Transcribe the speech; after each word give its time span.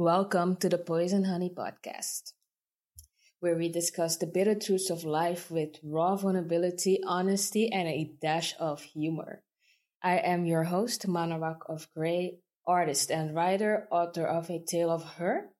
Welcome 0.00 0.56
to 0.60 0.70
the 0.70 0.78
Poison 0.78 1.24
Honey 1.24 1.52
Podcast, 1.54 2.32
where 3.40 3.54
we 3.54 3.68
discuss 3.68 4.16
the 4.16 4.26
bitter 4.26 4.54
truths 4.54 4.88
of 4.88 5.04
life 5.04 5.50
with 5.50 5.76
raw 5.84 6.16
vulnerability, 6.16 7.00
honesty, 7.06 7.70
and 7.70 7.86
a 7.86 8.10
dash 8.22 8.54
of 8.58 8.80
humor. 8.80 9.42
I 10.02 10.16
am 10.16 10.46
your 10.46 10.64
host, 10.64 11.06
Manarak 11.06 11.68
of 11.68 11.86
Gray, 11.94 12.38
artist 12.66 13.10
and 13.10 13.34
writer, 13.34 13.88
author 13.90 14.24
of 14.24 14.48
A 14.48 14.64
Tale 14.66 14.90
of 14.90 15.04
Her, 15.04 15.50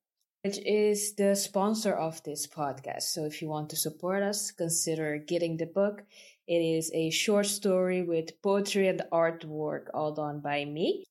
which 0.43 0.57
is 0.65 1.15
the 1.17 1.35
sponsor 1.35 1.93
of 1.93 2.23
this 2.23 2.47
podcast. 2.47 3.13
So 3.13 3.27
if 3.27 3.43
you 3.43 3.49
want 3.51 3.69
to 3.69 3.77
support 3.77 4.23
us, 4.23 4.53
consider 4.53 5.19
getting 5.19 5.59
the 5.59 5.67
book. 5.67 6.01
It 6.49 6.63
is 6.63 6.91
a 6.95 7.11
short 7.11 7.45
story 7.45 8.01
with 8.01 8.41
poetry 8.41 8.89
and 8.89 9.03
artwork 9.13 9.89
all 9.93 10.15
done 10.15 10.41
by 10.41 10.65
me. 10.65 11.05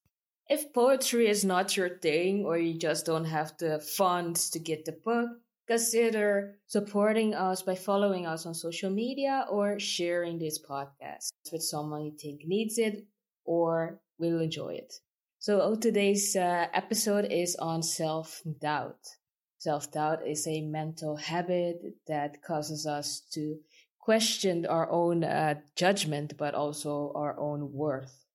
If 0.49 0.73
poetry 0.73 1.27
is 1.27 1.45
not 1.45 1.77
your 1.77 1.99
thing 1.99 2.43
or 2.43 2.57
you 2.57 2.73
just 2.73 3.05
don't 3.05 3.25
have 3.25 3.55
the 3.59 3.79
funds 3.79 4.49
to 4.49 4.57
get 4.57 4.83
the 4.83 4.93
book, 4.93 5.29
consider 5.67 6.55
supporting 6.65 7.35
us 7.35 7.61
by 7.61 7.75
following 7.75 8.25
us 8.25 8.47
on 8.47 8.55
social 8.55 8.89
media 8.89 9.45
or 9.51 9.79
sharing 9.79 10.39
this 10.39 10.59
podcast 10.59 11.29
with 11.51 11.61
someone 11.61 12.03
you 12.03 12.13
think 12.19 12.47
needs 12.47 12.79
it 12.79 13.05
or 13.45 14.01
will 14.17 14.41
enjoy 14.41 14.73
it. 14.73 14.91
So 15.37 15.75
today's 15.75 16.35
uh, 16.35 16.65
episode 16.73 17.25
is 17.31 17.55
on 17.57 17.83
self-doubt. 17.83 19.07
Self-doubt 19.59 20.27
is 20.27 20.47
a 20.47 20.61
mental 20.61 21.15
habit 21.15 21.93
that 22.07 22.41
causes 22.41 22.87
us 22.87 23.21
to 23.33 23.59
question 23.99 24.65
our 24.65 24.89
own 24.89 25.23
uh, 25.23 25.59
judgment, 25.75 26.33
but 26.39 26.55
also 26.55 27.11
our 27.13 27.39
own 27.39 27.71
worth. 27.71 28.25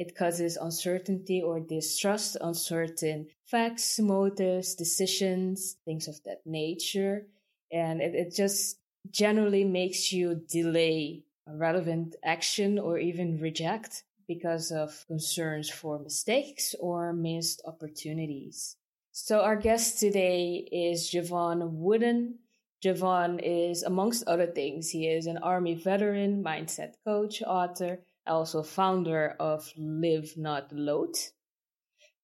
It 0.00 0.16
causes 0.16 0.56
uncertainty 0.56 1.42
or 1.42 1.60
distrust 1.60 2.38
on 2.40 2.54
certain 2.54 3.26
facts, 3.44 3.98
motives, 3.98 4.74
decisions, 4.74 5.76
things 5.84 6.08
of 6.08 6.24
that 6.24 6.40
nature. 6.46 7.26
And 7.70 8.00
it, 8.00 8.14
it 8.14 8.34
just 8.34 8.78
generally 9.10 9.62
makes 9.62 10.10
you 10.10 10.42
delay 10.48 11.24
relevant 11.46 12.16
action 12.24 12.78
or 12.78 12.98
even 12.98 13.40
reject 13.40 14.04
because 14.26 14.72
of 14.72 15.04
concerns 15.06 15.68
for 15.68 15.98
mistakes 15.98 16.74
or 16.80 17.12
missed 17.12 17.60
opportunities. 17.66 18.76
So 19.12 19.42
our 19.42 19.56
guest 19.56 20.00
today 20.00 20.66
is 20.72 21.10
Jevon 21.10 21.72
Wooden. 21.72 22.38
Jevon 22.82 23.38
is, 23.42 23.82
amongst 23.82 24.26
other 24.26 24.46
things, 24.46 24.88
he 24.88 25.08
is 25.08 25.26
an 25.26 25.36
Army 25.36 25.74
veteran, 25.74 26.42
mindset 26.42 26.94
coach, 27.04 27.42
author, 27.42 28.00
also 28.26 28.62
founder 28.62 29.36
of 29.40 29.70
Live 29.76 30.36
Not 30.36 30.72
Loathe. 30.72 31.16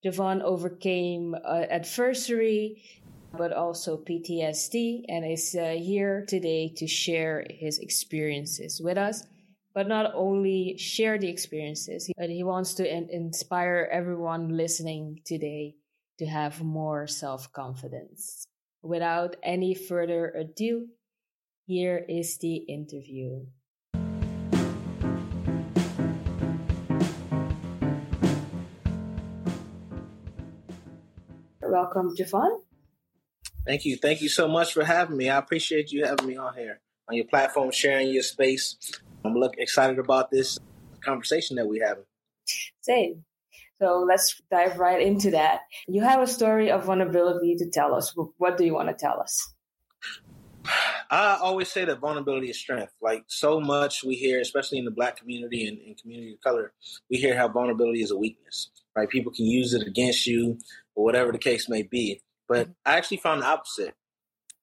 Jevon 0.04 0.42
overcame 0.42 1.34
uh, 1.34 1.64
adversity, 1.70 2.82
but 3.32 3.52
also 3.52 3.96
PTSD, 3.96 5.04
and 5.08 5.24
is 5.24 5.54
uh, 5.54 5.76
here 5.78 6.24
today 6.28 6.72
to 6.76 6.86
share 6.86 7.44
his 7.50 7.78
experiences 7.78 8.80
with 8.82 8.96
us. 8.96 9.24
But 9.74 9.88
not 9.88 10.12
only 10.14 10.76
share 10.78 11.18
the 11.18 11.28
experiences, 11.28 12.10
but 12.16 12.30
he 12.30 12.42
wants 12.42 12.74
to 12.74 12.90
in- 12.90 13.10
inspire 13.10 13.88
everyone 13.92 14.56
listening 14.56 15.20
today 15.26 15.74
to 16.18 16.26
have 16.26 16.62
more 16.62 17.06
self 17.06 17.52
confidence. 17.52 18.46
Without 18.82 19.36
any 19.42 19.74
further 19.74 20.28
ado, 20.30 20.86
here 21.66 22.04
is 22.08 22.38
the 22.38 22.56
interview. 22.56 23.44
Welcome, 31.76 32.16
Jevon. 32.16 32.60
Thank 33.66 33.84
you. 33.84 33.98
Thank 33.98 34.22
you 34.22 34.30
so 34.30 34.48
much 34.48 34.72
for 34.72 34.82
having 34.82 35.14
me. 35.14 35.28
I 35.28 35.36
appreciate 35.36 35.92
you 35.92 36.06
having 36.06 36.26
me 36.26 36.34
on 36.34 36.54
here 36.54 36.80
on 37.06 37.16
your 37.16 37.26
platform, 37.26 37.70
sharing 37.70 38.08
your 38.08 38.22
space. 38.22 38.78
I'm 39.22 39.34
look 39.34 39.56
excited 39.58 39.98
about 39.98 40.30
this 40.30 40.58
conversation 41.04 41.56
that 41.56 41.68
we 41.68 41.80
have. 41.80 41.98
Same. 42.80 43.26
So 43.78 44.06
let's 44.08 44.40
dive 44.50 44.78
right 44.78 45.02
into 45.02 45.32
that. 45.32 45.60
You 45.86 46.00
have 46.00 46.22
a 46.22 46.26
story 46.26 46.70
of 46.70 46.86
vulnerability 46.86 47.56
to 47.56 47.68
tell 47.68 47.94
us. 47.94 48.16
What 48.38 48.56
do 48.56 48.64
you 48.64 48.72
want 48.72 48.88
to 48.88 48.94
tell 48.94 49.20
us? 49.20 49.52
I 51.10 51.36
always 51.42 51.70
say 51.70 51.84
that 51.84 52.00
vulnerability 52.00 52.48
is 52.48 52.58
strength. 52.58 52.94
Like 53.02 53.24
so 53.26 53.60
much 53.60 54.02
we 54.02 54.14
hear, 54.14 54.40
especially 54.40 54.78
in 54.78 54.86
the 54.86 54.90
black 54.90 55.18
community 55.18 55.68
and, 55.68 55.78
and 55.86 56.00
community 56.00 56.32
of 56.32 56.40
color, 56.40 56.72
we 57.10 57.18
hear 57.18 57.36
how 57.36 57.48
vulnerability 57.48 58.00
is 58.00 58.12
a 58.12 58.16
weakness. 58.16 58.70
Right? 58.96 59.10
People 59.10 59.30
can 59.30 59.44
use 59.44 59.74
it 59.74 59.86
against 59.86 60.26
you 60.26 60.56
or 60.96 61.04
whatever 61.04 61.30
the 61.30 61.38
case 61.38 61.68
may 61.68 61.82
be. 61.82 62.22
But 62.48 62.66
mm-hmm. 62.66 62.72
I 62.84 62.96
actually 62.96 63.18
found 63.18 63.42
the 63.42 63.46
opposite. 63.46 63.94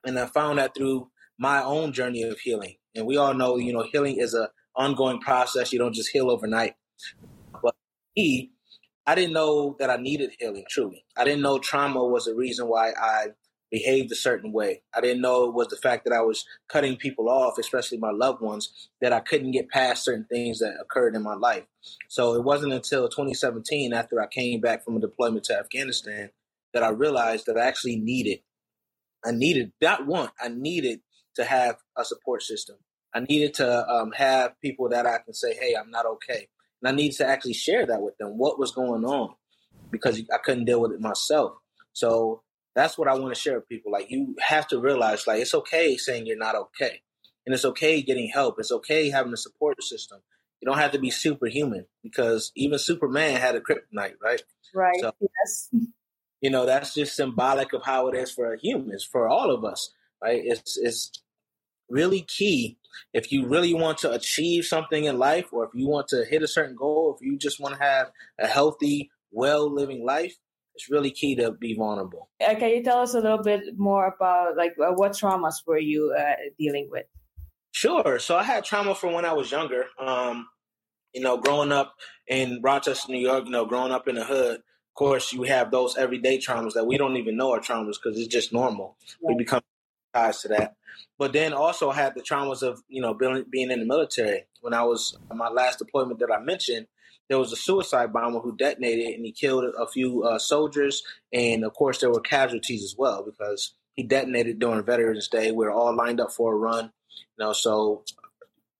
And 0.05 0.19
I 0.19 0.25
found 0.25 0.59
that 0.59 0.75
through 0.75 1.09
my 1.39 1.63
own 1.63 1.93
journey 1.93 2.23
of 2.23 2.39
healing. 2.39 2.75
And 2.95 3.05
we 3.05 3.15
all 3.15 3.33
know, 3.33 3.55
you 3.57 3.71
know, 3.71 3.85
healing 3.89 4.17
is 4.19 4.33
a 4.33 4.49
ongoing 4.75 5.19
process. 5.19 5.71
You 5.71 5.79
don't 5.79 5.93
just 5.93 6.09
heal 6.09 6.29
overnight. 6.29 6.73
But 7.61 7.75
me, 8.17 8.51
I 9.05 9.15
didn't 9.15 9.33
know 9.33 9.75
that 9.79 9.89
I 9.89 9.97
needed 9.97 10.31
healing 10.39 10.65
truly. 10.69 11.05
I 11.17 11.23
didn't 11.23 11.41
know 11.41 11.59
trauma 11.59 12.03
was 12.03 12.25
the 12.25 12.35
reason 12.35 12.67
why 12.67 12.91
I 12.91 13.27
behaved 13.73 14.11
a 14.11 14.15
certain 14.15 14.51
way. 14.51 14.83
I 14.93 15.01
didn't 15.01 15.23
know 15.23 15.45
it 15.45 15.55
was 15.55 15.67
the 15.69 15.75
fact 15.77 16.05
that 16.05 16.13
I 16.13 16.21
was 16.21 16.45
cutting 16.69 16.95
people 16.95 17.27
off, 17.27 17.57
especially 17.57 17.97
my 17.97 18.11
loved 18.11 18.39
ones, 18.39 18.89
that 19.01 19.11
I 19.11 19.19
couldn't 19.19 19.49
get 19.49 19.71
past 19.71 20.05
certain 20.05 20.25
things 20.25 20.59
that 20.59 20.77
occurred 20.79 21.15
in 21.15 21.23
my 21.23 21.33
life. 21.33 21.63
So 22.07 22.35
it 22.35 22.43
wasn't 22.43 22.73
until 22.73 23.09
2017, 23.09 23.91
after 23.91 24.21
I 24.21 24.27
came 24.27 24.61
back 24.61 24.85
from 24.85 24.95
a 24.95 24.99
deployment 24.99 25.45
to 25.45 25.57
Afghanistan, 25.57 26.29
that 26.75 26.83
I 26.83 26.89
realized 26.89 27.47
that 27.47 27.57
I 27.57 27.65
actually 27.65 27.95
needed, 27.95 28.41
I 29.25 29.31
needed, 29.31 29.73
not 29.81 30.05
one, 30.05 30.29
I 30.39 30.49
needed 30.49 30.99
to 31.37 31.43
have 31.43 31.77
a 31.97 32.05
support 32.05 32.43
system. 32.43 32.75
I 33.15 33.21
needed 33.21 33.55
to 33.55 33.89
um, 33.89 34.11
have 34.11 34.53
people 34.61 34.89
that 34.89 35.07
I 35.07 35.17
can 35.17 35.33
say, 35.33 35.55
hey, 35.55 35.73
I'm 35.73 35.89
not 35.89 36.05
okay. 36.05 36.47
And 36.83 36.89
I 36.89 36.91
needed 36.91 37.17
to 37.17 37.27
actually 37.27 37.53
share 37.53 37.87
that 37.87 38.03
with 38.03 38.15
them, 38.19 38.37
what 38.37 38.59
was 38.59 38.71
going 38.71 39.03
on, 39.03 39.33
because 39.89 40.21
I 40.31 40.37
couldn't 40.37 40.65
deal 40.65 40.79
with 40.79 40.91
it 40.91 41.01
myself. 41.01 41.53
So 41.93 42.43
that's 42.75 42.97
what 42.97 43.07
I 43.07 43.15
want 43.15 43.33
to 43.33 43.39
share 43.39 43.55
with 43.55 43.69
people. 43.69 43.91
Like 43.91 44.09
you 44.09 44.35
have 44.39 44.67
to 44.69 44.79
realize, 44.79 45.27
like 45.27 45.41
it's 45.41 45.53
okay 45.53 45.97
saying 45.97 46.25
you're 46.25 46.37
not 46.37 46.55
okay, 46.55 47.01
and 47.45 47.53
it's 47.53 47.65
okay 47.65 48.01
getting 48.01 48.29
help. 48.29 48.55
It's 48.59 48.71
okay 48.71 49.09
having 49.09 49.33
a 49.33 49.37
support 49.37 49.81
system. 49.83 50.19
You 50.61 50.67
don't 50.69 50.79
have 50.79 50.91
to 50.91 50.99
be 50.99 51.11
superhuman 51.11 51.85
because 52.01 52.51
even 52.55 52.79
Superman 52.79 53.39
had 53.39 53.55
a 53.55 53.59
kryptonite, 53.59 54.15
right? 54.23 54.41
Right. 54.73 54.95
So, 55.01 55.11
yes. 55.19 55.69
You 56.41 56.49
know 56.49 56.65
that's 56.65 56.93
just 56.93 57.15
symbolic 57.15 57.73
of 57.73 57.83
how 57.83 58.07
it 58.09 58.15
is 58.17 58.31
for 58.31 58.57
humans, 58.61 59.07
for 59.09 59.29
all 59.29 59.51
of 59.51 59.63
us, 59.63 59.91
right? 60.21 60.41
It's 60.43 60.77
it's 60.77 61.11
really 61.89 62.21
key 62.21 62.77
if 63.13 63.31
you 63.31 63.47
really 63.47 63.73
want 63.73 63.97
to 63.99 64.11
achieve 64.11 64.65
something 64.65 65.05
in 65.05 65.17
life, 65.17 65.47
or 65.51 65.65
if 65.65 65.71
you 65.73 65.87
want 65.87 66.07
to 66.09 66.25
hit 66.25 66.41
a 66.43 66.47
certain 66.47 66.75
goal, 66.75 67.15
if 67.17 67.25
you 67.25 67.37
just 67.37 67.59
want 67.59 67.75
to 67.75 67.83
have 67.83 68.11
a 68.39 68.47
healthy, 68.47 69.11
well 69.31 69.73
living 69.73 70.05
life, 70.05 70.35
it's 70.75 70.89
really 70.89 71.11
key 71.11 71.35
to 71.35 71.51
be 71.51 71.75
vulnerable. 71.75 72.29
Uh, 72.45 72.55
can 72.55 72.69
you 72.69 72.83
tell 72.83 72.99
us 72.99 73.13
a 73.13 73.19
little 73.19 73.43
bit 73.43 73.77
more 73.77 74.07
about 74.07 74.57
like 74.57 74.73
uh, 74.79 74.91
what 74.93 75.13
traumas 75.13 75.55
were 75.65 75.77
you 75.77 76.15
uh, 76.17 76.35
dealing 76.57 76.89
with? 76.91 77.05
Sure. 77.71 78.19
So 78.19 78.35
I 78.35 78.43
had 78.43 78.63
trauma 78.63 78.95
from 78.95 79.13
when 79.13 79.25
I 79.25 79.33
was 79.33 79.51
younger. 79.51 79.85
Um, 79.99 80.47
you 81.13 81.21
know, 81.21 81.37
growing 81.37 81.71
up 81.71 81.95
in 82.27 82.59
Rochester, 82.61 83.11
New 83.11 83.19
York, 83.19 83.45
you 83.45 83.51
know, 83.51 83.65
growing 83.65 83.91
up 83.91 84.07
in 84.07 84.15
the 84.15 84.25
hood, 84.25 84.55
of 84.55 84.95
course, 84.95 85.33
you 85.33 85.43
have 85.43 85.71
those 85.71 85.97
everyday 85.97 86.37
traumas 86.37 86.73
that 86.73 86.85
we 86.85 86.97
don't 86.97 87.17
even 87.17 87.37
know 87.37 87.51
are 87.51 87.59
traumas 87.59 87.95
because 88.01 88.19
it's 88.19 88.27
just 88.27 88.53
normal. 88.53 88.97
Right. 89.23 89.35
We 89.35 89.43
become 89.43 89.61
ties 90.13 90.41
to 90.41 90.49
that. 90.49 90.75
But 91.17 91.33
then 91.33 91.53
also 91.53 91.89
I 91.89 91.95
had 91.95 92.15
the 92.15 92.21
traumas 92.21 92.61
of, 92.61 92.81
you 92.87 93.01
know, 93.01 93.13
being, 93.13 93.45
being 93.49 93.71
in 93.71 93.79
the 93.79 93.85
military. 93.85 94.45
When 94.61 94.73
I 94.73 94.83
was 94.83 95.17
my 95.33 95.49
last 95.49 95.79
deployment 95.79 96.19
that 96.19 96.31
I 96.31 96.39
mentioned, 96.39 96.87
there 97.29 97.39
was 97.39 97.53
a 97.53 97.57
suicide 97.57 98.13
bomber 98.13 98.39
who 98.39 98.55
detonated 98.55 99.15
and 99.15 99.25
he 99.25 99.31
killed 99.31 99.63
a 99.63 99.87
few 99.87 100.23
uh, 100.23 100.39
soldiers. 100.39 101.03
And 101.31 101.63
of 101.63 101.73
course, 101.73 101.99
there 101.99 102.11
were 102.11 102.21
casualties 102.21 102.83
as 102.83 102.95
well 102.97 103.23
because 103.23 103.75
he 103.95 104.03
detonated 104.03 104.59
during 104.59 104.83
Veterans 104.83 105.27
Day. 105.27 105.51
We 105.51 105.65
were 105.65 105.71
all 105.71 105.95
lined 105.95 106.19
up 106.19 106.31
for 106.31 106.53
a 106.53 106.57
run. 106.57 106.91
You 107.37 107.45
know, 107.45 107.53
so 107.53 108.03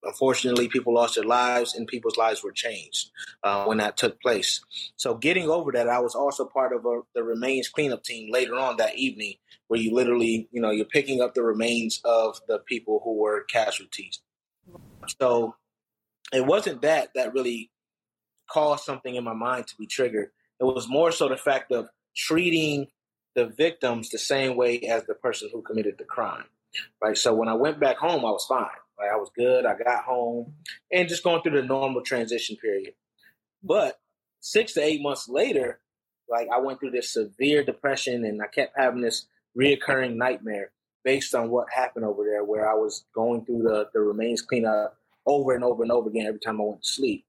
unfortunately, 0.04 0.68
people 0.68 0.94
lost 0.94 1.16
their 1.16 1.24
lives 1.24 1.75
and 1.75 1.88
people's 1.88 2.18
lives 2.18 2.44
were 2.44 2.51
changed 2.51 3.12
uh, 3.44 3.66
when 3.66 3.78
that 3.78 3.98
took 3.98 4.22
place. 4.22 4.62
So, 4.96 5.16
getting 5.16 5.50
over 5.50 5.72
that, 5.72 5.89
I 5.89 6.00
was 6.00 6.16
also 6.16 6.46
part 6.46 6.74
of 6.74 6.86
a, 6.86 7.01
the 7.16 7.24
remains 7.24 7.69
cleanup 7.69 8.04
team 8.04 8.31
later 8.31 8.56
on 8.56 8.78
that 8.78 8.98
evening, 8.98 9.36
where 9.68 9.80
you 9.80 9.94
literally, 9.94 10.48
you 10.51 10.62
know, 10.62 10.72
you're 10.72 10.86
picking 10.86 11.22
up 11.22 11.34
the 11.34 11.44
remains 11.44 12.01
of 12.04 12.39
the 12.48 12.60
people 12.60 13.01
who 13.04 13.16
were 13.16 13.44
casualties. 13.46 14.19
So, 15.19 15.56
it 16.31 16.46
wasn't 16.46 16.81
that 16.81 17.10
that 17.16 17.34
really 17.34 17.69
caused 18.50 18.84
something 18.84 19.16
in 19.16 19.24
my 19.24 19.34
mind 19.34 19.68
to 19.68 19.75
be 19.78 19.88
triggered. 19.88 20.30
It 20.60 20.66
was 20.66 20.88
more 20.88 21.12
so 21.12 21.28
the 21.28 21.38
fact 21.38 21.72
of 21.72 21.88
treating 22.16 22.88
the 23.36 23.48
victims 23.48 24.10
the 24.10 24.19
same 24.19 24.56
way 24.56 24.81
as 24.81 25.04
the 25.06 25.16
person 25.16 25.50
who 25.51 25.62
committed 25.62 25.95
the 25.98 26.04
crime. 26.04 26.45
Right. 27.01 27.18
So 27.18 27.34
when 27.34 27.50
I 27.50 27.54
went 27.54 27.80
back 27.80 27.98
home, 27.98 28.25
I 28.25 28.31
was 28.31 28.45
fine. 28.48 28.66
Right. 29.00 29.12
I 29.12 29.18
was 29.18 29.30
good. 29.36 29.66
I 29.66 29.75
got 29.78 30.04
home 30.04 30.54
and 30.92 31.10
just 31.10 31.24
going 31.24 31.42
through 31.42 31.60
the 31.62 31.68
normal 31.68 32.01
transition 32.01 32.56
period. 32.57 32.94
But 33.63 34.00
six 34.40 34.74
to 34.74 34.84
eight 34.84 35.01
months 35.01 35.28
later, 35.30 35.80
like 36.30 36.48
I 36.54 36.60
went 36.60 36.80
through 36.80 36.92
this 36.92 37.13
severe 37.13 37.63
depression 37.63 38.25
and 38.25 38.42
I 38.42 38.48
kept 38.48 38.78
having 38.78 39.01
this 39.01 39.28
reoccurring 39.57 40.16
nightmare 40.16 40.72
based 41.04 41.36
on 41.36 41.50
what 41.50 41.68
happened 41.69 42.06
over 42.06 42.24
there 42.24 42.44
where 42.44 42.69
I 42.69 42.74
was 42.74 43.06
going 43.13 43.46
through 43.46 43.63
the, 43.63 43.89
the 43.94 44.00
remains 44.00 44.42
cleanup 44.42 44.98
over 45.25 45.54
and 45.54 45.63
over 45.63 45.84
and 45.84 45.92
over 45.92 46.10
again 46.10 46.28
every 46.28 46.39
time 46.39 46.60
I 46.60 46.66
went 46.66 46.84
to 46.84 46.89
sleep. 46.89 47.25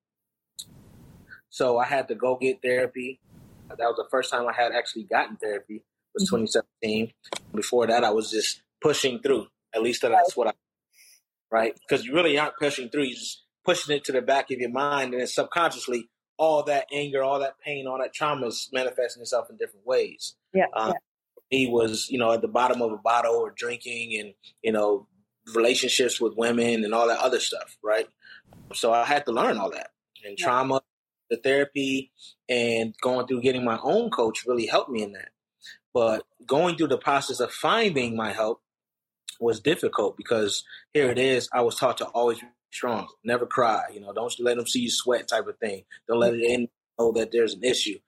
So 1.54 1.78
I 1.78 1.84
had 1.84 2.08
to 2.08 2.16
go 2.16 2.36
get 2.36 2.62
therapy. 2.62 3.20
That 3.68 3.78
was 3.78 3.94
the 3.96 4.08
first 4.10 4.32
time 4.32 4.44
I 4.48 4.52
had 4.52 4.72
actually 4.72 5.04
gotten 5.04 5.36
therapy 5.36 5.84
was 6.12 6.24
mm-hmm. 6.24 6.46
2017. 6.46 7.12
Before 7.54 7.86
that, 7.86 8.02
I 8.02 8.10
was 8.10 8.28
just 8.28 8.60
pushing 8.82 9.20
through. 9.20 9.46
At 9.72 9.80
least 9.80 10.02
that's 10.02 10.36
what 10.36 10.48
I, 10.48 10.52
right? 11.52 11.78
Because 11.88 12.04
you 12.04 12.12
really 12.12 12.36
aren't 12.36 12.56
pushing 12.58 12.88
through. 12.88 13.04
You're 13.04 13.14
just 13.14 13.44
pushing 13.64 13.94
it 13.94 14.02
to 14.06 14.12
the 14.12 14.20
back 14.20 14.50
of 14.50 14.58
your 14.58 14.70
mind, 14.70 15.12
and 15.12 15.20
then 15.20 15.28
subconsciously, 15.28 16.08
all 16.38 16.64
that 16.64 16.88
anger, 16.92 17.22
all 17.22 17.38
that 17.38 17.60
pain, 17.64 17.86
all 17.86 17.98
that 18.00 18.12
trauma 18.12 18.48
is 18.48 18.68
manifesting 18.72 19.22
itself 19.22 19.48
in 19.48 19.56
different 19.56 19.86
ways. 19.86 20.34
Yeah. 20.52 20.66
Uh, 20.74 20.94
yeah. 20.94 20.98
He 21.50 21.68
was, 21.68 22.08
you 22.10 22.18
know, 22.18 22.32
at 22.32 22.42
the 22.42 22.48
bottom 22.48 22.82
of 22.82 22.90
a 22.90 22.96
bottle 22.96 23.36
or 23.36 23.54
drinking, 23.56 24.18
and 24.18 24.34
you 24.60 24.72
know, 24.72 25.06
relationships 25.54 26.20
with 26.20 26.34
women 26.36 26.84
and 26.84 26.92
all 26.92 27.06
that 27.06 27.20
other 27.20 27.38
stuff, 27.38 27.76
right? 27.80 28.08
So 28.72 28.92
I 28.92 29.04
had 29.04 29.24
to 29.26 29.32
learn 29.32 29.56
all 29.56 29.70
that, 29.70 29.90
and 30.24 30.36
yeah. 30.36 30.44
trauma, 30.44 30.80
the 31.30 31.36
therapy, 31.36 32.12
and 32.48 32.94
going 33.00 33.26
through 33.26 33.42
getting 33.42 33.64
my 33.64 33.78
own 33.82 34.10
coach 34.10 34.44
really 34.46 34.66
helped 34.66 34.90
me 34.90 35.02
in 35.02 35.12
that. 35.12 35.30
But 35.92 36.24
going 36.46 36.76
through 36.76 36.88
the 36.88 36.98
process 36.98 37.40
of 37.40 37.52
finding 37.52 38.16
my 38.16 38.32
help 38.32 38.60
was 39.40 39.60
difficult 39.60 40.16
because 40.16 40.64
here 40.92 41.10
it 41.10 41.18
is. 41.18 41.48
I 41.52 41.62
was 41.62 41.76
taught 41.76 41.98
to 41.98 42.06
always 42.06 42.40
be 42.40 42.46
strong, 42.72 43.08
never 43.24 43.46
cry. 43.46 43.84
You 43.92 44.00
know, 44.00 44.12
don't 44.12 44.32
let 44.40 44.56
them 44.56 44.66
see 44.66 44.80
you 44.80 44.90
sweat, 44.90 45.28
type 45.28 45.46
of 45.46 45.58
thing. 45.58 45.84
Don't 46.08 46.18
let 46.18 46.34
it 46.34 46.42
in 46.42 46.68
know 46.98 47.12
that 47.12 47.30
there's 47.32 47.54
an 47.54 47.64
issue. 47.64 47.98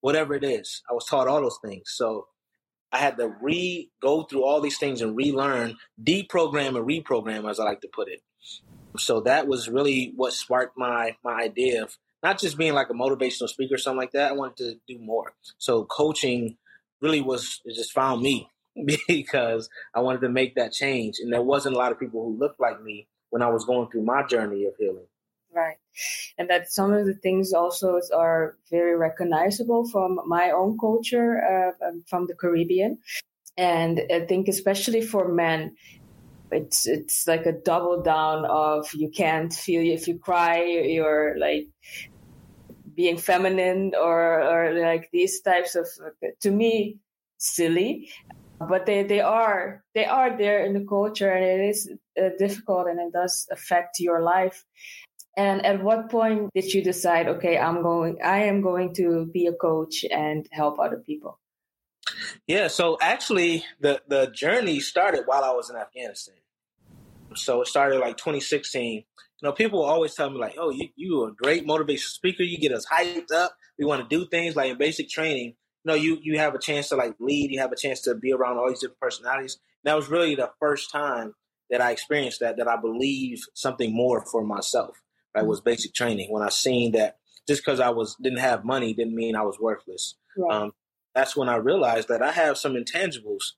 Whatever 0.00 0.34
it 0.34 0.44
is, 0.44 0.82
I 0.88 0.94
was 0.94 1.06
taught 1.06 1.28
all 1.28 1.40
those 1.40 1.58
things. 1.64 1.84
So 1.86 2.28
I 2.92 2.98
had 2.98 3.16
to 3.18 3.28
re 3.40 3.90
go 4.00 4.22
through 4.22 4.44
all 4.44 4.60
these 4.60 4.78
things 4.78 5.00
and 5.00 5.16
relearn, 5.16 5.76
deprogram 6.02 6.76
and 6.76 6.86
reprogram, 6.86 7.48
as 7.48 7.58
I 7.58 7.64
like 7.64 7.80
to 7.82 7.88
put 7.92 8.08
it. 8.08 8.22
So 8.96 9.20
that 9.22 9.46
was 9.46 9.68
really 9.68 10.12
what 10.16 10.32
sparked 10.32 10.78
my 10.78 11.16
my 11.24 11.34
idea 11.34 11.82
of 11.82 11.96
not 12.22 12.38
just 12.38 12.58
being 12.58 12.74
like 12.74 12.90
a 12.90 12.94
motivational 12.94 13.48
speaker 13.48 13.74
or 13.74 13.78
something 13.78 13.98
like 13.98 14.12
that. 14.12 14.32
I 14.32 14.34
wanted 14.34 14.56
to 14.58 14.74
do 14.88 14.98
more. 15.00 15.32
So 15.58 15.84
coaching 15.84 16.56
really 17.00 17.20
was 17.20 17.60
it 17.64 17.74
just 17.74 17.92
found 17.92 18.22
me 18.22 18.50
because 19.08 19.68
I 19.94 20.00
wanted 20.00 20.20
to 20.22 20.28
make 20.28 20.54
that 20.56 20.72
change. 20.72 21.16
And 21.20 21.32
there 21.32 21.42
wasn't 21.42 21.74
a 21.74 21.78
lot 21.78 21.92
of 21.92 22.00
people 22.00 22.24
who 22.24 22.38
looked 22.38 22.60
like 22.60 22.82
me 22.82 23.06
when 23.30 23.42
I 23.42 23.48
was 23.48 23.64
going 23.64 23.90
through 23.90 24.04
my 24.04 24.24
journey 24.26 24.64
of 24.64 24.74
healing. 24.78 25.06
Right. 25.52 25.76
And 26.36 26.48
that 26.50 26.70
some 26.70 26.92
of 26.92 27.06
the 27.06 27.14
things 27.14 27.52
also 27.52 28.00
are 28.14 28.56
very 28.70 28.96
recognizable 28.96 29.88
from 29.88 30.20
my 30.26 30.50
own 30.50 30.78
culture, 30.78 31.74
uh, 31.82 31.86
um, 31.86 32.04
from 32.08 32.26
the 32.26 32.34
Caribbean. 32.34 32.98
And 33.56 34.00
I 34.12 34.20
think 34.20 34.46
especially 34.46 35.00
for 35.00 35.26
men, 35.28 35.74
it's 36.50 36.86
it's 36.86 37.26
like 37.26 37.46
a 37.46 37.52
double 37.52 38.02
down 38.02 38.44
of 38.46 38.92
you 38.94 39.10
can't 39.10 39.52
feel 39.52 39.82
if 39.82 40.08
you 40.08 40.18
cry 40.18 40.62
you're 40.64 41.36
like 41.38 41.66
being 42.94 43.16
feminine 43.16 43.92
or 43.94 44.42
or 44.42 44.74
like 44.80 45.08
these 45.12 45.40
types 45.40 45.76
of 45.76 45.86
to 46.40 46.50
me 46.50 46.98
silly. 47.38 48.10
But 48.60 48.86
they 48.86 49.04
they 49.04 49.20
are 49.20 49.84
they 49.94 50.04
are 50.04 50.36
there 50.36 50.64
in 50.66 50.74
the 50.74 50.84
culture 50.84 51.30
and 51.30 51.44
it 51.44 51.68
is 51.70 51.90
uh, 52.20 52.30
difficult 52.38 52.88
and 52.88 52.98
it 52.98 53.12
does 53.12 53.46
affect 53.52 54.00
your 54.00 54.20
life. 54.20 54.64
And 55.36 55.64
at 55.64 55.84
what 55.84 56.10
point 56.10 56.50
did 56.52 56.74
you 56.74 56.82
decide 56.82 57.28
okay 57.28 57.56
i'm 57.56 57.80
going 57.80 58.18
i 58.24 58.38
am 58.50 58.60
going 58.60 58.92
to 58.94 59.26
be 59.26 59.46
a 59.46 59.52
coach 59.52 60.04
and 60.10 60.48
help 60.50 60.80
other 60.80 61.00
people 61.06 61.38
yeah 62.46 62.68
so 62.68 62.98
actually 63.00 63.64
the 63.80 64.00
the 64.08 64.26
journey 64.28 64.80
started 64.80 65.22
while 65.26 65.44
i 65.44 65.50
was 65.50 65.70
in 65.70 65.76
afghanistan 65.76 66.34
so 67.34 67.60
it 67.60 67.66
started 67.66 67.98
like 67.98 68.16
2016 68.16 69.04
you 69.40 69.48
know, 69.48 69.52
people 69.52 69.82
always 69.82 70.14
tell 70.14 70.30
me 70.30 70.38
like, 70.38 70.56
"Oh, 70.58 70.70
you 70.70 70.88
you 70.96 71.22
are 71.22 71.28
a 71.28 71.34
great 71.34 71.64
motivational 71.64 72.10
speaker. 72.10 72.42
You 72.42 72.58
get 72.58 72.72
us 72.72 72.86
hyped 72.86 73.30
up. 73.30 73.56
We 73.78 73.84
want 73.84 74.08
to 74.08 74.16
do 74.16 74.26
things 74.26 74.56
like 74.56 74.70
in 74.70 74.78
basic 74.78 75.08
training. 75.08 75.54
You 75.84 75.92
know, 75.92 75.94
you 75.94 76.18
you 76.22 76.38
have 76.38 76.54
a 76.54 76.58
chance 76.58 76.88
to 76.88 76.96
like 76.96 77.14
lead. 77.20 77.52
You 77.52 77.60
have 77.60 77.70
a 77.70 77.76
chance 77.76 78.00
to 78.02 78.16
be 78.16 78.32
around 78.32 78.58
all 78.58 78.68
these 78.68 78.80
different 78.80 79.00
personalities. 79.00 79.58
And 79.84 79.90
that 79.90 79.96
was 79.96 80.08
really 80.08 80.34
the 80.34 80.50
first 80.58 80.90
time 80.90 81.34
that 81.70 81.80
I 81.80 81.92
experienced 81.92 82.40
that. 82.40 82.56
That 82.56 82.66
I 82.66 82.76
believe 82.76 83.40
something 83.54 83.94
more 83.94 84.24
for 84.26 84.44
myself. 84.44 85.00
Right, 85.36 85.46
was 85.46 85.60
basic 85.60 85.94
training 85.94 86.32
when 86.32 86.42
I 86.42 86.48
seen 86.48 86.92
that 86.92 87.18
just 87.46 87.64
because 87.64 87.78
I 87.78 87.90
was 87.90 88.16
didn't 88.20 88.40
have 88.40 88.64
money 88.64 88.92
didn't 88.92 89.14
mean 89.14 89.36
I 89.36 89.42
was 89.42 89.60
worthless. 89.60 90.16
Right. 90.36 90.62
Um, 90.62 90.72
that's 91.14 91.36
when 91.36 91.48
I 91.48 91.56
realized 91.56 92.08
that 92.08 92.22
I 92.22 92.32
have 92.32 92.58
some 92.58 92.74
intangibles 92.74 93.52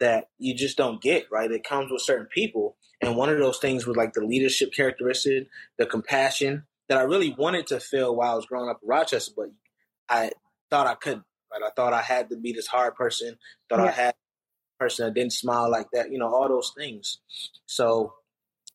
that 0.00 0.28
you 0.38 0.54
just 0.54 0.76
don't 0.76 1.00
get. 1.00 1.26
Right, 1.30 1.50
it 1.50 1.64
comes 1.64 1.90
with 1.90 2.02
certain 2.02 2.26
people 2.26 2.76
and 3.00 3.16
one 3.16 3.28
of 3.28 3.38
those 3.38 3.58
things 3.58 3.86
was 3.86 3.96
like 3.96 4.14
the 4.14 4.24
leadership 4.24 4.72
characteristic, 4.72 5.48
the 5.78 5.86
compassion 5.86 6.64
that 6.88 6.98
I 6.98 7.02
really 7.02 7.34
wanted 7.36 7.66
to 7.68 7.80
feel 7.80 8.14
while 8.14 8.32
I 8.32 8.36
was 8.36 8.46
growing 8.46 8.70
up 8.70 8.80
in 8.82 8.88
Rochester, 8.88 9.32
but 9.36 9.48
I 10.08 10.30
thought 10.70 10.86
I 10.86 10.94
couldn't. 10.94 11.24
Right? 11.52 11.62
I 11.64 11.70
thought 11.76 11.92
I 11.92 12.02
had 12.02 12.30
to 12.30 12.36
be 12.36 12.52
this 12.52 12.66
hard 12.66 12.94
person. 12.94 13.36
Thought 13.68 13.80
yeah. 13.80 13.86
I 13.86 13.90
had 13.90 14.14
a 14.14 14.84
person 14.84 15.06
that 15.06 15.14
didn't 15.14 15.32
smile 15.32 15.70
like 15.70 15.88
that. 15.92 16.10
You 16.10 16.18
know, 16.18 16.32
all 16.32 16.48
those 16.48 16.72
things. 16.76 17.18
So 17.66 18.14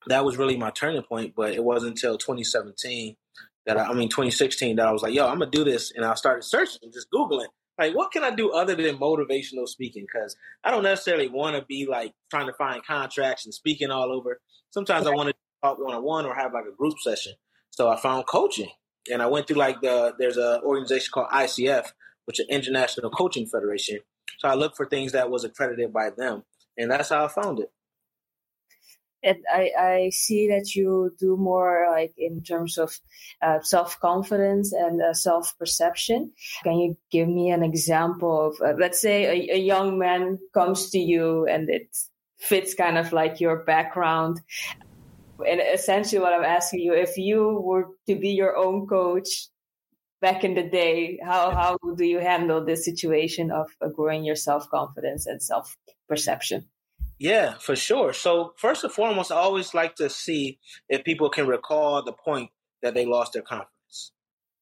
that 0.08 0.24
was 0.24 0.38
really 0.38 0.58
my 0.58 0.72
turning 0.72 1.04
point. 1.04 1.34
But 1.36 1.54
it 1.54 1.64
wasn't 1.64 1.92
until 1.92 2.18
2017 2.18 3.16
that 3.66 3.78
I, 3.78 3.86
I 3.86 3.94
mean 3.94 4.10
2016 4.10 4.76
that 4.76 4.88
I 4.88 4.92
was 4.92 5.02
like, 5.02 5.14
yo, 5.14 5.28
I'm 5.28 5.40
gonna 5.40 5.52
do 5.52 5.64
this, 5.64 5.92
and 5.96 6.06
I 6.06 6.14
started 6.14 6.44
searching, 6.44 6.92
just 6.92 7.08
googling 7.12 7.48
like 7.82 7.96
what 7.96 8.12
can 8.12 8.24
I 8.24 8.30
do 8.30 8.52
other 8.52 8.76
than 8.76 8.98
motivational 8.98 9.68
speaking? 9.68 10.06
Because 10.06 10.36
I 10.64 10.72
don't 10.72 10.84
necessarily 10.84 11.28
want 11.28 11.56
to 11.56 11.66
be 11.66 11.88
like 11.90 12.14
trying 12.30 12.48
to 12.48 12.54
find 12.54 12.86
contracts 12.86 13.46
and 13.46 13.54
speaking 13.54 13.90
all 13.90 14.12
over. 14.12 14.40
Sometimes 14.70 15.08
I 15.08 15.12
want 15.12 15.30
to 15.30 15.36
talk 15.64 15.80
one 15.80 15.96
on 15.96 16.04
one 16.04 16.26
or 16.26 16.36
have 16.36 16.54
like 16.54 16.66
a 16.72 16.76
group 16.76 16.94
session. 17.00 17.34
So 17.72 17.90
I 17.90 18.00
found 18.00 18.28
coaching, 18.28 18.70
and 19.12 19.22
I 19.22 19.28
went 19.28 19.48
through 19.48 19.58
like 19.58 19.82
the 19.82 20.14
there's 20.20 20.38
a 20.38 20.62
organization 20.62 21.10
called 21.12 21.30
ICF, 21.32 21.88
which 22.26 22.40
is 22.40 22.46
International 22.50 23.10
Coaching 23.10 23.48
Federation. 23.48 24.00
So 24.38 24.48
I 24.48 24.54
looked 24.54 24.78
for 24.78 24.86
things 24.86 25.14
that 25.14 25.32
was 25.32 25.44
accredited 25.44 25.92
by 25.92 26.12
them, 26.12 26.44
and 26.78 26.92
that's 26.92 27.10
how 27.10 27.26
I 27.26 27.28
found 27.30 27.60
it 27.60 27.72
and 29.24 29.38
I, 29.52 29.72
I 29.78 30.10
see 30.10 30.48
that 30.48 30.76
you 30.76 31.14
do 31.20 31.38
more 31.38 31.88
like 31.92 32.14
in 32.18 32.42
terms 32.42 32.78
of 32.78 33.00
uh, 33.42 33.60
self 33.62 34.00
confidence 34.00 34.74
and 34.74 35.02
uh, 35.02 35.14
self 35.14 35.58
perception. 35.60 36.32
Can 36.64 36.80
you 36.80 36.98
give 37.12 37.28
me 37.28 37.52
an 37.52 37.64
example 37.64 38.48
of, 38.48 38.62
uh, 38.62 38.74
let's 38.80 39.00
say, 39.00 39.26
a, 39.26 39.56
a, 39.56 39.60
young 39.60 40.00
man 40.00 40.40
comes 40.54 40.90
to 40.92 41.00
you 41.00 41.46
and 41.46 41.70
it 41.70 41.96
fits 42.40 42.74
kind 42.74 42.98
of 42.98 43.14
like 43.14 43.40
your 43.40 43.64
background? 43.64 44.42
And 45.48 45.62
essentially, 45.74 46.22
what 46.22 46.34
I'm 46.34 46.44
asking 46.44 46.82
you, 46.82 46.94
if 46.94 47.18
you 47.18 47.60
were 47.64 47.90
to 48.08 48.16
be 48.16 48.30
your 48.30 48.58
own 48.58 48.88
coach 48.88 49.28
back 50.20 50.44
in 50.44 50.56
the 50.56 50.64
day, 50.64 51.20
how, 51.24 51.52
how 51.52 51.78
do 51.96 52.06
you 52.06 52.20
handle 52.20 52.64
this 52.64 52.86
situation 52.86 53.52
of 53.52 53.68
uh, 53.82 53.90
growing 53.90 54.24
your 54.24 54.36
self 54.36 54.68
confidence 54.70 55.28
and 55.28 55.42
self 55.42 55.78
perception? 56.08 56.66
Yeah, 57.22 57.60
for 57.60 57.76
sure. 57.76 58.14
So 58.14 58.56
first 58.58 58.84
and 58.84 58.92
foremost, 58.92 59.32
I 59.32 59.36
always 59.36 59.76
like 59.76 59.94
to 59.98 60.10
see 60.10 60.58
if 60.90 61.04
people 61.04 61.30
can 61.30 61.46
recall 61.46 62.04
the 62.04 62.14
point 62.14 62.50
that 62.82 62.96
they 62.96 63.06
lost 63.06 63.34
their 63.34 63.44
confidence. 63.44 64.12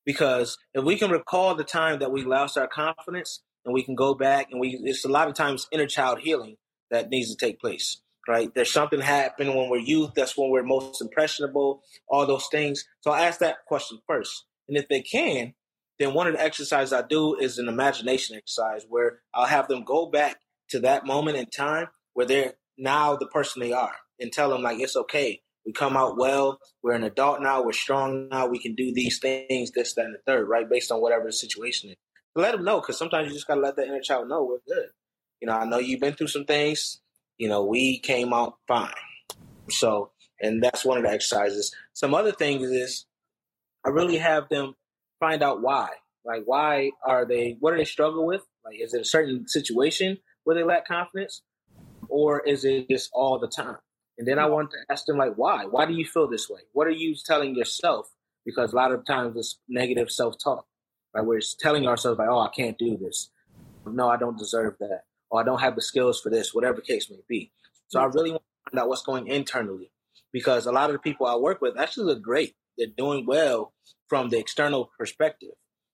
Because 0.06 0.58
if 0.74 0.84
we 0.84 0.98
can 0.98 1.10
recall 1.10 1.56
the 1.56 1.64
time 1.64 2.00
that 2.00 2.12
we 2.12 2.26
lost 2.26 2.58
our 2.58 2.68
confidence 2.68 3.44
and 3.64 3.74
we 3.74 3.82
can 3.82 3.96
go 3.96 4.14
back 4.14 4.48
and 4.52 4.60
we 4.60 4.78
it's 4.84 5.06
a 5.06 5.08
lot 5.10 5.30
of 5.30 5.36
times 5.36 5.68
inner 5.72 5.86
child 5.88 6.20
healing 6.20 6.58
that 6.92 7.08
needs 7.08 7.34
to 7.34 7.38
take 7.38 7.62
place. 7.62 8.02
Right? 8.28 8.54
There's 8.54 8.74
something 8.74 9.00
happened 9.00 9.56
when 9.56 9.70
we're 9.70 9.78
youth, 9.78 10.12
that's 10.14 10.38
when 10.38 10.52
we're 10.52 10.62
most 10.62 11.02
impressionable, 11.02 11.82
all 12.10 12.26
those 12.26 12.50
things. 12.52 12.84
So 13.00 13.12
I 13.12 13.22
ask 13.26 13.40
that 13.40 13.64
question 13.68 14.00
first. 14.06 14.44
And 14.68 14.76
if 14.76 14.90
they 14.90 15.00
can, 15.00 15.54
then 15.98 16.14
one 16.14 16.28
of 16.28 16.34
the 16.34 16.44
exercises 16.44 16.92
I 16.92 17.04
do 17.04 17.40
is 17.40 17.58
an 17.58 17.70
imagination 17.70 18.36
exercise 18.36 18.86
where 18.90 19.22
I'll 19.34 19.46
have 19.46 19.70
them 19.70 19.86
go 19.86 20.08
back 20.08 20.42
to 20.72 20.82
that 20.82 21.06
moment 21.06 21.38
in 21.38 21.46
time 21.46 21.88
where 22.20 22.28
they're 22.28 22.56
now 22.78 23.16
the 23.16 23.28
person 23.28 23.62
they 23.62 23.72
are 23.72 23.96
and 24.20 24.30
tell 24.30 24.50
them 24.50 24.62
like 24.62 24.78
it's 24.82 24.98
okay. 24.98 25.42
We 25.66 25.72
come 25.72 25.96
out 25.96 26.18
well. 26.18 26.60
We're 26.84 26.92
an 26.92 27.06
adult 27.06 27.42
now. 27.42 27.64
We're 27.64 27.72
strong 27.72 28.28
now. 28.28 28.46
We 28.46 28.60
can 28.60 28.76
do 28.76 28.94
these 28.94 29.20
things, 29.20 29.72
this, 29.72 29.94
that, 29.94 30.04
and 30.04 30.16
the 30.16 30.20
third, 30.28 30.50
right? 30.50 30.70
Based 30.70 30.92
on 30.92 31.00
whatever 31.00 31.28
the 31.28 31.32
situation 31.32 31.92
is. 31.92 31.96
But 32.36 32.42
let 32.42 32.52
them 32.52 32.66
know 32.66 32.82
because 32.82 32.98
sometimes 32.98 33.30
you 33.30 33.36
just 33.36 33.48
gotta 33.48 33.62
let 33.62 33.78
that 33.78 33.88
inner 33.88 34.02
child 34.02 34.28
know 34.28 34.44
we're 34.44 34.58
good. 34.68 34.90
You 35.40 35.48
know, 35.48 35.54
I 35.54 35.64
know 35.64 35.80
you've 35.80 36.02
been 36.02 36.14
through 36.14 36.28
some 36.28 36.44
things. 36.44 37.00
You 37.38 37.48
know, 37.48 37.64
we 37.64 38.00
came 38.00 38.34
out 38.34 38.56
fine. 38.68 38.92
So, 39.70 40.12
and 40.42 40.62
that's 40.62 40.84
one 40.84 40.98
of 40.98 41.06
the 41.06 41.12
exercises. 41.12 41.74
Some 41.94 42.14
other 42.14 42.34
things 42.34 42.70
is 42.70 43.06
I 43.86 43.92
really 43.92 44.18
have 44.18 44.50
them 44.50 44.76
find 45.22 45.42
out 45.42 45.62
why. 45.62 45.88
Like, 46.26 46.42
why 46.44 46.92
are 47.02 47.26
they? 47.26 47.56
What 47.62 47.72
do 47.72 47.78
they 47.78 47.86
struggle 47.86 48.26
with? 48.26 48.42
Like, 48.66 48.76
is 48.82 48.94
it 48.94 49.00
a 49.00 49.06
certain 49.06 49.48
situation 49.48 50.18
where 50.44 50.58
they 50.58 50.66
lack 50.66 50.86
confidence? 50.86 51.44
Or 52.10 52.42
is 52.42 52.66
it 52.66 52.90
just 52.90 53.10
all 53.14 53.40
the 53.40 53.48
time? 53.48 53.78
And 54.18 54.28
then 54.28 54.38
I 54.38 54.44
mm. 54.44 54.52
want 54.52 54.72
to 54.72 54.78
ask 54.90 55.06
them 55.06 55.18
like, 55.18 55.36
why? 55.36 55.66
Why 55.66 55.86
do 55.86 55.94
you 55.94 56.06
feel 56.06 56.28
this 56.28 56.50
way? 56.50 56.62
What 56.74 56.88
are 56.88 56.92
you 56.92 57.16
telling 57.26 57.56
yourself? 57.56 58.08
Because 58.46 58.74
a 58.74 58.76
lot 58.76 58.92
of 58.92 59.06
times 59.06 59.38
it's 59.38 59.60
negative 59.68 60.12
self-talk. 60.12 60.66
right? 61.14 61.26
We're 61.26 61.42
telling 61.60 61.88
ourselves 61.88 62.20
like, 62.20 62.30
oh, 62.30 62.40
I 62.40 62.50
can't 62.50 62.78
do 62.78 62.98
this. 62.98 63.32
No, 63.86 64.10
I 64.10 64.18
don't 64.18 64.38
deserve 64.38 64.76
that. 64.80 65.04
Or 65.32 65.40
I 65.40 65.44
don't 65.44 65.62
have 65.62 65.76
the 65.76 65.82
skills 65.82 66.20
for 66.20 66.30
this, 66.30 66.54
whatever 66.54 66.82
case 66.82 67.10
may 67.10 67.22
be. 67.28 67.52
So 67.88 68.00
I 68.00 68.06
mm. 68.06 68.14
really 68.14 68.32
want 68.32 68.44
to 68.44 68.72
find 68.72 68.82
out 68.82 68.90
what's 68.90 69.04
going 69.04 69.28
internally 69.28 69.92
because 70.32 70.66
a 70.66 70.72
lot 70.72 70.90
of 70.90 70.94
the 70.94 71.00
people 71.00 71.26
I 71.26 71.36
work 71.36 71.62
with 71.62 71.80
actually 71.80 72.06
look 72.06 72.22
great. 72.22 72.56
They're 72.78 72.88
doing 72.98 73.26
well 73.26 73.74
from 74.08 74.30
the 74.30 74.38
external 74.38 74.92
perspective. 74.98 75.52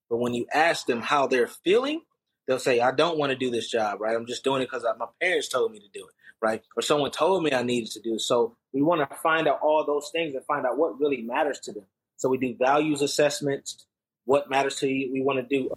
But 0.09 0.17
when 0.17 0.33
you 0.33 0.45
ask 0.53 0.85
them 0.85 1.01
how 1.01 1.27
they're 1.27 1.47
feeling, 1.47 2.01
they'll 2.47 2.59
say, 2.59 2.79
I 2.79 2.91
don't 2.91 3.17
want 3.17 3.31
to 3.31 3.37
do 3.37 3.49
this 3.49 3.69
job, 3.69 4.01
right? 4.01 4.15
I'm 4.15 4.25
just 4.25 4.43
doing 4.43 4.61
it 4.61 4.65
because 4.65 4.85
my 4.97 5.07
parents 5.21 5.47
told 5.47 5.71
me 5.71 5.79
to 5.79 5.89
do 5.93 6.05
it, 6.05 6.13
right? 6.41 6.61
Or 6.75 6.81
someone 6.81 7.11
told 7.11 7.43
me 7.43 7.53
I 7.53 7.63
needed 7.63 7.91
to 7.91 8.01
do 8.01 8.15
it. 8.15 8.21
So 8.21 8.55
we 8.73 8.81
want 8.81 9.07
to 9.09 9.15
find 9.17 9.47
out 9.47 9.59
all 9.61 9.85
those 9.85 10.09
things 10.11 10.35
and 10.35 10.45
find 10.45 10.65
out 10.65 10.77
what 10.77 10.99
really 10.99 11.21
matters 11.21 11.59
to 11.61 11.71
them. 11.71 11.85
So 12.17 12.29
we 12.29 12.37
do 12.37 12.55
values 12.57 13.01
assessments, 13.01 13.85
what 14.25 14.49
matters 14.49 14.77
to 14.77 14.87
you. 14.87 15.11
We 15.11 15.21
want 15.21 15.39
to 15.39 15.43
do, 15.43 15.69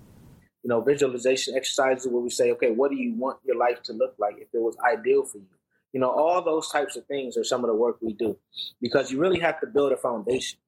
you 0.63 0.69
know, 0.69 0.81
visualization 0.81 1.57
exercises 1.57 2.07
where 2.11 2.23
we 2.23 2.31
say, 2.31 2.53
okay, 2.53 2.71
what 2.71 2.91
do 2.91 2.97
you 2.97 3.15
want 3.15 3.39
your 3.45 3.57
life 3.57 3.83
to 3.85 3.93
look 3.93 4.15
like 4.19 4.37
if 4.39 4.49
it 4.53 4.61
was 4.61 4.77
ideal 4.87 5.25
for 5.25 5.39
you? 5.39 5.47
You 5.93 6.01
know, 6.01 6.11
all 6.11 6.43
those 6.43 6.71
types 6.71 6.97
of 6.97 7.07
things 7.07 7.37
are 7.37 7.45
some 7.45 7.65
of 7.65 7.69
the 7.69 7.75
work 7.75 7.97
we 8.03 8.13
do 8.13 8.37
because 8.81 9.11
you 9.11 9.19
really 9.19 9.41
have 9.41 9.59
to 9.61 9.67
build 9.67 9.93
a 9.93 9.97
foundation. 9.97 10.59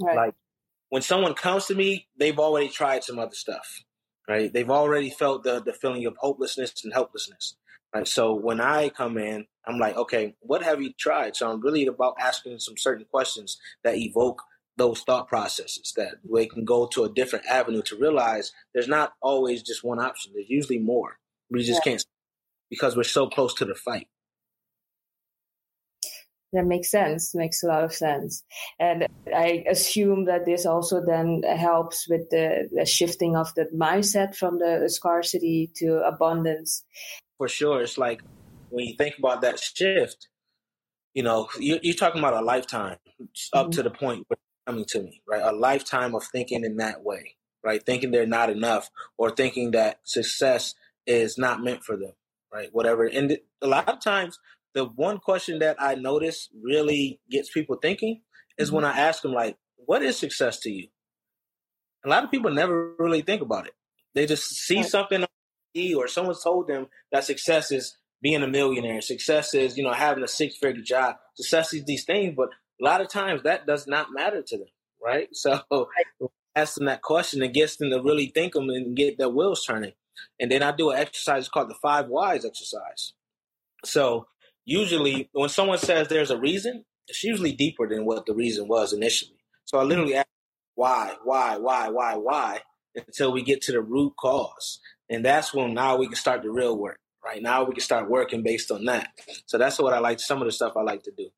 Right. 0.00 0.16
Like 0.16 0.34
when 0.88 1.02
someone 1.02 1.34
comes 1.34 1.66
to 1.66 1.74
me, 1.74 2.08
they've 2.16 2.38
already 2.38 2.68
tried 2.68 3.04
some 3.04 3.18
other 3.18 3.34
stuff, 3.34 3.82
right? 4.28 4.52
They've 4.52 4.70
already 4.70 5.10
felt 5.10 5.44
the, 5.44 5.60
the 5.60 5.72
feeling 5.72 6.06
of 6.06 6.16
hopelessness 6.18 6.84
and 6.84 6.92
helplessness. 6.92 7.56
Right. 7.94 8.08
So 8.08 8.32
when 8.32 8.60
I 8.60 8.88
come 8.88 9.18
in, 9.18 9.46
I'm 9.66 9.78
like, 9.78 9.96
okay, 9.96 10.34
what 10.40 10.62
have 10.62 10.80
you 10.80 10.92
tried? 10.98 11.36
So 11.36 11.50
I'm 11.50 11.60
really 11.60 11.86
about 11.86 12.16
asking 12.18 12.58
some 12.58 12.78
certain 12.78 13.04
questions 13.10 13.58
that 13.84 13.96
evoke 13.96 14.42
those 14.78 15.02
thought 15.02 15.28
processes 15.28 15.92
that 15.96 16.14
we 16.26 16.48
can 16.48 16.64
go 16.64 16.86
to 16.86 17.04
a 17.04 17.12
different 17.12 17.46
avenue 17.46 17.82
to 17.82 17.96
realize 17.96 18.52
there's 18.72 18.88
not 18.88 19.12
always 19.20 19.62
just 19.62 19.84
one 19.84 20.00
option. 20.00 20.32
There's 20.34 20.48
usually 20.48 20.78
more. 20.78 21.18
We 21.50 21.62
just 21.62 21.82
yeah. 21.84 21.92
can't 21.92 22.04
because 22.70 22.96
we're 22.96 23.02
so 23.04 23.28
close 23.28 23.52
to 23.54 23.66
the 23.66 23.74
fight. 23.74 24.08
That 26.52 26.66
makes 26.66 26.90
sense. 26.90 27.34
Makes 27.34 27.62
a 27.62 27.66
lot 27.66 27.84
of 27.84 27.92
sense. 27.94 28.44
And 28.78 29.06
I 29.34 29.64
assume 29.68 30.26
that 30.26 30.44
this 30.44 30.66
also 30.66 31.02
then 31.04 31.42
helps 31.42 32.06
with 32.08 32.28
the, 32.30 32.68
the 32.70 32.84
shifting 32.84 33.36
of 33.36 33.54
the 33.54 33.66
mindset 33.74 34.36
from 34.36 34.58
the 34.58 34.88
scarcity 34.88 35.70
to 35.76 36.02
abundance. 36.06 36.84
For 37.38 37.48
sure. 37.48 37.80
It's 37.80 37.96
like 37.96 38.22
when 38.68 38.86
you 38.86 38.94
think 38.96 39.16
about 39.18 39.40
that 39.42 39.58
shift, 39.58 40.28
you 41.14 41.22
know, 41.22 41.48
you're, 41.58 41.78
you're 41.82 41.94
talking 41.94 42.18
about 42.18 42.34
a 42.34 42.44
lifetime 42.44 42.98
up 43.52 43.66
mm-hmm. 43.66 43.70
to 43.70 43.82
the 43.82 43.90
point 43.90 44.24
where 44.28 44.36
coming 44.66 44.84
to 44.84 45.02
me, 45.02 45.22
right? 45.26 45.42
A 45.42 45.52
lifetime 45.52 46.14
of 46.14 46.24
thinking 46.24 46.64
in 46.64 46.76
that 46.76 47.02
way, 47.02 47.36
right? 47.64 47.84
Thinking 47.84 48.10
they're 48.10 48.26
not 48.26 48.50
enough 48.50 48.90
or 49.18 49.30
thinking 49.30 49.72
that 49.72 50.00
success 50.04 50.74
is 51.06 51.36
not 51.36 51.62
meant 51.62 51.84
for 51.84 51.96
them, 51.96 52.12
right? 52.52 52.68
Whatever. 52.72 53.06
And 53.06 53.38
a 53.60 53.66
lot 53.66 53.88
of 53.88 54.00
times 54.00 54.38
the 54.74 54.84
one 54.84 55.18
question 55.18 55.58
that 55.60 55.76
I 55.80 55.94
notice 55.94 56.48
really 56.62 57.20
gets 57.30 57.50
people 57.50 57.76
thinking 57.80 58.22
is 58.58 58.68
mm-hmm. 58.68 58.76
when 58.76 58.84
I 58.84 58.98
ask 58.98 59.22
them, 59.22 59.32
like, 59.32 59.56
what 59.76 60.02
is 60.02 60.16
success 60.16 60.60
to 60.60 60.70
you? 60.70 60.88
A 62.04 62.08
lot 62.08 62.24
of 62.24 62.30
people 62.30 62.50
never 62.50 62.94
really 62.98 63.22
think 63.22 63.42
about 63.42 63.66
it. 63.66 63.74
They 64.14 64.26
just 64.26 64.48
see 64.50 64.78
right. 64.78 64.86
something 64.86 65.22
on 65.22 65.28
TV 65.76 65.96
or 65.96 66.08
someone's 66.08 66.42
told 66.42 66.68
them 66.68 66.88
that 67.10 67.24
success 67.24 67.70
is 67.72 67.96
being 68.20 68.42
a 68.42 68.48
millionaire. 68.48 69.00
Success 69.00 69.54
is, 69.54 69.76
you 69.76 69.84
know, 69.84 69.92
having 69.92 70.24
a 70.24 70.28
six 70.28 70.56
figure 70.56 70.82
job. 70.82 71.16
Success 71.34 71.72
is 71.74 71.84
these 71.84 72.04
things, 72.04 72.34
but 72.36 72.48
a 72.80 72.84
lot 72.84 73.00
of 73.00 73.08
times 73.08 73.42
that 73.42 73.66
does 73.66 73.86
not 73.86 74.08
matter 74.12 74.42
to 74.42 74.58
them, 74.58 74.68
right? 75.02 75.28
So 75.34 75.60
right. 75.72 76.30
ask 76.54 76.74
them 76.74 76.86
that 76.86 77.02
question 77.02 77.42
and 77.42 77.54
gets 77.54 77.76
them 77.76 77.90
to 77.90 78.02
really 78.02 78.26
think 78.26 78.52
them 78.52 78.68
and 78.70 78.96
get 78.96 79.18
their 79.18 79.28
wheels 79.28 79.64
turning. 79.64 79.92
And 80.38 80.50
then 80.50 80.62
I 80.62 80.72
do 80.72 80.90
an 80.90 80.98
exercise 80.98 81.48
called 81.48 81.70
the 81.70 81.74
five 81.74 82.06
whys 82.08 82.44
exercise. 82.44 83.14
So 83.84 84.26
usually 84.64 85.28
when 85.32 85.48
someone 85.48 85.78
says 85.78 86.08
there's 86.08 86.30
a 86.30 86.38
reason, 86.38 86.84
it's 87.08 87.24
usually 87.24 87.52
deeper 87.52 87.88
than 87.88 88.04
what 88.04 88.26
the 88.26 88.34
reason 88.34 88.68
was 88.68 88.92
initially. 88.92 89.36
So 89.64 89.78
I 89.78 89.82
literally 89.82 90.14
ask 90.14 90.28
why, 90.74 91.14
why, 91.24 91.56
why, 91.58 91.88
why, 91.88 92.16
why, 92.16 92.60
until 92.94 93.32
we 93.32 93.42
get 93.42 93.60
to 93.62 93.72
the 93.72 93.80
root 93.80 94.14
cause. 94.18 94.80
And 95.08 95.24
that's 95.24 95.52
when 95.52 95.74
now 95.74 95.96
we 95.96 96.06
can 96.06 96.16
start 96.16 96.42
the 96.42 96.50
real 96.50 96.76
work. 96.76 96.98
Right 97.24 97.42
now 97.42 97.64
we 97.64 97.72
can 97.72 97.82
start 97.82 98.10
working 98.10 98.42
based 98.42 98.70
on 98.70 98.84
that. 98.86 99.10
So 99.46 99.58
that's 99.58 99.78
what 99.78 99.92
I 99.92 99.98
like. 99.98 100.18
Some 100.18 100.40
of 100.40 100.46
the 100.46 100.52
stuff 100.52 100.76
I 100.76 100.82
like 100.82 101.02
to 101.04 101.12
do. 101.16 101.28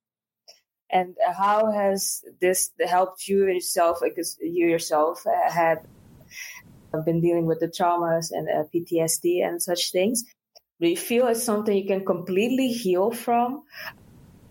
And 0.90 1.16
how 1.36 1.72
has 1.72 2.22
this 2.40 2.70
helped 2.86 3.26
you 3.26 3.46
yourself? 3.46 3.98
Because 4.02 4.38
you 4.40 4.68
yourself 4.68 5.24
had 5.48 5.78
been 7.04 7.20
dealing 7.20 7.46
with 7.46 7.60
the 7.60 7.68
traumas 7.68 8.28
and 8.30 8.48
uh, 8.48 8.64
PTSD 8.72 9.44
and 9.44 9.60
such 9.60 9.90
things. 9.90 10.24
Do 10.84 10.90
you 10.90 10.98
feel 10.98 11.28
it's 11.28 11.42
something 11.42 11.74
you 11.74 11.86
can 11.86 12.04
completely 12.04 12.68
heal 12.68 13.10
from? 13.10 13.62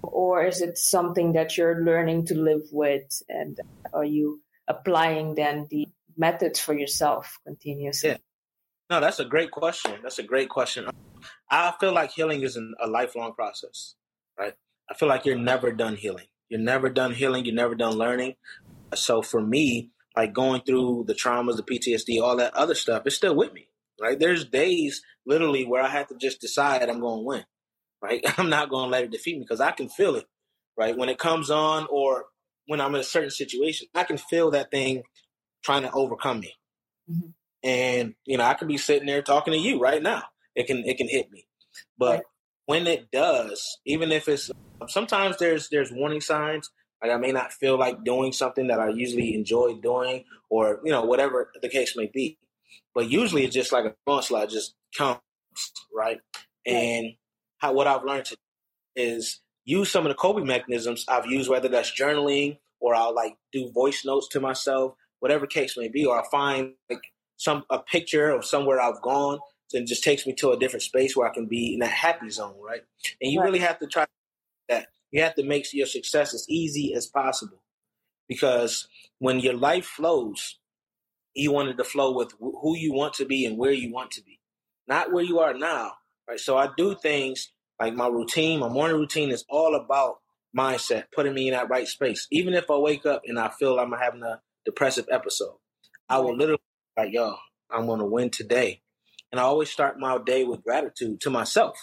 Or 0.01 0.43
is 0.43 0.61
it 0.61 0.79
something 0.79 1.33
that 1.33 1.57
you're 1.57 1.85
learning 1.85 2.25
to 2.27 2.33
live 2.33 2.63
with? 2.71 3.21
And 3.29 3.59
are 3.93 4.03
you 4.03 4.41
applying 4.67 5.35
then 5.35 5.67
the 5.69 5.87
methods 6.17 6.59
for 6.59 6.73
yourself 6.73 7.37
continuously? 7.45 8.09
Yeah. 8.09 8.17
No, 8.89 8.99
that's 8.99 9.19
a 9.19 9.25
great 9.25 9.51
question. 9.51 9.91
That's 10.01 10.17
a 10.17 10.23
great 10.23 10.49
question. 10.49 10.87
I 11.51 11.71
feel 11.79 11.93
like 11.93 12.13
healing 12.13 12.41
is 12.41 12.57
a 12.57 12.87
lifelong 12.87 13.33
process, 13.33 13.93
right? 14.35 14.55
I 14.89 14.95
feel 14.95 15.09
like 15.09 15.27
you're 15.27 15.37
never 15.37 15.71
done 15.71 15.97
healing. 15.97 16.25
You're 16.49 16.61
never 16.61 16.89
done 16.89 17.13
healing. 17.13 17.45
You're 17.45 17.53
never 17.53 17.75
done 17.75 17.93
learning. 17.93 18.37
So 18.95 19.21
for 19.21 19.39
me, 19.39 19.91
like 20.17 20.33
going 20.33 20.63
through 20.63 21.03
the 21.05 21.13
traumas, 21.13 21.57
the 21.57 21.61
PTSD, 21.63 22.19
all 22.23 22.37
that 22.37 22.55
other 22.55 22.73
stuff, 22.73 23.03
it's 23.05 23.15
still 23.15 23.35
with 23.35 23.53
me 23.53 23.67
right? 24.01 24.19
There's 24.19 24.45
days 24.45 25.01
literally 25.25 25.65
where 25.65 25.81
I 25.81 25.89
have 25.89 26.07
to 26.07 26.15
just 26.15 26.41
decide 26.41 26.89
I'm 26.89 26.99
going 26.99 27.19
to 27.19 27.25
win, 27.25 27.43
right? 28.01 28.23
I'm 28.37 28.49
not 28.49 28.69
going 28.69 28.85
to 28.85 28.91
let 28.91 29.03
it 29.03 29.11
defeat 29.11 29.37
me 29.37 29.43
because 29.43 29.61
I 29.61 29.71
can 29.71 29.89
feel 29.89 30.15
it, 30.15 30.25
right? 30.77 30.97
When 30.97 31.09
it 31.09 31.19
comes 31.19 31.49
on 31.49 31.87
or 31.89 32.25
when 32.67 32.81
I'm 32.81 32.95
in 32.95 33.01
a 33.01 33.05
certain 33.05 33.31
situation, 33.31 33.87
I 33.93 34.03
can 34.03 34.17
feel 34.17 34.51
that 34.51 34.71
thing 34.71 35.03
trying 35.63 35.83
to 35.83 35.91
overcome 35.91 36.39
me. 36.39 36.53
Mm-hmm. 37.09 37.29
And, 37.63 38.15
you 38.25 38.37
know, 38.37 38.43
I 38.43 38.55
could 38.55 38.67
be 38.67 38.77
sitting 38.77 39.07
there 39.07 39.21
talking 39.21 39.53
to 39.53 39.59
you 39.59 39.79
right 39.79 40.01
now. 40.01 40.23
It 40.55 40.67
can, 40.67 40.83
it 40.85 40.97
can 40.97 41.07
hit 41.07 41.31
me. 41.31 41.45
But 41.97 42.11
right. 42.11 42.23
when 42.65 42.87
it 42.87 43.09
does, 43.11 43.79
even 43.85 44.11
if 44.11 44.27
it's, 44.27 44.51
sometimes 44.87 45.37
there's, 45.37 45.69
there's 45.69 45.91
warning 45.91 46.21
signs. 46.21 46.69
Like 47.01 47.11
I 47.11 47.17
may 47.17 47.31
not 47.31 47.51
feel 47.51 47.77
like 47.77 48.03
doing 48.03 48.31
something 48.31 48.67
that 48.67 48.79
I 48.79 48.89
usually 48.89 49.33
enjoy 49.33 49.75
doing 49.75 50.25
or, 50.49 50.79
you 50.83 50.91
know, 50.91 51.03
whatever 51.03 51.51
the 51.61 51.69
case 51.69 51.97
may 51.97 52.09
be. 52.13 52.37
But 52.93 53.09
usually 53.09 53.43
it's 53.43 53.55
just 53.55 53.71
like 53.71 53.85
a 53.85 53.95
onslaught 54.05 54.49
just 54.49 54.75
comes, 54.95 55.19
right? 55.93 56.19
And 56.65 57.13
how 57.57 57.73
what 57.73 57.87
I've 57.87 58.03
learned 58.03 58.25
to 58.25 58.37
is 58.95 59.41
use 59.65 59.91
some 59.91 60.05
of 60.05 60.09
the 60.09 60.15
coping 60.15 60.45
mechanisms 60.45 61.05
I've 61.07 61.25
used, 61.25 61.49
whether 61.49 61.69
that's 61.69 61.91
journaling 61.91 62.57
or 62.79 62.95
I'll 62.95 63.15
like 63.15 63.35
do 63.51 63.71
voice 63.71 64.03
notes 64.05 64.27
to 64.29 64.39
myself, 64.39 64.95
whatever 65.19 65.47
case 65.47 65.77
may 65.77 65.87
be, 65.87 66.05
or 66.05 66.19
I 66.19 66.23
find 66.29 66.73
like 66.89 67.01
some 67.37 67.63
a 67.69 67.79
picture 67.79 68.29
of 68.29 68.45
somewhere 68.45 68.81
I've 68.81 69.01
gone 69.01 69.39
and 69.73 69.87
just 69.87 70.03
takes 70.03 70.27
me 70.27 70.33
to 70.33 70.51
a 70.51 70.59
different 70.59 70.83
space 70.83 71.15
where 71.15 71.27
I 71.27 71.33
can 71.33 71.47
be 71.47 71.73
in 71.73 71.79
that 71.79 71.91
happy 71.91 72.29
zone, 72.29 72.55
right? 72.61 72.81
And 73.21 73.31
you 73.31 73.39
right. 73.39 73.45
really 73.45 73.59
have 73.59 73.79
to 73.79 73.87
try 73.87 74.05
that. 74.69 74.87
You 75.11 75.21
have 75.21 75.35
to 75.35 75.43
make 75.43 75.71
your 75.73 75.87
success 75.87 76.33
as 76.33 76.45
easy 76.49 76.93
as 76.93 77.07
possible 77.07 77.61
because 78.27 78.87
when 79.19 79.39
your 79.39 79.53
life 79.53 79.85
flows, 79.85 80.59
you 81.35 81.51
wanted 81.51 81.77
to 81.77 81.83
flow 81.83 82.15
with 82.15 82.33
who 82.39 82.75
you 82.77 82.93
want 82.93 83.13
to 83.15 83.25
be 83.25 83.45
and 83.45 83.57
where 83.57 83.71
you 83.71 83.91
want 83.91 84.11
to 84.11 84.23
be, 84.23 84.39
not 84.87 85.11
where 85.11 85.23
you 85.23 85.39
are 85.39 85.53
now. 85.53 85.93
Right. 86.27 86.39
So 86.39 86.57
I 86.57 86.69
do 86.77 86.95
things 86.95 87.51
like 87.79 87.93
my 87.93 88.07
routine, 88.07 88.59
my 88.59 88.69
morning 88.69 88.97
routine 88.97 89.29
is 89.29 89.43
all 89.49 89.75
about 89.75 90.17
mindset, 90.57 91.05
putting 91.13 91.33
me 91.33 91.47
in 91.47 91.53
that 91.53 91.69
right 91.69 91.87
space. 91.87 92.27
Even 92.31 92.53
if 92.53 92.69
I 92.69 92.77
wake 92.77 93.05
up 93.05 93.23
and 93.25 93.39
I 93.39 93.49
feel 93.49 93.79
I'm 93.79 93.91
having 93.91 94.23
a 94.23 94.39
depressive 94.65 95.05
episode, 95.11 95.55
I 96.07 96.19
will 96.19 96.37
literally 96.37 96.61
like, 96.97 97.11
yo, 97.11 97.35
I'm 97.69 97.87
going 97.87 97.99
to 97.99 98.05
win 98.05 98.29
today. 98.29 98.81
And 99.31 99.39
I 99.39 99.43
always 99.43 99.69
start 99.69 99.99
my 99.99 100.17
day 100.23 100.43
with 100.43 100.63
gratitude 100.63 101.19
to 101.21 101.29
myself. 101.29 101.77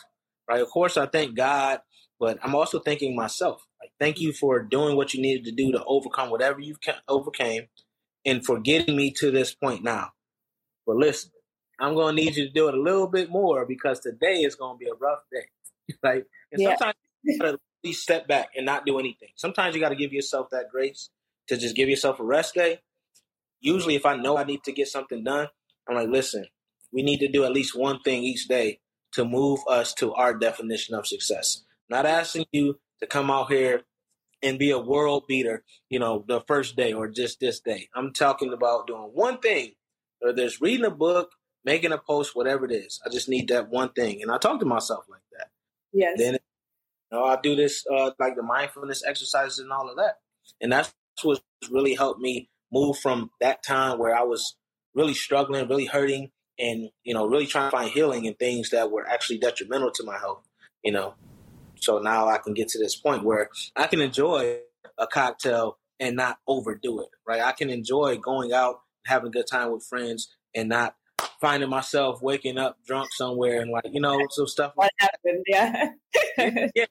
Right. 0.49 0.63
Of 0.63 0.71
course, 0.71 0.97
I 0.97 1.07
thank 1.07 1.37
God, 1.37 1.81
but 2.19 2.39
I'm 2.43 2.55
also 2.55 2.81
thanking 2.81 3.15
myself. 3.15 3.63
Like, 3.81 3.93
thank 3.99 4.21
you 4.21 4.33
for 4.33 4.63
doing 4.63 4.97
what 4.97 5.15
you 5.15 5.21
needed 5.23 5.45
to 5.45 5.53
do 5.53 5.73
to 5.73 5.85
overcome 5.85 6.31
whatever 6.31 6.61
you've 6.61 6.79
overcame 7.09 7.67
and 8.25 8.45
for 8.45 8.61
getting 8.61 8.97
me 8.97 9.13
to 9.19 9.31
this 9.31 9.55
point 9.55 9.85
now. 9.85 10.11
But 10.87 10.97
listen, 10.97 11.31
I'm 11.81 11.95
going 11.95 12.17
to 12.17 12.23
need 12.23 12.37
you 12.37 12.47
to 12.47 12.53
do 12.53 12.69
it 12.69 12.75
a 12.75 12.81
little 12.81 13.09
bit 13.09 13.31
more 13.31 13.67
because 13.67 14.01
today 14.01 14.41
is 14.41 14.55
going 14.55 14.77
to 14.77 14.79
be 14.79 14.91
a 14.91 14.95
rough 14.95 15.21
day. 15.33 15.95
like 16.03 16.27
And 16.53 16.61
yeah. 16.63 16.71
sometimes 16.71 16.97
you 17.23 17.39
got 17.39 17.61
to 17.85 17.93
step 17.93 18.29
back 18.29 18.51
and 18.57 18.67
not 18.67 18.87
do 18.87 18.99
anything. 18.99 19.31
Sometimes 19.37 19.75
you 19.75 19.81
got 19.81 19.91
to 19.91 19.97
give 19.97 20.13
yourself 20.13 20.49
that 20.51 20.71
grace 20.71 21.11
to 21.49 21.57
just 21.57 21.77
give 21.77 21.89
yourself 21.89 22.21
a 22.21 22.25
rest 22.25 22.55
day. 22.55 22.81
Usually, 23.61 23.95
if 23.95 24.07
I 24.07 24.17
know 24.17 24.37
I 24.37 24.45
need 24.45 24.65
to 24.65 24.73
get 24.73 24.89
something 24.89 25.25
done, 25.25 25.49
I'm 25.89 25.97
like, 25.97 26.09
listen, 26.09 26.47
we 26.93 27.03
need 27.03 27.19
to 27.21 27.29
do 27.29 27.45
at 27.45 27.53
least 27.53 27.77
one 27.77 28.01
thing 28.01 28.23
each 28.23 28.49
day 28.49 28.81
to 29.13 29.25
move 29.25 29.61
us 29.69 29.93
to 29.95 30.15
our 30.15 30.35
definition 30.35 30.95
of 30.95 31.07
success. 31.07 31.65
Not 31.89 32.07
asking 32.07 32.47
you 32.53 32.79
to 33.01 33.07
come 33.07 33.31
out 33.31 33.51
here 33.51 33.83
and 34.43 34.59
be 34.59 34.71
a 34.71 34.79
world 34.79 35.25
beater, 35.29 35.65
you 35.89 35.99
know, 35.99 36.25
the 36.27 36.41
first 36.47 36.77
day 36.77 36.93
or 36.93 37.09
just 37.09 37.41
this 37.41 37.61
day. 37.61 37.89
I'm 37.95 38.13
talking 38.13 38.53
about 38.53 38.87
doing 38.87 39.11
one 39.13 39.39
thing 39.39 39.73
or 40.23 40.33
there's 40.33 40.61
reading 40.61 40.87
a 40.87 40.91
book, 40.91 41.33
making 41.65 41.93
a 41.93 41.99
post, 41.99 42.37
whatever 42.37 42.65
it 42.65 42.73
is. 42.73 43.01
I 43.05 43.11
just 43.11 43.29
need 43.29 43.49
that 43.49 43.69
one 43.71 43.91
thing, 43.91 44.23
and 44.23 44.31
I 44.31 44.39
talk 44.39 44.61
to 44.61 44.67
myself 44.67 45.05
like 45.11 45.23
that. 45.33 45.49
Yes. 45.93 46.19
Then, 46.19 46.35
you 46.35 46.39
know, 47.19 47.25
I 47.25 47.39
do 47.43 47.57
this 47.57 47.85
uh, 47.93 48.11
like 48.19 48.37
the 48.37 48.43
mindfulness 48.43 49.03
exercises 49.07 49.59
and 49.59 49.73
all 49.73 49.91
of 49.91 49.97
that, 49.97 50.19
and 50.61 50.73
that's 50.73 50.93
what's 51.23 51.41
really 51.71 51.95
helped 51.95 52.21
me 52.21 52.49
move 52.73 52.99
from 52.99 53.31
that 53.41 53.63
time 53.63 53.99
where 53.99 54.17
I 54.17 54.23
was 54.23 54.57
really 54.95 55.15
struggling, 55.15 55.69
really 55.69 55.87
hurting, 55.87 56.31
and 56.59 56.91
you 57.05 57.15
know, 57.15 57.27
really 57.27 57.47
trying 57.47 57.71
to 57.71 57.77
find 57.77 57.91
healing 57.91 58.25
in 58.25 58.35
things 58.35 58.71
that 58.71 58.91
were 58.91 59.07
actually 59.09 59.39
detrimental 59.39 59.91
to 59.93 60.05
my 60.05 60.19
health. 60.19 60.47
You 60.83 60.93
know, 60.93 61.15
so 61.81 61.99
now 61.99 62.29
I 62.29 62.39
can 62.39 62.55
get 62.55 62.69
to 62.69 62.79
this 62.79 62.97
point 62.97 63.25
where 63.25 63.51
I 63.77 63.87
can 63.87 64.01
enjoy 64.01 64.59
a 64.99 65.07
cocktail 65.07 65.79
and 65.99 66.17
not 66.17 66.39
overdo 66.47 67.01
it. 67.01 67.09
Right? 67.27 67.41
I 67.41 67.53
can 67.53 67.71
enjoy 67.71 68.19
going 68.19 68.53
out, 68.53 68.81
having 69.07 69.29
a 69.29 69.33
good 69.33 69.47
time 69.47 69.73
with 69.73 69.85
friends, 69.85 70.35
and 70.55 70.69
not 70.69 70.95
finding 71.41 71.71
myself 71.71 72.23
waking 72.23 72.59
up 72.59 72.77
drunk 72.87 73.09
somewhere 73.13 73.61
and 73.61 73.71
like 73.71 73.87
you 73.93 74.01
know 74.01 74.19
some 74.31 74.47
stuff. 74.47 74.73
What 74.75 74.85
like 74.85 75.11
happened? 75.11 75.45
Yeah. 75.47 75.91
yeah. 76.75 76.87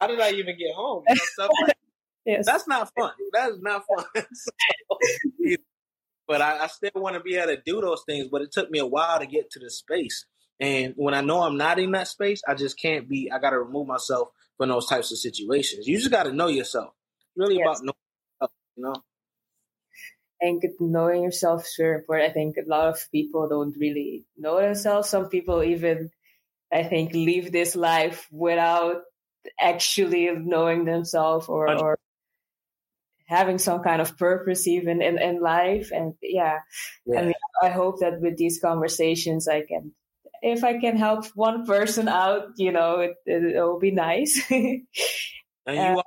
How 0.00 0.06
did 0.06 0.20
I 0.20 0.30
even 0.30 0.56
get 0.58 0.74
home? 0.74 1.04
You 1.08 1.14
know, 1.14 1.20
stuff 1.32 1.50
like 1.62 1.76
yes. 2.26 2.46
That's 2.46 2.68
not 2.68 2.90
fun. 2.94 3.12
That 3.32 3.50
is 3.50 3.60
not 3.60 3.84
fun. 3.86 4.04
so, 4.32 4.50
but 6.28 6.40
I, 6.40 6.64
I 6.64 6.66
still 6.68 6.90
want 6.94 7.14
to 7.14 7.20
be 7.20 7.36
able 7.36 7.56
to 7.56 7.62
do 7.64 7.80
those 7.80 8.02
things. 8.06 8.28
But 8.30 8.42
it 8.42 8.52
took 8.52 8.70
me 8.70 8.78
a 8.78 8.86
while 8.86 9.18
to 9.18 9.26
get 9.26 9.50
to 9.52 9.58
the 9.58 9.70
space. 9.70 10.26
And 10.60 10.94
when 10.96 11.14
I 11.14 11.20
know 11.20 11.42
I'm 11.42 11.56
not 11.56 11.78
in 11.78 11.92
that 11.92 12.08
space, 12.08 12.42
I 12.46 12.54
just 12.54 12.80
can't 12.80 13.08
be. 13.08 13.30
I 13.32 13.38
got 13.38 13.50
to 13.50 13.60
remove 13.60 13.86
myself 13.86 14.28
from 14.56 14.70
those 14.70 14.86
types 14.86 15.12
of 15.12 15.18
situations. 15.18 15.86
You 15.86 15.98
just 15.98 16.10
got 16.10 16.24
to 16.24 16.32
know 16.32 16.48
yourself. 16.48 16.94
Really 17.36 17.58
yes. 17.58 17.64
about 17.64 17.84
knowing 17.84 17.94
yourself, 18.40 18.50
you 18.76 18.82
know. 18.82 18.94
Think 20.40 20.64
knowing 20.80 21.22
yourself 21.24 21.62
is 21.62 21.74
very 21.78 21.98
important. 21.98 22.30
I 22.30 22.32
think 22.32 22.56
a 22.56 22.68
lot 22.68 22.88
of 22.88 23.08
people 23.10 23.48
don't 23.48 23.76
really 23.78 24.24
know 24.36 24.60
themselves. 24.60 25.08
Some 25.08 25.28
people 25.28 25.62
even, 25.62 26.10
I 26.72 26.84
think, 26.84 27.12
live 27.12 27.50
this 27.50 27.74
life 27.76 28.28
without 28.30 29.02
actually 29.60 30.30
knowing 30.34 30.84
themselves 30.84 31.48
or, 31.48 31.72
or 31.76 31.98
having 33.26 33.58
some 33.58 33.82
kind 33.82 34.00
of 34.00 34.16
purpose 34.16 34.66
even 34.66 35.02
in, 35.02 35.20
in 35.20 35.40
life. 35.40 35.90
And 35.92 36.14
yeah, 36.22 36.58
yeah. 37.06 37.20
I 37.20 37.24
mean, 37.24 37.34
I 37.62 37.68
hope 37.68 38.00
that 38.00 38.20
with 38.20 38.36
these 38.36 38.60
conversations, 38.60 39.48
I 39.48 39.62
can, 39.62 39.92
if 40.42 40.64
I 40.64 40.78
can 40.78 40.96
help 40.96 41.26
one 41.34 41.66
person 41.66 42.08
out, 42.08 42.50
you 42.56 42.72
know, 42.72 43.00
it, 43.00 43.14
it, 43.26 43.56
will 43.56 43.78
be 43.78 43.90
nice. 43.90 44.40
and 44.50 44.86
you 45.66 45.72
uh, 45.74 45.96
are, 45.96 46.04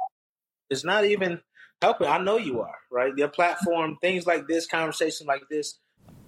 it's 0.70 0.84
not 0.84 1.06
even 1.06 1.42
helping. 1.82 2.08
I 2.08 2.18
know 2.20 2.38
you 2.38 2.62
are, 2.62 2.76
right? 2.92 3.14
Your 3.16 3.28
platform, 3.28 3.98
things 4.02 4.26
like 4.26 4.48
this, 4.48 4.68
conversations 4.68 5.28
like 5.28 5.44
this 5.50 5.80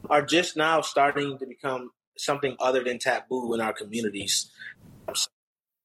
are 0.09 0.21
just 0.21 0.57
now 0.57 0.81
starting 0.81 1.37
to 1.37 1.45
become 1.45 1.91
something 2.17 2.55
other 2.59 2.83
than 2.83 2.99
taboo 2.99 3.53
in 3.53 3.61
our 3.61 3.73
communities. 3.73 4.51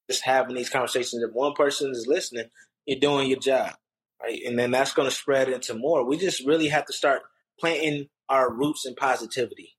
Just 0.09 0.25
having 0.25 0.57
these 0.57 0.71
conversations, 0.71 1.23
if 1.23 1.33
one 1.33 1.53
person 1.55 1.91
is 1.91 2.07
listening, 2.07 2.47
you're 2.87 2.99
doing 2.99 3.29
your 3.29 3.39
job, 3.39 3.75
right? 4.23 4.41
And 4.47 4.59
then 4.59 4.71
that's 4.71 4.95
going 4.95 5.09
to 5.09 5.15
spread 5.15 5.49
into 5.49 5.75
more. 5.75 6.05
We 6.05 6.17
just 6.17 6.47
really 6.47 6.69
have 6.69 6.87
to 6.87 6.93
start 6.93 7.23
planting 7.61 8.09
our 8.29 8.51
roots 8.51 8.87
in 8.87 8.95
positivity. 8.95 9.78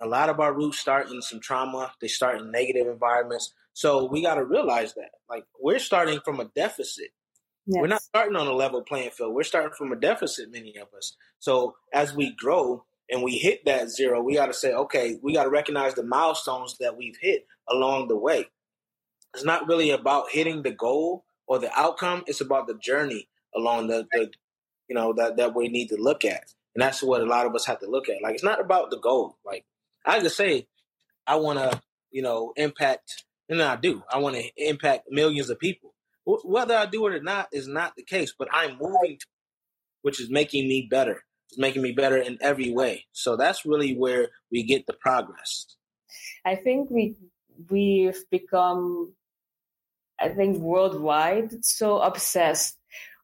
A 0.00 0.06
lot 0.06 0.28
of 0.28 0.40
our 0.40 0.52
roots 0.52 0.78
start 0.78 1.10
in 1.10 1.22
some 1.22 1.40
trauma. 1.40 1.92
They 2.00 2.08
start 2.08 2.40
in 2.40 2.50
negative 2.50 2.86
environments. 2.86 3.54
So 3.72 4.08
we 4.10 4.22
got 4.22 4.34
to 4.34 4.44
realize 4.44 4.94
that, 4.94 5.10
like, 5.28 5.44
we're 5.60 5.78
starting 5.78 6.20
from 6.24 6.40
a 6.40 6.46
deficit. 6.54 7.08
Yes. 7.66 7.80
We're 7.80 7.88
not 7.88 8.02
starting 8.02 8.36
on 8.36 8.46
a 8.46 8.52
level 8.52 8.82
playing 8.82 9.10
field. 9.10 9.34
We're 9.34 9.42
starting 9.42 9.72
from 9.76 9.92
a 9.92 9.96
deficit, 9.96 10.52
many 10.52 10.76
of 10.76 10.88
us. 10.96 11.16
So 11.40 11.76
as 11.92 12.14
we 12.14 12.34
grow 12.36 12.84
and 13.10 13.22
we 13.22 13.38
hit 13.38 13.64
that 13.66 13.90
zero, 13.90 14.22
we 14.22 14.34
got 14.34 14.46
to 14.46 14.54
say, 14.54 14.72
okay, 14.72 15.18
we 15.22 15.32
got 15.34 15.44
to 15.44 15.50
recognize 15.50 15.94
the 15.94 16.02
milestones 16.02 16.76
that 16.78 16.96
we've 16.96 17.18
hit 17.20 17.46
along 17.68 18.08
the 18.08 18.16
way. 18.16 18.46
It's 19.34 19.44
not 19.44 19.66
really 19.66 19.90
about 19.90 20.30
hitting 20.30 20.62
the 20.62 20.70
goal 20.70 21.24
or 21.46 21.58
the 21.58 21.70
outcome. 21.78 22.22
It's 22.26 22.40
about 22.40 22.66
the 22.66 22.78
journey 22.78 23.28
along 23.54 23.88
the, 23.88 24.06
the 24.12 24.30
you 24.88 24.94
know, 24.94 25.12
that, 25.14 25.36
that 25.36 25.54
we 25.54 25.68
need 25.68 25.88
to 25.88 25.96
look 25.96 26.24
at. 26.24 26.44
And 26.74 26.82
that's 26.82 27.02
what 27.02 27.20
a 27.20 27.26
lot 27.26 27.46
of 27.46 27.54
us 27.54 27.66
have 27.66 27.80
to 27.80 27.90
look 27.90 28.08
at. 28.08 28.22
Like, 28.22 28.34
it's 28.34 28.44
not 28.44 28.60
about 28.60 28.90
the 28.90 28.98
goal. 28.98 29.38
Like, 29.44 29.64
I 30.06 30.20
just 30.20 30.36
say, 30.36 30.66
I 31.26 31.36
want 31.36 31.58
to, 31.58 31.80
you 32.10 32.22
know, 32.22 32.52
impact, 32.56 33.24
and 33.48 33.60
I 33.60 33.76
do. 33.76 34.02
I 34.10 34.18
want 34.18 34.36
to 34.36 34.50
impact 34.56 35.08
millions 35.10 35.50
of 35.50 35.58
people 35.58 35.92
whether 36.26 36.74
I 36.74 36.86
do 36.86 37.06
it 37.06 37.14
or 37.14 37.22
not 37.22 37.48
is 37.52 37.68
not 37.68 37.94
the 37.96 38.02
case, 38.02 38.34
but 38.36 38.48
I'm 38.52 38.78
moving, 38.80 39.18
to, 39.18 39.26
which 40.02 40.20
is 40.20 40.28
making 40.28 40.68
me 40.68 40.88
better. 40.90 41.22
It's 41.48 41.58
making 41.58 41.82
me 41.82 41.92
better 41.92 42.16
in 42.16 42.38
every 42.40 42.72
way. 42.72 43.06
So 43.12 43.36
that's 43.36 43.64
really 43.64 43.94
where 43.94 44.30
we 44.50 44.64
get 44.64 44.86
the 44.86 44.92
progress. 44.92 45.76
I 46.44 46.56
think 46.56 46.90
we 46.90 47.16
we've 47.70 48.22
become, 48.30 49.14
I 50.20 50.30
think 50.30 50.58
worldwide, 50.58 51.64
so 51.64 51.98
obsessed 51.98 52.76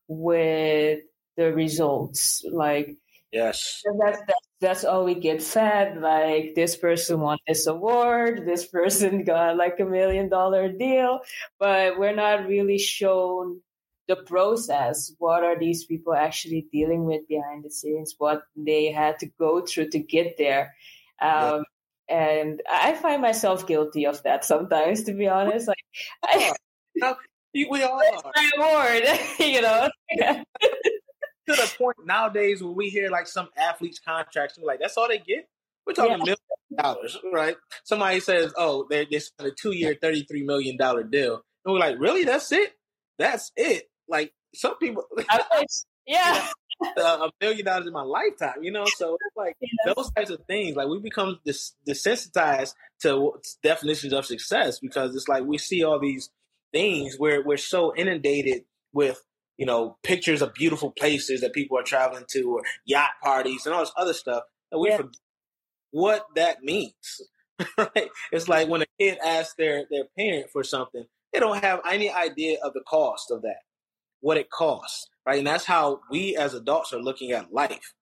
with 0.07 1.01
the 1.37 1.53
results. 1.53 2.45
Like 2.51 2.97
Yes. 3.33 3.83
That's, 3.99 4.19
that's, 4.19 4.49
that's 4.63 4.85
all 4.85 5.05
we 5.05 5.15
get 5.15 5.43
fed. 5.43 6.01
Like 6.01 6.55
this 6.55 6.77
person 6.77 7.21
won 7.21 7.39
this 7.47 7.67
award, 7.67 8.47
this 8.47 8.67
person 8.67 9.25
got 9.33 9.57
like 9.57 9.79
a 9.81 9.85
million 9.85 10.31
dollar 10.31 10.73
deal, 10.73 11.21
but 11.59 11.99
we're 11.99 12.15
not 12.15 12.47
really 12.47 12.79
shown 12.79 13.61
the 14.09 14.17
process. 14.17 15.13
What 15.19 15.45
are 15.45 15.59
these 15.59 15.85
people 15.85 16.15
actually 16.15 16.67
dealing 16.73 17.05
with 17.05 17.29
behind 17.29 17.65
the 17.65 17.71
scenes? 17.71 18.15
What 18.17 18.45
they 18.57 18.91
had 18.91 19.19
to 19.19 19.27
go 19.39 19.67
through 19.67 19.91
to 19.91 19.99
get 19.99 20.39
there. 20.39 20.75
Um, 21.21 21.65
yeah. 22.09 22.17
And 22.17 22.63
I 22.71 22.95
find 22.95 23.21
myself 23.23 23.67
guilty 23.67 24.07
of 24.07 24.23
that 24.23 24.45
sometimes, 24.45 25.05
to 25.05 25.13
be 25.13 25.29
honest. 25.29 25.69
Like, 25.69 25.85
I, 26.25 26.53
we 27.55 27.83
all 27.83 28.01
are. 28.01 28.33
Award, 28.59 29.03
you 29.39 29.61
know. 29.61 29.91
To 31.49 31.55
the 31.55 31.73
point 31.79 31.97
nowadays 32.05 32.63
when 32.63 32.75
we 32.75 32.89
hear 32.89 33.11
like 33.11 33.27
some 33.27 33.49
athletes' 33.57 33.99
contracts, 33.99 34.59
we're 34.59 34.67
like, 34.67 34.81
that's 34.81 34.97
all 34.97 35.09
they 35.09 35.19
get? 35.19 35.49
We're 35.87 35.95
talking 35.95 36.13
yeah. 36.13 36.17
millions 36.19 36.41
of 36.71 36.83
dollars, 36.83 37.19
right? 37.33 37.57
Somebody 37.85 38.21
says, 38.21 38.53
oh, 38.57 38.87
they 38.89 39.07
they 39.11 39.19
signed 39.19 39.51
a 39.51 39.51
two 39.51 39.73
year, 39.73 39.95
$33 39.95 40.45
million 40.45 40.77
deal. 40.77 41.43
And 41.65 41.73
we're 41.73 41.81
like, 41.81 41.99
really? 41.99 42.25
That's 42.25 42.51
it? 42.53 42.73
That's 43.19 43.51
it? 43.57 43.89
Like, 44.09 44.33
some 44.55 44.77
people. 44.79 45.05
yeah. 46.07 46.49
Uh, 46.97 47.29
a 47.29 47.31
million 47.41 47.65
dollars 47.65 47.87
in 47.87 47.93
my 47.93 48.03
lifetime, 48.03 48.63
you 48.63 48.73
know. 48.73 48.85
So 48.97 49.15
it's 49.15 49.37
like 49.37 49.57
yeah. 49.61 49.93
those 49.95 50.11
types 50.11 50.31
of 50.31 50.41
things. 50.47 50.77
Like 50.77 50.89
we 50.89 50.99
become 50.99 51.39
dis- 51.45 51.75
desensitized 51.87 52.75
to 53.03 53.35
definitions 53.63 54.13
of 54.13 54.27
success 54.27 54.81
because 54.81 55.15
it's 55.15 55.29
like 55.29 55.45
we 55.45 55.59
see 55.59 55.85
all 55.85 56.01
these 56.01 56.31
things 56.73 57.17
where 57.19 57.43
we're 57.43 57.57
so 57.57 57.95
inundated 57.95 58.65
with 58.93 59.23
you 59.63 59.67
know, 59.67 59.97
pictures 60.03 60.43
of 60.43 60.53
beautiful 60.55 60.91
places 60.91 61.41
that 61.41 61.53
people 61.53 61.79
are 61.79 61.85
traveling 61.85 62.25
to 62.29 62.51
or 62.51 62.63
yacht 62.85 63.11
parties 63.23 63.65
and 63.65 63.73
all 63.73 63.83
this 63.83 63.93
other 63.97 64.13
stuff. 64.13 64.43
And 64.73 64.81
we 64.81 64.89
yeah. 64.89 64.97
forget 64.97 65.21
what 65.93 66.27
that 66.35 66.65
means. 66.65 67.21
right? 67.79 68.09
It's 68.33 68.49
like 68.49 68.67
when 68.67 68.83
a 68.83 68.87
kid 68.99 69.19
asks 69.25 69.55
their, 69.57 69.85
their 69.89 70.07
parent 70.19 70.47
for 70.53 70.65
something, 70.65 71.05
they 71.33 71.39
don't 71.39 71.63
have 71.63 71.79
any 71.89 72.11
idea 72.11 72.59
of 72.65 72.73
the 72.73 72.83
cost 72.89 73.31
of 73.31 73.43
that, 73.43 73.61
what 74.19 74.37
it 74.37 74.51
costs. 74.51 75.07
Right. 75.25 75.39
And 75.39 75.47
that's 75.47 75.65
how 75.65 76.01
we 76.11 76.37
as 76.37 76.55
adults 76.55 76.93
are 76.93 77.01
looking 77.01 77.31
at 77.31 77.53
life. 77.53 77.95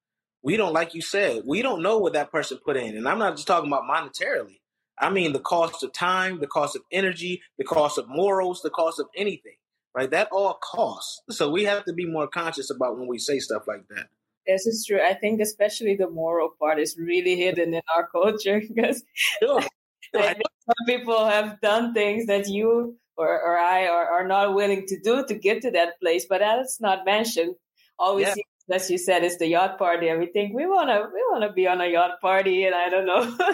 We 0.42 0.56
don't, 0.56 0.72
like 0.72 0.94
you 0.94 1.02
said, 1.02 1.42
we 1.44 1.60
don't 1.60 1.82
know 1.82 1.98
what 1.98 2.14
that 2.14 2.32
person 2.32 2.58
put 2.64 2.78
in. 2.78 2.96
And 2.96 3.06
I'm 3.06 3.18
not 3.18 3.36
just 3.36 3.46
talking 3.46 3.70
about 3.70 3.82
monetarily. 3.82 4.60
I 4.98 5.10
mean 5.10 5.34
the 5.34 5.40
cost 5.40 5.82
of 5.82 5.92
time, 5.92 6.40
the 6.40 6.46
cost 6.46 6.74
of 6.74 6.80
energy, 6.90 7.42
the 7.58 7.64
cost 7.64 7.98
of 7.98 8.08
morals, 8.08 8.62
the 8.62 8.70
cost 8.70 8.98
of 8.98 9.08
anything 9.14 9.56
right? 9.94 10.10
That 10.10 10.28
all 10.32 10.54
costs. 10.54 11.22
So 11.30 11.50
we 11.50 11.64
have 11.64 11.84
to 11.84 11.92
be 11.92 12.06
more 12.06 12.28
conscious 12.28 12.70
about 12.70 12.98
when 12.98 13.08
we 13.08 13.18
say 13.18 13.38
stuff 13.38 13.62
like 13.66 13.88
that. 13.88 14.08
This 14.46 14.66
is 14.66 14.84
true. 14.86 15.00
I 15.00 15.14
think 15.14 15.40
especially 15.40 15.96
the 15.96 16.08
moral 16.10 16.50
part 16.58 16.78
is 16.78 16.96
really 16.98 17.36
hidden 17.36 17.74
in 17.74 17.82
our 17.94 18.06
culture 18.12 18.60
because 18.60 19.02
sure. 19.14 19.62
some 20.14 20.86
people 20.86 21.26
have 21.26 21.60
done 21.60 21.94
things 21.94 22.26
that 22.26 22.48
you 22.48 22.96
or, 23.16 23.28
or 23.28 23.58
I 23.58 23.86
are, 23.86 24.06
are 24.06 24.26
not 24.26 24.54
willing 24.54 24.86
to 24.86 24.98
do 24.98 25.24
to 25.26 25.34
get 25.34 25.62
to 25.62 25.70
that 25.72 26.00
place, 26.00 26.24
but 26.28 26.40
that's 26.40 26.80
not 26.80 27.04
mentioned. 27.04 27.54
Always 27.98 28.28
yeah. 28.28 28.34
As 28.70 28.90
you 28.90 28.98
said, 28.98 29.24
it's 29.24 29.38
the 29.38 29.48
yacht 29.48 29.78
party. 29.78 30.08
And 30.08 30.20
we 30.20 30.26
think 30.26 30.54
we 30.54 30.66
wanna 30.66 31.02
we 31.12 31.22
wanna 31.30 31.52
be 31.52 31.66
on 31.66 31.80
a 31.80 31.86
yacht 31.86 32.20
party, 32.20 32.64
and 32.64 32.74
I 32.74 32.88
don't 32.88 33.06
know 33.06 33.20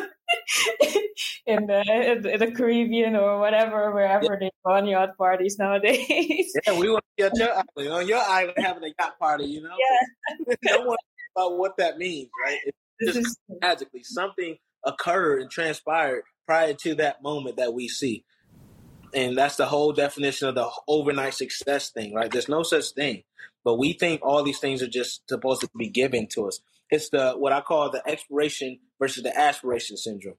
in 1.46 1.66
the 1.66 2.30
in 2.32 2.38
the 2.40 2.52
Caribbean 2.52 3.16
or 3.16 3.38
whatever, 3.38 3.92
wherever 3.92 4.24
yeah. 4.24 4.36
they 4.40 4.50
run 4.64 4.86
yacht 4.86 5.16
parties 5.16 5.58
nowadays. 5.58 6.52
yeah, 6.66 6.78
we 6.78 6.90
want 6.90 7.04
to 7.18 7.22
be 7.22 7.24
on 7.24 7.30
your 7.34 7.50
island, 7.78 7.92
on 7.92 8.08
your 8.08 8.22
island 8.22 8.58
having 8.58 8.84
a 8.84 8.92
yacht 8.98 9.18
party. 9.18 9.44
You 9.46 9.62
know, 9.62 9.76
yeah. 9.78 10.54
no 10.64 10.80
one 10.82 10.98
about 11.36 11.58
what 11.58 11.76
that 11.78 11.98
means, 11.98 12.28
right? 12.44 12.58
It's 12.98 13.14
just 13.14 13.26
is- 13.26 13.38
magically 13.60 14.02
something 14.02 14.56
occurred 14.84 15.42
and 15.42 15.50
transpired 15.50 16.22
prior 16.46 16.74
to 16.74 16.94
that 16.96 17.22
moment 17.22 17.56
that 17.56 17.74
we 17.74 17.88
see. 17.88 18.24
And 19.14 19.36
that's 19.36 19.56
the 19.56 19.66
whole 19.66 19.92
definition 19.92 20.48
of 20.48 20.54
the 20.56 20.68
overnight 20.88 21.34
success 21.34 21.90
thing, 21.90 22.12
right? 22.12 22.30
There's 22.30 22.48
no 22.48 22.62
such 22.62 22.90
thing. 22.90 23.22
But 23.66 23.80
we 23.80 23.94
think 23.94 24.20
all 24.22 24.44
these 24.44 24.60
things 24.60 24.80
are 24.80 24.88
just 24.88 25.28
supposed 25.28 25.62
to 25.62 25.70
be 25.76 25.88
given 25.88 26.28
to 26.28 26.46
us. 26.46 26.60
it's 26.88 27.08
the 27.08 27.32
what 27.32 27.52
I 27.52 27.60
call 27.60 27.90
the 27.90 28.00
expiration 28.08 28.78
versus 29.00 29.24
the 29.24 29.36
aspiration 29.36 29.96
syndrome. 29.96 30.36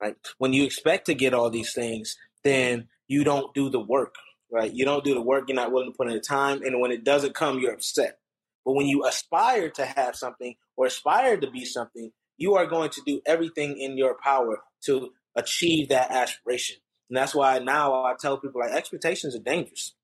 Right? 0.00 0.14
When 0.36 0.52
you 0.52 0.64
expect 0.64 1.06
to 1.06 1.14
get 1.14 1.32
all 1.32 1.48
these 1.48 1.72
things, 1.72 2.18
then 2.44 2.88
you 3.08 3.24
don't 3.24 3.54
do 3.54 3.70
the 3.70 3.80
work. 3.80 4.16
Right? 4.52 4.70
You 4.70 4.84
don't 4.84 5.04
do 5.04 5.14
the 5.14 5.22
work. 5.22 5.44
You're 5.48 5.56
not 5.56 5.72
willing 5.72 5.90
to 5.90 5.96
put 5.96 6.08
in 6.08 6.12
the 6.12 6.20
time, 6.20 6.60
and 6.62 6.78
when 6.78 6.92
it 6.92 7.02
doesn't 7.02 7.34
come, 7.34 7.58
you're 7.60 7.72
upset. 7.72 8.18
But 8.66 8.74
when 8.74 8.86
you 8.86 9.06
aspire 9.06 9.70
to 9.70 9.86
have 9.86 10.14
something 10.14 10.54
or 10.76 10.84
aspire 10.84 11.38
to 11.38 11.50
be 11.50 11.64
something, 11.64 12.12
you 12.36 12.56
are 12.56 12.66
going 12.66 12.90
to 12.90 13.02
do 13.06 13.22
everything 13.24 13.78
in 13.78 13.96
your 13.96 14.18
power 14.22 14.58
to 14.84 15.12
achieve 15.34 15.88
that 15.88 16.10
aspiration. 16.10 16.76
And 17.08 17.16
that's 17.16 17.34
why 17.34 17.58
now 17.58 18.04
I 18.04 18.14
tell 18.20 18.36
people 18.36 18.60
like 18.60 18.72
expectations 18.72 19.34
are 19.34 19.40
dangerous. 19.40 19.94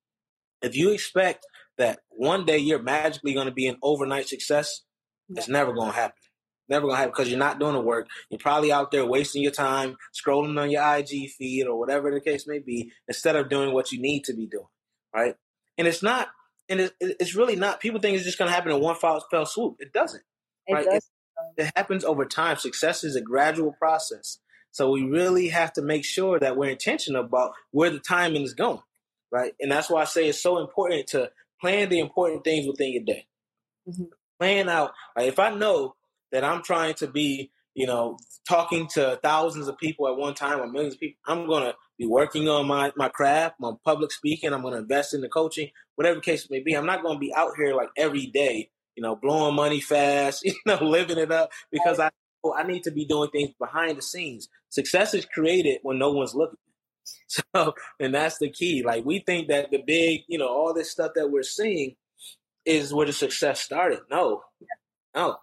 If 0.63 0.75
you 0.75 0.91
expect 0.91 1.45
that 1.77 1.99
one 2.09 2.45
day 2.45 2.57
you're 2.57 2.81
magically 2.81 3.33
going 3.33 3.47
to 3.47 3.53
be 3.53 3.67
an 3.67 3.77
overnight 3.81 4.27
success, 4.27 4.81
it's 5.29 5.47
never 5.47 5.73
going 5.73 5.91
to 5.91 5.95
happen. 5.95 6.17
Never 6.69 6.87
going 6.87 6.93
to 6.93 6.97
happen 6.97 7.11
because 7.11 7.29
you're 7.29 7.39
not 7.39 7.59
doing 7.59 7.73
the 7.73 7.81
work. 7.81 8.07
You're 8.29 8.39
probably 8.39 8.71
out 8.71 8.91
there 8.91 9.05
wasting 9.05 9.43
your 9.43 9.51
time 9.51 9.97
scrolling 10.13 10.59
on 10.59 10.71
your 10.71 10.83
IG 10.97 11.31
feed 11.37 11.65
or 11.67 11.77
whatever 11.77 12.11
the 12.11 12.21
case 12.21 12.47
may 12.47 12.59
be 12.59 12.91
instead 13.07 13.35
of 13.35 13.49
doing 13.49 13.73
what 13.73 13.91
you 13.91 14.01
need 14.01 14.23
to 14.25 14.33
be 14.33 14.47
doing. 14.47 14.67
Right. 15.13 15.35
And 15.77 15.87
it's 15.87 16.01
not, 16.01 16.29
and 16.69 16.91
it's 16.99 17.35
really 17.35 17.55
not, 17.55 17.81
people 17.81 17.99
think 17.99 18.15
it's 18.15 18.25
just 18.25 18.37
going 18.37 18.49
to 18.49 18.55
happen 18.55 18.71
in 18.71 18.79
one 18.79 18.95
fell, 18.95 19.25
fell 19.29 19.45
swoop. 19.45 19.75
It 19.79 19.91
doesn't. 19.91 20.23
It 20.67 20.73
right. 20.73 20.85
Does. 20.85 21.09
It, 21.57 21.63
it 21.63 21.71
happens 21.75 22.05
over 22.05 22.25
time. 22.25 22.57
Success 22.57 23.03
is 23.03 23.15
a 23.15 23.21
gradual 23.21 23.73
process. 23.73 24.39
So 24.71 24.89
we 24.89 25.03
really 25.03 25.49
have 25.49 25.73
to 25.73 25.81
make 25.81 26.05
sure 26.05 26.39
that 26.39 26.55
we're 26.55 26.71
intentional 26.71 27.23
about 27.23 27.51
where 27.71 27.89
the 27.89 27.99
timing 27.99 28.43
is 28.43 28.53
going. 28.53 28.81
Right. 29.31 29.53
And 29.59 29.71
that's 29.71 29.89
why 29.89 30.01
I 30.01 30.05
say 30.05 30.29
it's 30.29 30.41
so 30.41 30.59
important 30.59 31.07
to 31.07 31.29
plan 31.63 31.87
the 31.87 31.99
important 31.99 32.43
things 32.43 32.67
within 32.67 32.91
your 32.91 33.03
day. 33.03 33.25
Mm-hmm. 33.87 34.03
Plan 34.37 34.67
out. 34.67 34.91
Like 35.15 35.29
if 35.29 35.39
I 35.39 35.55
know 35.55 35.95
that 36.33 36.43
I'm 36.43 36.61
trying 36.61 36.95
to 36.95 37.07
be, 37.07 37.51
you 37.73 37.87
know, 37.87 38.17
talking 38.47 38.87
to 38.95 39.17
thousands 39.23 39.69
of 39.69 39.77
people 39.77 40.09
at 40.09 40.17
one 40.17 40.33
time 40.33 40.59
or 40.59 40.67
millions 40.67 40.95
of 40.95 40.99
people, 40.99 41.21
I'm 41.25 41.47
gonna 41.47 41.73
be 41.97 42.05
working 42.05 42.49
on 42.49 42.67
my 42.67 42.91
my 42.97 43.07
craft, 43.07 43.55
my 43.61 43.71
public 43.85 44.11
speaking. 44.11 44.53
I'm 44.53 44.61
gonna 44.61 44.77
invest 44.77 45.13
in 45.13 45.21
the 45.21 45.29
coaching, 45.29 45.69
whatever 45.95 46.15
the 46.15 46.21
case 46.21 46.49
may 46.49 46.59
be. 46.59 46.73
I'm 46.73 46.85
not 46.85 47.01
gonna 47.01 47.17
be 47.17 47.33
out 47.33 47.53
here 47.57 47.73
like 47.73 47.89
every 47.95 48.25
day, 48.25 48.69
you 48.97 49.01
know, 49.01 49.15
blowing 49.15 49.55
money 49.55 49.79
fast, 49.79 50.43
you 50.45 50.53
know, 50.65 50.79
living 50.81 51.17
it 51.17 51.31
up 51.31 51.49
because 51.71 51.97
I 51.97 52.09
I 52.57 52.63
need 52.63 52.83
to 52.83 52.91
be 52.91 53.05
doing 53.05 53.29
things 53.29 53.51
behind 53.57 53.97
the 53.97 54.01
scenes. 54.01 54.49
Success 54.67 55.13
is 55.13 55.25
created 55.25 55.79
when 55.83 55.97
no 55.97 56.11
one's 56.11 56.35
looking. 56.35 56.57
So, 57.55 57.73
and 57.99 58.13
that's 58.13 58.37
the 58.37 58.49
key. 58.49 58.83
Like 58.83 59.05
we 59.05 59.17
think 59.17 59.47
that 59.47 59.71
the 59.71 59.81
big, 59.85 60.21
you 60.27 60.37
know, 60.37 60.47
all 60.47 60.71
this 60.71 60.91
stuff 60.91 61.13
that 61.15 61.31
we're 61.31 61.41
seeing 61.41 61.95
is 62.63 62.93
where 62.93 63.07
the 63.07 63.13
success 63.13 63.59
started. 63.59 64.01
No, 64.11 64.43
no, 65.15 65.37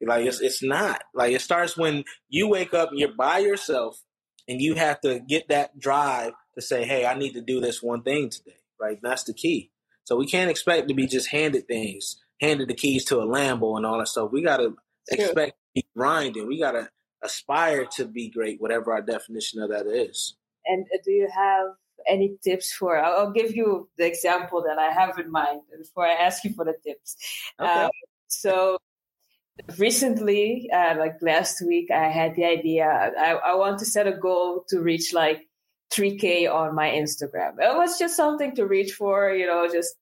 like 0.00 0.26
it's 0.26 0.40
it's 0.40 0.62
not. 0.62 1.02
Like 1.14 1.32
it 1.32 1.40
starts 1.40 1.76
when 1.76 2.04
you 2.28 2.48
wake 2.48 2.74
up 2.74 2.90
and 2.90 2.98
you're 2.98 3.14
by 3.14 3.38
yourself, 3.38 4.00
and 4.48 4.60
you 4.60 4.74
have 4.74 5.00
to 5.00 5.20
get 5.20 5.48
that 5.48 5.78
drive 5.78 6.32
to 6.54 6.62
say, 6.62 6.84
"Hey, 6.84 7.06
I 7.06 7.14
need 7.14 7.32
to 7.34 7.40
do 7.40 7.60
this 7.60 7.82
one 7.82 8.02
thing 8.02 8.30
today." 8.30 8.58
Right? 8.80 8.98
That's 9.02 9.24
the 9.24 9.34
key. 9.34 9.70
So 10.04 10.16
we 10.16 10.26
can't 10.26 10.50
expect 10.50 10.88
to 10.88 10.94
be 10.94 11.06
just 11.06 11.28
handed 11.28 11.66
things, 11.66 12.22
handed 12.40 12.68
the 12.68 12.74
keys 12.74 13.04
to 13.06 13.20
a 13.20 13.26
Lambo 13.26 13.76
and 13.76 13.86
all 13.86 13.98
that 13.98 14.08
stuff. 14.08 14.30
We 14.32 14.42
gotta 14.42 14.74
expect 15.10 15.52
to 15.52 15.82
be 15.82 15.86
grinding. 15.96 16.46
We 16.46 16.58
gotta 16.58 16.90
aspire 17.22 17.86
to 17.96 18.04
be 18.04 18.30
great, 18.30 18.60
whatever 18.60 18.92
our 18.92 19.02
definition 19.02 19.62
of 19.62 19.70
that 19.70 19.86
is. 19.86 20.36
And 20.66 20.86
do 21.04 21.10
you 21.10 21.28
have 21.34 21.68
any 22.08 22.36
tips 22.42 22.72
for? 22.72 22.98
I'll, 22.98 23.32
give 23.32 23.54
you 23.54 23.88
the 23.98 24.06
example 24.06 24.62
that 24.66 24.78
I 24.78 24.90
have 24.90 25.18
in 25.18 25.30
mind 25.30 25.60
before 25.78 26.06
I 26.06 26.12
ask 26.12 26.44
you 26.44 26.52
for 26.52 26.64
the 26.64 26.74
tips. 26.84 27.16
Okay. 27.60 27.70
Um, 27.70 27.90
so 28.28 28.78
recently, 29.78 30.70
uh, 30.72 30.96
like 30.98 31.16
last 31.22 31.62
week, 31.66 31.90
I 31.90 32.08
had 32.08 32.34
the 32.36 32.44
idea. 32.44 32.86
I, 32.86 33.32
I 33.34 33.54
want 33.54 33.78
to 33.80 33.84
set 33.84 34.06
a 34.06 34.12
goal 34.16 34.64
to 34.68 34.80
reach 34.80 35.12
like 35.12 35.42
3K 35.92 36.52
on 36.52 36.74
my 36.74 36.90
Instagram. 36.90 37.54
It 37.58 37.76
was 37.76 37.98
just 37.98 38.16
something 38.16 38.54
to 38.56 38.66
reach 38.66 38.92
for, 38.92 39.30
you 39.30 39.46
know, 39.46 39.68
just 39.70 39.94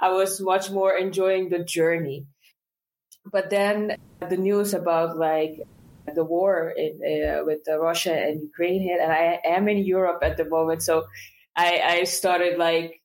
I 0.00 0.10
was 0.10 0.40
much 0.40 0.70
more 0.70 0.96
enjoying 0.96 1.48
the 1.48 1.62
journey. 1.62 2.26
But 3.30 3.50
then 3.50 3.96
the 4.20 4.36
news 4.36 4.74
about 4.74 5.16
like 5.16 5.60
the 6.12 6.24
war 6.24 6.74
in, 6.76 7.00
uh, 7.02 7.44
with 7.44 7.60
Russia 7.68 8.14
and 8.14 8.42
Ukraine 8.42 8.82
hit, 8.82 9.00
and 9.00 9.12
I 9.12 9.40
am 9.44 9.68
in 9.68 9.78
Europe 9.78 10.22
at 10.22 10.36
the 10.36 10.44
moment, 10.44 10.82
so 10.82 11.04
I, 11.56 11.80
I 11.84 12.04
started 12.04 12.58
like 12.58 13.00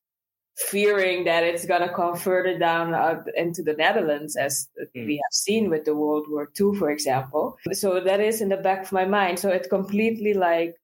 fearing 0.57 1.23
that 1.23 1.43
it's 1.43 1.65
gonna 1.65 1.93
come 1.93 2.17
further 2.17 2.57
down 2.57 2.93
uh, 2.93 3.23
into 3.35 3.63
the 3.63 3.73
Netherlands, 3.73 4.35
as 4.35 4.67
mm. 4.95 5.05
we 5.05 5.15
have 5.15 5.31
seen 5.31 5.69
with 5.69 5.85
the 5.85 5.95
World 5.95 6.25
War 6.29 6.49
II, 6.59 6.75
for 6.77 6.89
example. 6.89 7.57
So 7.71 7.99
that 8.01 8.19
is 8.19 8.41
in 8.41 8.49
the 8.49 8.57
back 8.57 8.83
of 8.83 8.91
my 8.91 9.05
mind. 9.05 9.39
So 9.39 9.49
it 9.49 9.69
completely 9.69 10.33
like 10.33 10.75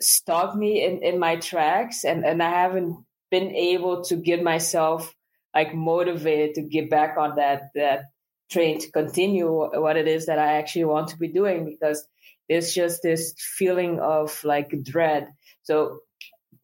stopped 0.00 0.56
me 0.56 0.84
in, 0.84 1.02
in 1.02 1.18
my 1.18 1.36
tracks, 1.36 2.04
and 2.04 2.24
and 2.24 2.42
I 2.42 2.50
haven't 2.50 2.96
been 3.30 3.54
able 3.54 4.02
to 4.04 4.16
get 4.16 4.42
myself 4.42 5.14
like 5.54 5.74
motivated 5.74 6.54
to 6.54 6.62
get 6.62 6.88
back 6.88 7.16
on 7.18 7.36
that 7.36 7.70
that 7.74 8.04
train 8.50 8.78
to 8.80 8.90
continue 8.90 9.48
what 9.48 9.96
it 9.96 10.08
is 10.08 10.26
that 10.26 10.38
I 10.38 10.54
actually 10.58 10.84
want 10.84 11.08
to 11.08 11.18
be 11.18 11.28
doing 11.28 11.64
because 11.64 12.06
there's 12.48 12.72
just 12.72 13.02
this 13.02 13.34
feeling 13.38 14.00
of 14.00 14.42
like 14.44 14.72
dread. 14.82 15.28
So, 15.62 16.00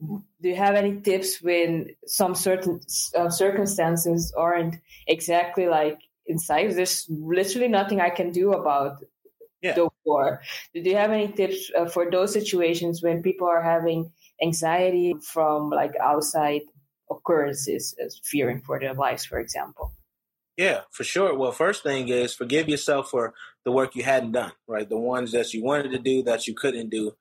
do 0.00 0.48
you 0.48 0.56
have 0.56 0.74
any 0.74 1.00
tips 1.00 1.40
when 1.40 1.90
some 2.06 2.34
certain 2.34 2.80
uh, 3.16 3.30
circumstances 3.30 4.32
aren't 4.36 4.76
exactly 5.06 5.66
like 5.66 5.98
inside? 6.26 6.72
There's 6.72 7.06
literally 7.08 7.68
nothing 7.68 8.00
I 8.00 8.10
can 8.10 8.30
do 8.30 8.52
about 8.52 9.04
yeah. 9.62 9.74
the 9.74 9.88
war. 10.04 10.42
Do 10.74 10.80
you 10.80 10.96
have 10.96 11.10
any 11.10 11.28
tips 11.28 11.70
uh, 11.76 11.86
for 11.86 12.10
those 12.10 12.32
situations 12.32 13.02
when 13.02 13.22
people 13.22 13.46
are 13.46 13.62
having 13.62 14.10
anxiety 14.42 15.14
from 15.22 15.70
like 15.70 15.94
outside 16.02 16.62
occurrences, 17.10 17.94
as 18.02 18.20
fearing 18.24 18.60
for 18.60 18.78
their 18.80 18.94
lives, 18.94 19.24
for 19.24 19.38
example? 19.38 19.92
Yeah, 20.56 20.82
for 20.90 21.04
sure. 21.04 21.36
Well, 21.36 21.52
first 21.52 21.82
thing 21.82 22.08
is 22.08 22.34
forgive 22.34 22.68
yourself 22.68 23.10
for 23.10 23.34
the 23.64 23.72
work 23.72 23.96
you 23.96 24.04
hadn't 24.04 24.32
done, 24.32 24.52
right? 24.68 24.88
The 24.88 24.98
ones 24.98 25.32
that 25.32 25.52
you 25.52 25.64
wanted 25.64 25.90
to 25.92 25.98
do 25.98 26.22
that 26.24 26.46
you 26.46 26.54
couldn't 26.54 26.90
do 26.90 27.16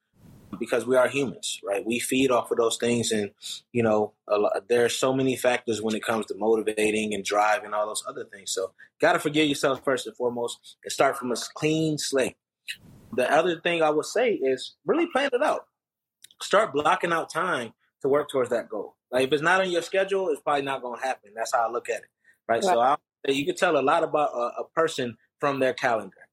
because 0.60 0.86
we 0.86 0.96
are 0.96 1.08
humans, 1.08 1.60
right? 1.64 1.86
We 1.86 2.00
feed 2.00 2.32
off 2.32 2.52
of 2.52 2.58
those 2.58 2.78
things. 2.78 3.12
And, 3.12 3.32
you 3.72 3.84
know, 3.84 4.14
lot, 4.30 4.68
there 4.70 4.86
are 4.86 4.90
so 4.90 5.14
many 5.14 5.36
factors 5.36 5.82
when 5.82 5.96
it 5.96 6.04
comes 6.04 6.28
to 6.28 6.36
motivating 6.38 7.14
and 7.14 7.24
drive 7.24 7.64
and 7.64 7.74
all 7.74 7.88
those 7.88 8.04
other 8.08 8.26
things. 8.26 8.52
So, 8.52 8.72
got 9.02 9.14
to 9.14 9.20
forgive 9.20 9.48
yourself 9.48 9.84
first 9.84 10.08
and 10.08 10.16
foremost 10.16 10.78
and 10.84 10.92
start 10.92 11.18
from 11.18 11.32
a 11.32 11.36
clean 11.56 11.98
slate. 11.98 12.38
The 13.16 13.32
other 13.32 13.60
thing 13.60 13.82
I 13.82 13.90
would 13.90 14.06
say 14.06 14.34
is 14.34 14.76
really 14.86 15.08
plan 15.08 15.30
it 15.34 15.44
out. 15.44 15.66
Start 16.42 16.74
blocking 16.74 17.14
out 17.14 17.30
time 17.32 17.74
to 18.02 18.10
work 18.10 18.30
towards 18.30 18.50
that 18.50 18.70
goal. 18.70 18.96
Like, 19.12 19.26
if 19.26 19.34
it's 19.34 19.44
not 19.44 19.62
on 19.62 19.72
your 19.72 19.82
schedule, 19.82 20.30
it's 20.30 20.42
probably 20.42 20.64
not 20.64 20.82
going 20.82 21.00
to 21.00 21.06
happen. 21.06 21.32
That's 21.36 21.54
how 21.54 21.68
I 21.68 21.72
look 21.72 21.90
at 21.90 21.98
it, 21.98 22.10
right? 22.48 22.56
right. 22.56 22.64
So, 22.64 22.80
I 22.80 22.96
you 23.28 23.46
can 23.46 23.56
tell 23.56 23.78
a 23.78 23.82
lot 23.82 24.04
about 24.04 24.32
a, 24.34 24.62
a 24.62 24.64
person 24.76 25.18
from 25.40 25.60
their 25.60 25.74
calendar. 25.74 26.28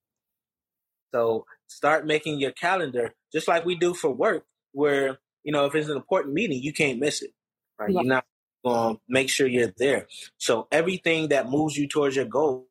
So 1.14 1.46
start 1.66 2.06
making 2.06 2.38
your 2.38 2.52
calendar 2.52 3.14
just 3.32 3.48
like 3.48 3.64
we 3.64 3.74
do 3.74 3.94
for 3.94 4.10
work, 4.10 4.44
where 4.72 5.18
you 5.42 5.52
know 5.52 5.66
if 5.66 5.74
it's 5.74 5.88
an 5.88 5.96
important 5.96 6.34
meeting, 6.34 6.62
you 6.62 6.72
can't 6.72 6.98
miss 6.98 7.22
it. 7.22 7.32
Right? 7.78 7.90
Yeah. 7.90 8.00
You're 8.00 8.08
not 8.08 8.24
going 8.64 8.96
to 8.96 9.00
make 9.08 9.30
sure 9.30 9.46
you're 9.46 9.72
there. 9.78 10.06
So 10.38 10.68
everything 10.70 11.28
that 11.28 11.48
moves 11.48 11.76
you 11.76 11.88
towards 11.88 12.16
your 12.16 12.26
goal, 12.26 12.68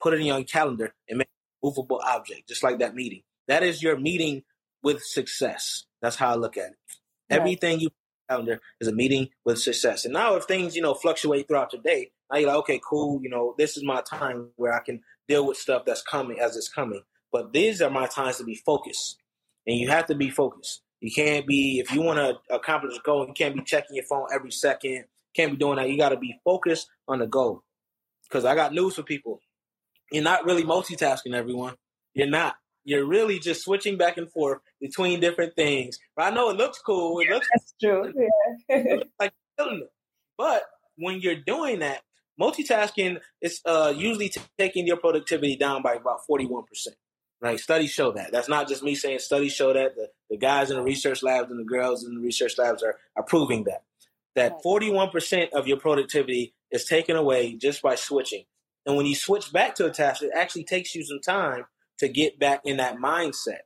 put 0.00 0.14
it 0.14 0.20
in 0.20 0.26
your 0.26 0.42
calendar 0.44 0.94
and 1.08 1.18
make 1.18 1.26
it 1.28 1.62
a 1.62 1.66
movable 1.66 2.00
object, 2.04 2.48
just 2.48 2.62
like 2.62 2.78
that 2.78 2.94
meeting. 2.94 3.22
That 3.48 3.62
is 3.62 3.82
your 3.82 3.98
meeting 3.98 4.44
with 4.82 5.02
success. 5.02 5.84
That's 6.00 6.16
how 6.16 6.30
I 6.32 6.36
look 6.36 6.56
at 6.56 6.70
it. 6.70 6.76
Right. 7.30 7.40
Everything 7.40 7.80
you 7.80 7.90
calendar 8.28 8.60
is 8.80 8.88
a 8.88 8.92
meeting 8.92 9.28
with 9.44 9.58
success. 9.58 10.04
And 10.04 10.14
now 10.14 10.34
if 10.36 10.44
things, 10.44 10.76
you 10.76 10.82
know, 10.82 10.94
fluctuate 10.94 11.48
throughout 11.48 11.70
the 11.70 11.78
day, 11.78 12.10
now 12.30 12.38
you're 12.38 12.48
like, 12.48 12.58
okay, 12.58 12.80
cool, 12.88 13.20
you 13.22 13.30
know, 13.30 13.54
this 13.58 13.76
is 13.76 13.84
my 13.84 14.02
time 14.02 14.50
where 14.56 14.74
I 14.74 14.80
can 14.80 15.02
deal 15.28 15.46
with 15.46 15.56
stuff 15.56 15.84
that's 15.86 16.02
coming 16.02 16.38
as 16.40 16.56
it's 16.56 16.68
coming. 16.68 17.02
But 17.32 17.52
these 17.52 17.82
are 17.82 17.90
my 17.90 18.06
times 18.06 18.38
to 18.38 18.44
be 18.44 18.54
focused. 18.54 19.18
And 19.66 19.76
you 19.76 19.88
have 19.88 20.06
to 20.06 20.14
be 20.14 20.30
focused. 20.30 20.82
You 21.00 21.12
can't 21.12 21.46
be, 21.46 21.78
if 21.78 21.92
you 21.92 22.02
want 22.02 22.18
to 22.18 22.54
accomplish 22.54 22.96
a 22.96 23.00
goal, 23.02 23.26
you 23.26 23.34
can't 23.34 23.54
be 23.54 23.62
checking 23.62 23.96
your 23.96 24.04
phone 24.04 24.26
every 24.32 24.50
second. 24.50 25.04
Can't 25.34 25.52
be 25.52 25.58
doing 25.58 25.76
that. 25.76 25.88
You 25.88 25.96
got 25.96 26.08
to 26.08 26.16
be 26.16 26.40
focused 26.44 26.88
on 27.06 27.20
the 27.20 27.26
goal. 27.26 27.62
Because 28.28 28.44
I 28.44 28.54
got 28.54 28.72
news 28.72 28.96
for 28.96 29.02
people. 29.02 29.40
You're 30.10 30.24
not 30.24 30.44
really 30.44 30.64
multitasking, 30.64 31.34
everyone. 31.34 31.74
You're 32.14 32.28
not. 32.28 32.56
You're 32.88 33.04
really 33.04 33.38
just 33.38 33.64
switching 33.64 33.98
back 33.98 34.16
and 34.16 34.32
forth 34.32 34.60
between 34.80 35.20
different 35.20 35.54
things. 35.54 35.98
But 36.16 36.32
I 36.32 36.34
know 36.34 36.48
it 36.48 36.56
looks 36.56 36.78
cool. 36.78 37.20
It 37.20 37.28
looks 37.28 37.46
That's 37.52 37.74
true. 37.78 38.14
Yeah. 38.70 39.00
like 39.20 39.34
But 40.38 40.62
when 40.96 41.20
you're 41.20 41.34
doing 41.34 41.80
that, 41.80 42.00
multitasking 42.40 43.20
is 43.42 43.60
uh, 43.66 43.92
usually 43.94 44.30
t- 44.30 44.40
taking 44.56 44.86
your 44.86 44.96
productivity 44.96 45.54
down 45.54 45.82
by 45.82 45.96
about 45.96 46.20
41%. 46.28 46.64
Right? 47.42 47.60
Studies 47.60 47.90
show 47.90 48.10
that. 48.12 48.32
That's 48.32 48.48
not 48.48 48.68
just 48.68 48.82
me 48.82 48.94
saying 48.94 49.18
studies 49.18 49.52
show 49.52 49.74
that. 49.74 49.94
The, 49.94 50.08
the 50.30 50.38
guys 50.38 50.70
in 50.70 50.78
the 50.78 50.82
research 50.82 51.22
labs 51.22 51.50
and 51.50 51.60
the 51.60 51.64
girls 51.64 52.06
in 52.06 52.14
the 52.14 52.22
research 52.22 52.56
labs 52.56 52.82
are, 52.82 52.96
are 53.16 53.22
proving 53.22 53.64
that. 53.64 53.82
That 54.34 54.62
41% 54.64 55.50
of 55.50 55.68
your 55.68 55.76
productivity 55.76 56.54
is 56.70 56.86
taken 56.86 57.16
away 57.16 57.52
just 57.52 57.82
by 57.82 57.96
switching. 57.96 58.44
And 58.86 58.96
when 58.96 59.04
you 59.04 59.14
switch 59.14 59.52
back 59.52 59.74
to 59.74 59.84
a 59.84 59.90
task, 59.90 60.22
it 60.22 60.30
actually 60.34 60.64
takes 60.64 60.94
you 60.94 61.04
some 61.04 61.20
time 61.20 61.66
to 61.98 62.08
get 62.08 62.38
back 62.38 62.62
in 62.64 62.78
that 62.78 62.96
mindset. 62.96 63.60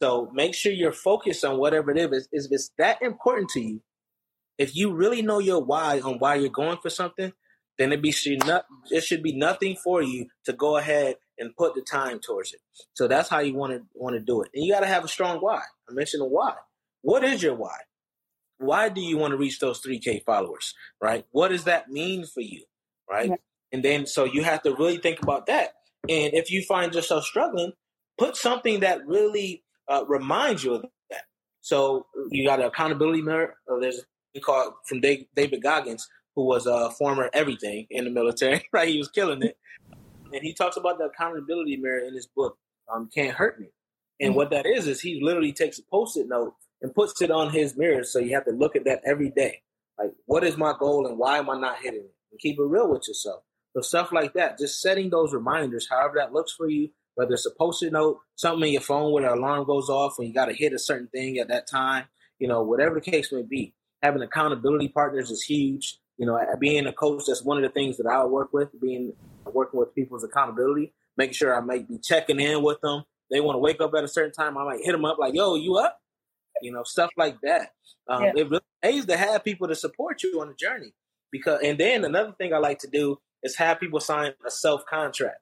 So 0.00 0.30
make 0.32 0.54
sure 0.54 0.72
you're 0.72 0.92
focused 0.92 1.44
on 1.44 1.58
whatever 1.58 1.90
it 1.90 1.98
is. 1.98 2.28
If 2.32 2.46
it's 2.50 2.70
that 2.78 3.00
important 3.02 3.50
to 3.50 3.60
you, 3.60 3.82
if 4.58 4.74
you 4.74 4.92
really 4.92 5.22
know 5.22 5.38
your 5.38 5.62
why 5.62 6.00
on 6.00 6.18
why 6.18 6.36
you're 6.36 6.50
going 6.50 6.78
for 6.82 6.90
something, 6.90 7.32
then 7.78 7.92
it 7.92 8.02
be 8.02 8.12
should 8.12 8.46
not 8.46 8.66
it 8.90 9.02
should 9.02 9.22
be 9.22 9.34
nothing 9.34 9.76
for 9.76 10.02
you 10.02 10.26
to 10.44 10.52
go 10.52 10.76
ahead 10.76 11.16
and 11.38 11.56
put 11.56 11.74
the 11.74 11.82
time 11.82 12.20
towards 12.20 12.52
it. 12.52 12.60
So 12.94 13.08
that's 13.08 13.28
how 13.28 13.40
you 13.40 13.54
want 13.54 13.72
to 13.72 13.82
want 13.94 14.14
to 14.14 14.20
do 14.20 14.42
it. 14.42 14.50
And 14.54 14.64
you 14.64 14.72
got 14.72 14.80
to 14.80 14.86
have 14.86 15.04
a 15.04 15.08
strong 15.08 15.38
why. 15.38 15.62
I 15.88 15.92
mentioned 15.92 16.20
the 16.20 16.26
why. 16.26 16.54
What 17.02 17.24
is 17.24 17.42
your 17.42 17.54
why? 17.54 17.76
Why 18.58 18.88
do 18.88 19.00
you 19.00 19.18
want 19.18 19.32
to 19.32 19.36
reach 19.36 19.58
those 19.58 19.80
3K 19.82 20.24
followers? 20.24 20.74
Right? 21.00 21.24
What 21.32 21.48
does 21.48 21.64
that 21.64 21.90
mean 21.90 22.26
for 22.26 22.40
you? 22.40 22.64
Right? 23.10 23.30
Yeah. 23.30 23.36
And 23.72 23.84
then 23.84 24.06
so 24.06 24.24
you 24.24 24.44
have 24.44 24.62
to 24.62 24.74
really 24.74 24.98
think 24.98 25.22
about 25.22 25.46
that. 25.46 25.74
And 26.08 26.34
if 26.34 26.50
you 26.50 26.62
find 26.62 26.94
yourself 26.94 27.24
struggling, 27.24 27.72
put 28.18 28.36
something 28.36 28.80
that 28.80 29.06
really 29.06 29.62
uh, 29.88 30.04
reminds 30.06 30.64
you 30.64 30.74
of 30.74 30.82
that. 31.10 31.22
So 31.60 32.06
you 32.30 32.46
got 32.46 32.60
an 32.60 32.66
accountability 32.66 33.22
mirror. 33.22 33.54
There's 33.80 34.02
a 34.34 34.40
called 34.40 34.74
from 34.86 35.00
David 35.00 35.62
Goggins, 35.62 36.08
who 36.34 36.46
was 36.46 36.66
a 36.66 36.90
former 36.90 37.30
everything 37.32 37.86
in 37.90 38.04
the 38.04 38.10
military. 38.10 38.66
Right? 38.72 38.88
He 38.88 38.98
was 38.98 39.08
killing 39.08 39.42
it, 39.42 39.56
and 40.32 40.42
he 40.42 40.54
talks 40.54 40.76
about 40.76 40.98
the 40.98 41.04
accountability 41.04 41.76
mirror 41.76 42.00
in 42.00 42.14
his 42.14 42.26
book. 42.26 42.56
Um, 42.92 43.08
can't 43.14 43.34
hurt 43.34 43.60
me. 43.60 43.68
And 44.20 44.30
mm-hmm. 44.30 44.36
what 44.36 44.50
that 44.50 44.66
is 44.66 44.86
is 44.86 45.00
he 45.00 45.20
literally 45.22 45.52
takes 45.52 45.78
a 45.78 45.82
post-it 45.90 46.28
note 46.28 46.54
and 46.80 46.94
puts 46.94 47.20
it 47.22 47.30
on 47.30 47.50
his 47.50 47.76
mirror. 47.76 48.04
So 48.04 48.18
you 48.18 48.34
have 48.34 48.44
to 48.46 48.52
look 48.52 48.76
at 48.76 48.84
that 48.84 49.00
every 49.04 49.30
day. 49.30 49.62
Like, 49.98 50.12
what 50.26 50.44
is 50.44 50.56
my 50.56 50.74
goal 50.78 51.06
and 51.06 51.18
why 51.18 51.38
am 51.38 51.48
I 51.48 51.58
not 51.58 51.78
hitting 51.80 52.00
it? 52.00 52.14
And 52.30 52.40
keep 52.40 52.58
it 52.58 52.62
real 52.62 52.88
with 52.88 53.06
yourself. 53.06 53.42
So 53.74 53.80
stuff 53.80 54.12
like 54.12 54.34
that, 54.34 54.58
just 54.58 54.80
setting 54.80 55.10
those 55.10 55.32
reminders, 55.32 55.88
however 55.88 56.14
that 56.16 56.32
looks 56.32 56.52
for 56.52 56.68
you, 56.68 56.90
whether 57.14 57.32
it's 57.32 57.46
a 57.46 57.50
post-it 57.50 57.92
note, 57.92 58.18
something 58.36 58.66
in 58.66 58.72
your 58.74 58.82
phone 58.82 59.12
where 59.12 59.22
the 59.22 59.34
alarm 59.34 59.64
goes 59.66 59.88
off 59.88 60.14
when 60.16 60.28
you 60.28 60.34
got 60.34 60.46
to 60.46 60.54
hit 60.54 60.72
a 60.72 60.78
certain 60.78 61.08
thing 61.08 61.38
at 61.38 61.48
that 61.48 61.68
time, 61.68 62.04
you 62.38 62.48
know, 62.48 62.62
whatever 62.62 62.94
the 62.96 63.00
case 63.00 63.32
may 63.32 63.42
be. 63.42 63.74
Having 64.02 64.22
accountability 64.22 64.88
partners 64.88 65.30
is 65.30 65.42
huge. 65.42 65.98
You 66.18 66.26
know, 66.26 66.38
being 66.58 66.86
a 66.86 66.92
coach, 66.92 67.24
that's 67.26 67.42
one 67.42 67.56
of 67.56 67.62
the 67.62 67.68
things 67.70 67.96
that 67.96 68.06
I 68.06 68.24
work 68.24 68.52
with, 68.52 68.68
being 68.80 69.14
working 69.46 69.80
with 69.80 69.94
people's 69.94 70.24
accountability, 70.24 70.92
making 71.16 71.34
sure 71.34 71.56
I 71.56 71.60
might 71.60 71.88
be 71.88 71.98
checking 71.98 72.40
in 72.40 72.62
with 72.62 72.80
them. 72.80 73.04
They 73.30 73.40
want 73.40 73.56
to 73.56 73.60
wake 73.60 73.80
up 73.80 73.92
at 73.96 74.04
a 74.04 74.08
certain 74.08 74.32
time. 74.32 74.58
I 74.58 74.64
might 74.64 74.84
hit 74.84 74.92
them 74.92 75.04
up 75.04 75.18
like, 75.18 75.34
yo, 75.34 75.54
you 75.54 75.76
up? 75.76 75.98
You 76.60 76.72
know, 76.72 76.82
stuff 76.82 77.10
like 77.16 77.40
that. 77.42 77.70
Um, 78.08 78.22
yeah. 78.22 78.32
It 78.36 78.50
really 78.50 78.62
pays 78.82 79.06
to 79.06 79.16
have 79.16 79.42
people 79.42 79.68
to 79.68 79.74
support 79.74 80.22
you 80.22 80.40
on 80.40 80.48
the 80.48 80.54
journey. 80.54 80.92
Because, 81.30 81.60
and 81.64 81.78
then 81.78 82.04
another 82.04 82.32
thing 82.32 82.52
I 82.52 82.58
like 82.58 82.80
to 82.80 82.88
do 82.88 83.18
is 83.42 83.56
have 83.56 83.80
people 83.80 84.00
sign 84.00 84.32
a 84.46 84.50
self 84.50 84.84
contract. 84.86 85.40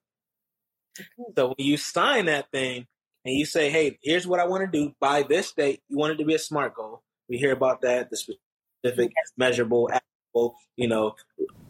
So 1.36 1.48
when 1.48 1.66
you 1.66 1.76
sign 1.76 2.26
that 2.26 2.50
thing 2.50 2.86
and 3.24 3.34
you 3.34 3.46
say, 3.46 3.70
"Hey, 3.70 3.98
here's 4.02 4.26
what 4.26 4.40
I 4.40 4.46
want 4.46 4.70
to 4.70 4.78
do 4.78 4.94
by 5.00 5.22
this 5.22 5.52
date," 5.52 5.82
you 5.88 5.96
want 5.96 6.12
it 6.12 6.16
to 6.16 6.24
be 6.24 6.34
a 6.34 6.38
smart 6.38 6.74
goal. 6.74 7.02
We 7.28 7.38
hear 7.38 7.52
about 7.52 7.82
that, 7.82 8.10
the 8.10 8.16
specific, 8.16 9.12
measurable, 9.36 9.88
actionable, 9.92 10.56
you 10.76 10.88
know, 10.88 11.14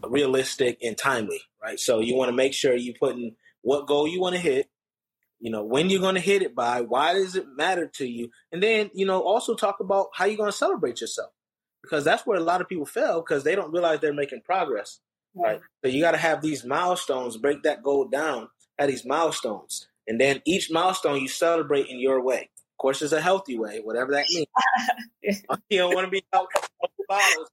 realistic 0.02 0.78
and 0.82 0.96
timely, 0.96 1.40
right? 1.62 1.78
So 1.78 2.00
you 2.00 2.16
want 2.16 2.30
to 2.30 2.36
make 2.36 2.54
sure 2.54 2.74
you 2.74 2.94
put 2.98 3.16
in 3.16 3.36
what 3.62 3.86
goal 3.86 4.08
you 4.08 4.20
want 4.20 4.36
to 4.36 4.40
hit, 4.40 4.70
you 5.38 5.50
know, 5.50 5.64
when 5.64 5.90
you're 5.90 6.00
going 6.00 6.14
to 6.14 6.20
hit 6.20 6.42
it 6.42 6.54
by, 6.54 6.80
why 6.80 7.14
does 7.14 7.36
it 7.36 7.46
matter 7.56 7.86
to 7.94 8.06
you, 8.06 8.30
and 8.52 8.62
then 8.62 8.90
you 8.94 9.06
know 9.06 9.22
also 9.22 9.54
talk 9.54 9.80
about 9.80 10.08
how 10.14 10.24
you're 10.24 10.36
going 10.36 10.50
to 10.50 10.56
celebrate 10.56 11.00
yourself 11.00 11.32
because 11.82 12.04
that's 12.04 12.26
where 12.26 12.38
a 12.38 12.42
lot 12.42 12.60
of 12.60 12.68
people 12.68 12.86
fail 12.86 13.20
because 13.20 13.44
they 13.44 13.54
don't 13.54 13.72
realize 13.72 14.00
they're 14.00 14.12
making 14.12 14.42
progress 14.42 15.00
right? 15.34 15.60
So 15.84 15.90
you 15.90 16.00
got 16.00 16.12
to 16.12 16.18
have 16.18 16.42
these 16.42 16.64
milestones, 16.64 17.36
break 17.36 17.62
that 17.62 17.82
goal 17.82 18.06
down 18.08 18.48
at 18.78 18.88
these 18.88 19.04
milestones. 19.04 19.88
And 20.06 20.20
then 20.20 20.42
each 20.44 20.70
milestone 20.70 21.20
you 21.20 21.28
celebrate 21.28 21.86
in 21.86 22.00
your 22.00 22.22
way. 22.22 22.50
Of 22.56 22.78
course, 22.78 23.02
it's 23.02 23.12
a 23.12 23.20
healthy 23.20 23.58
way, 23.58 23.80
whatever 23.82 24.12
that 24.12 24.26
means. 24.30 24.46
you 25.70 25.78
don't 25.78 25.94
want 25.94 26.06
to 26.06 26.10
be 26.10 26.24
out 26.32 26.46
bottles, 27.08 27.50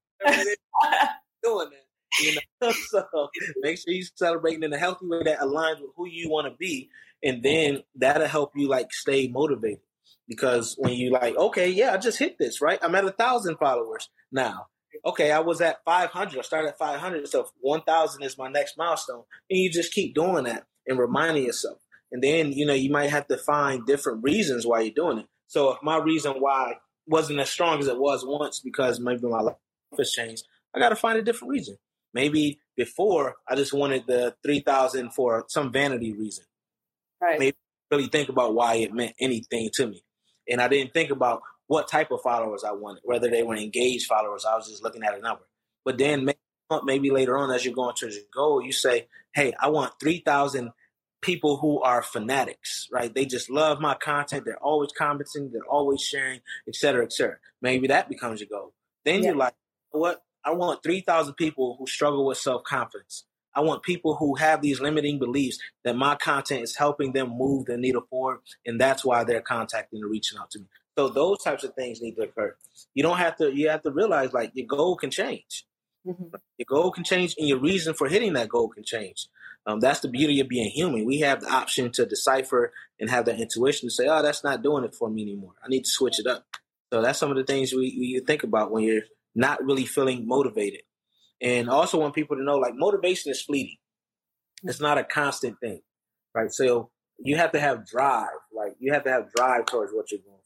doing 1.44 1.70
that. 1.70 2.22
You 2.22 2.40
know, 2.62 2.72
so 2.90 3.30
make 3.58 3.78
sure 3.78 3.94
you're 3.94 4.08
celebrating 4.16 4.64
in 4.64 4.74
a 4.74 4.78
healthy 4.78 5.06
way 5.06 5.24
that 5.24 5.40
aligns 5.40 5.82
with 5.82 5.92
who 5.96 6.08
you 6.08 6.30
want 6.30 6.48
to 6.48 6.56
be, 6.58 6.90
and 7.24 7.44
then 7.44 7.84
that'll 7.96 8.28
help 8.28 8.54
you 8.56 8.68
like 8.70 8.92
stay 8.94 9.28
motivated. 9.28 9.82
Because 10.28 10.76
when 10.78 10.94
you 10.94 11.12
like, 11.12 11.36
okay, 11.38 11.70
yeah, 11.70 11.94
I 11.94 11.98
just 11.98 12.18
hit 12.18 12.38
this, 12.38 12.62
right? 12.62 12.80
I'm 12.82 12.96
at 12.96 13.06
a 13.06 13.12
thousand 13.12 13.58
followers 13.58 14.10
now 14.32 14.68
okay, 15.06 15.32
I 15.32 15.40
was 15.40 15.62
at 15.62 15.84
500. 15.86 16.40
I 16.40 16.42
started 16.42 16.70
at 16.70 16.78
500. 16.78 17.28
So 17.28 17.48
1,000 17.62 18.24
is 18.24 18.38
my 18.38 18.50
next 18.50 18.78
milestone. 18.78 19.24
And 19.50 19.60
you 19.60 19.72
just 19.72 19.94
keep 19.94 20.16
doing 20.16 20.46
that 20.46 20.66
and 20.88 21.00
reminding 21.00 21.46
yourself. 21.46 21.80
And 22.12 22.24
then, 22.24 22.52
you 22.54 22.66
know, 22.66 22.74
you 22.74 22.92
might 22.92 23.10
have 23.10 23.28
to 23.28 23.38
find 23.38 23.86
different 23.86 24.24
reasons 24.24 24.66
why 24.66 24.82
you're 24.82 24.94
doing 24.94 25.20
it. 25.20 25.28
So 25.48 25.72
if 25.72 25.84
my 25.84 25.98
reason 25.98 26.34
why 26.40 26.76
wasn't 27.06 27.40
as 27.40 27.50
strong 27.50 27.80
as 27.80 27.88
it 27.88 28.00
was 28.00 28.26
once 28.26 28.60
because 28.60 29.00
maybe 29.00 29.28
my 29.28 29.42
life 29.42 29.56
has 29.98 30.12
changed, 30.12 30.44
I 30.76 30.80
got 30.80 30.90
to 30.90 30.96
find 30.96 31.18
a 31.18 31.22
different 31.22 31.52
reason. 31.52 31.78
Maybe 32.14 32.60
before 32.76 33.36
I 33.48 33.56
just 33.56 33.74
wanted 33.74 34.06
the 34.08 34.36
3,000 34.44 35.14
for 35.14 35.46
some 35.50 35.72
vanity 35.72 36.14
reason. 36.14 36.46
Right. 37.22 37.40
Maybe 37.40 37.58
really 37.92 38.08
think 38.08 38.30
about 38.30 38.54
why 38.54 38.76
it 38.76 38.94
meant 38.94 39.16
anything 39.20 39.70
to 39.76 39.88
me. 39.88 40.04
And 40.50 40.62
I 40.62 40.68
didn't 40.68 40.94
think 40.94 41.12
about 41.12 41.42
what 41.68 41.88
type 41.90 42.12
of 42.12 42.22
followers 42.22 42.64
I 42.64 42.72
wanted, 42.72 43.02
whether 43.04 43.30
they 43.30 43.44
were 43.44 43.56
engaged 43.56 44.08
followers. 44.08 44.46
I 44.46 44.56
was 44.56 44.68
just 44.68 44.84
looking 44.84 45.04
at 45.04 45.18
a 45.18 45.22
number. 45.22 45.44
But 45.86 45.98
then 45.98 46.30
maybe, 46.84 47.12
later 47.12 47.38
on, 47.38 47.52
as 47.52 47.64
you're 47.64 47.74
going 47.74 47.96
towards 47.96 48.16
your 48.16 48.26
goal, 48.34 48.62
you 48.62 48.72
say, 48.72 49.08
hey, 49.34 49.54
I 49.60 49.70
want 49.70 49.94
3,000 50.00 50.72
people 51.22 51.58
who 51.58 51.82
are 51.82 52.02
fanatics, 52.02 52.88
right? 52.92 53.14
They 53.14 53.26
just 53.26 53.50
love 53.50 53.80
my 53.80 53.96
content. 53.96 54.46
They're 54.46 54.62
always 54.62 54.92
commenting, 54.98 55.52
they're 55.52 55.64
always 55.70 56.02
sharing, 56.02 56.42
et 56.68 56.76
cetera, 56.76 57.04
et 57.04 57.14
cetera. 57.14 57.38
Maybe 57.62 57.88
that 57.88 58.10
becomes 58.10 58.40
your 58.40 58.50
goal. 58.50 58.74
Then 59.06 59.22
yeah. 59.22 59.30
you're 59.30 59.38
like, 59.38 59.56
what? 59.92 60.24
I 60.44 60.52
want 60.52 60.84
3,000 60.84 61.34
people 61.34 61.76
who 61.78 61.88
struggle 61.88 62.26
with 62.26 62.38
self 62.38 62.64
confidence. 62.64 63.26
I 63.54 63.62
want 63.62 63.82
people 63.82 64.16
who 64.16 64.36
have 64.36 64.62
these 64.62 64.80
limiting 64.80 65.18
beliefs 65.18 65.58
that 65.84 65.96
my 65.96 66.16
content 66.16 66.62
is 66.62 66.76
helping 66.76 67.14
them 67.14 67.30
move 67.36 67.66
the 67.66 67.76
needle 67.76 68.04
forward, 68.10 68.40
and 68.66 68.80
that's 68.80 69.04
why 69.04 69.24
they're 69.24 69.42
contacting 69.42 70.02
and 70.02 70.12
reaching 70.12 70.38
out 70.38 70.52
to 70.52 70.60
me. 70.60 70.66
So 70.98 71.10
those 71.10 71.44
types 71.44 71.64
of 71.64 71.76
things 71.76 72.02
need 72.02 72.16
to 72.16 72.24
occur. 72.24 72.56
You 72.96 73.04
don't 73.04 73.18
have 73.18 73.36
to. 73.38 73.54
You 73.54 73.70
have 73.70 73.84
to 73.84 73.92
realize 73.92 74.34
like 74.34 74.52
your 74.56 74.66
goal 74.66 74.96
can 74.96 75.12
change. 75.12 75.66
Mm-hmm. 76.08 76.36
Your 76.58 76.66
goal 76.68 76.92
can 76.92 77.04
change, 77.04 77.36
and 77.38 77.48
your 77.48 77.60
reason 77.60 77.94
for 77.94 78.08
hitting 78.08 78.34
that 78.34 78.50
goal 78.50 78.70
can 78.70 78.84
change. 78.84 79.28
Um, 79.68 79.80
that's 79.80 80.00
the 80.00 80.08
beauty 80.08 80.40
of 80.40 80.48
being 80.48 80.70
human. 80.70 81.06
We 81.06 81.20
have 81.20 81.42
the 81.42 81.52
option 81.52 81.92
to 81.94 82.06
decipher 82.06 82.74
and 83.00 83.10
have 83.10 83.26
that 83.26 83.40
intuition 83.40 83.90
to 83.90 83.94
say, 83.94 84.08
"Oh, 84.08 84.24
that's 84.24 84.44
not 84.44 84.64
doing 84.64 84.86
it 84.86 84.96
for 84.96 85.10
me 85.10 85.22
anymore. 85.22 85.54
I 85.64 85.68
need 85.68 85.84
to 85.84 85.90
switch 85.90 86.20
it 86.20 86.26
up." 86.26 86.46
So 86.92 87.02
that's 87.02 87.20
some 87.20 87.30
of 87.30 87.38
the 87.38 87.44
things 87.44 87.74
we, 87.74 87.96
we 88.00 88.24
think 88.26 88.44
about 88.44 88.72
when 88.72 88.84
you're 88.84 89.04
not 89.36 89.64
really 89.64 89.86
feeling 89.86 90.28
motivated. 90.28 90.82
And 91.42 91.70
also 91.70 92.00
want 92.00 92.16
people 92.16 92.38
to 92.38 92.44
know, 92.44 92.58
like 92.58 92.74
motivation 92.76 93.32
is 93.32 93.42
fleeting. 93.42 93.78
It's 94.64 94.80
not 94.80 94.98
a 94.98 95.04
constant 95.04 95.60
thing, 95.60 95.82
right? 96.34 96.52
So 96.52 96.90
you 97.20 97.36
have 97.36 97.52
to 97.52 97.60
have 97.60 97.86
drive. 97.86 98.30
Like 98.56 98.76
you 98.80 98.94
have 98.94 99.04
to 99.04 99.12
have 99.12 99.32
drive 99.34 99.66
towards 99.66 99.92
what 99.92 100.12
you're 100.12 100.22
going 100.26 100.37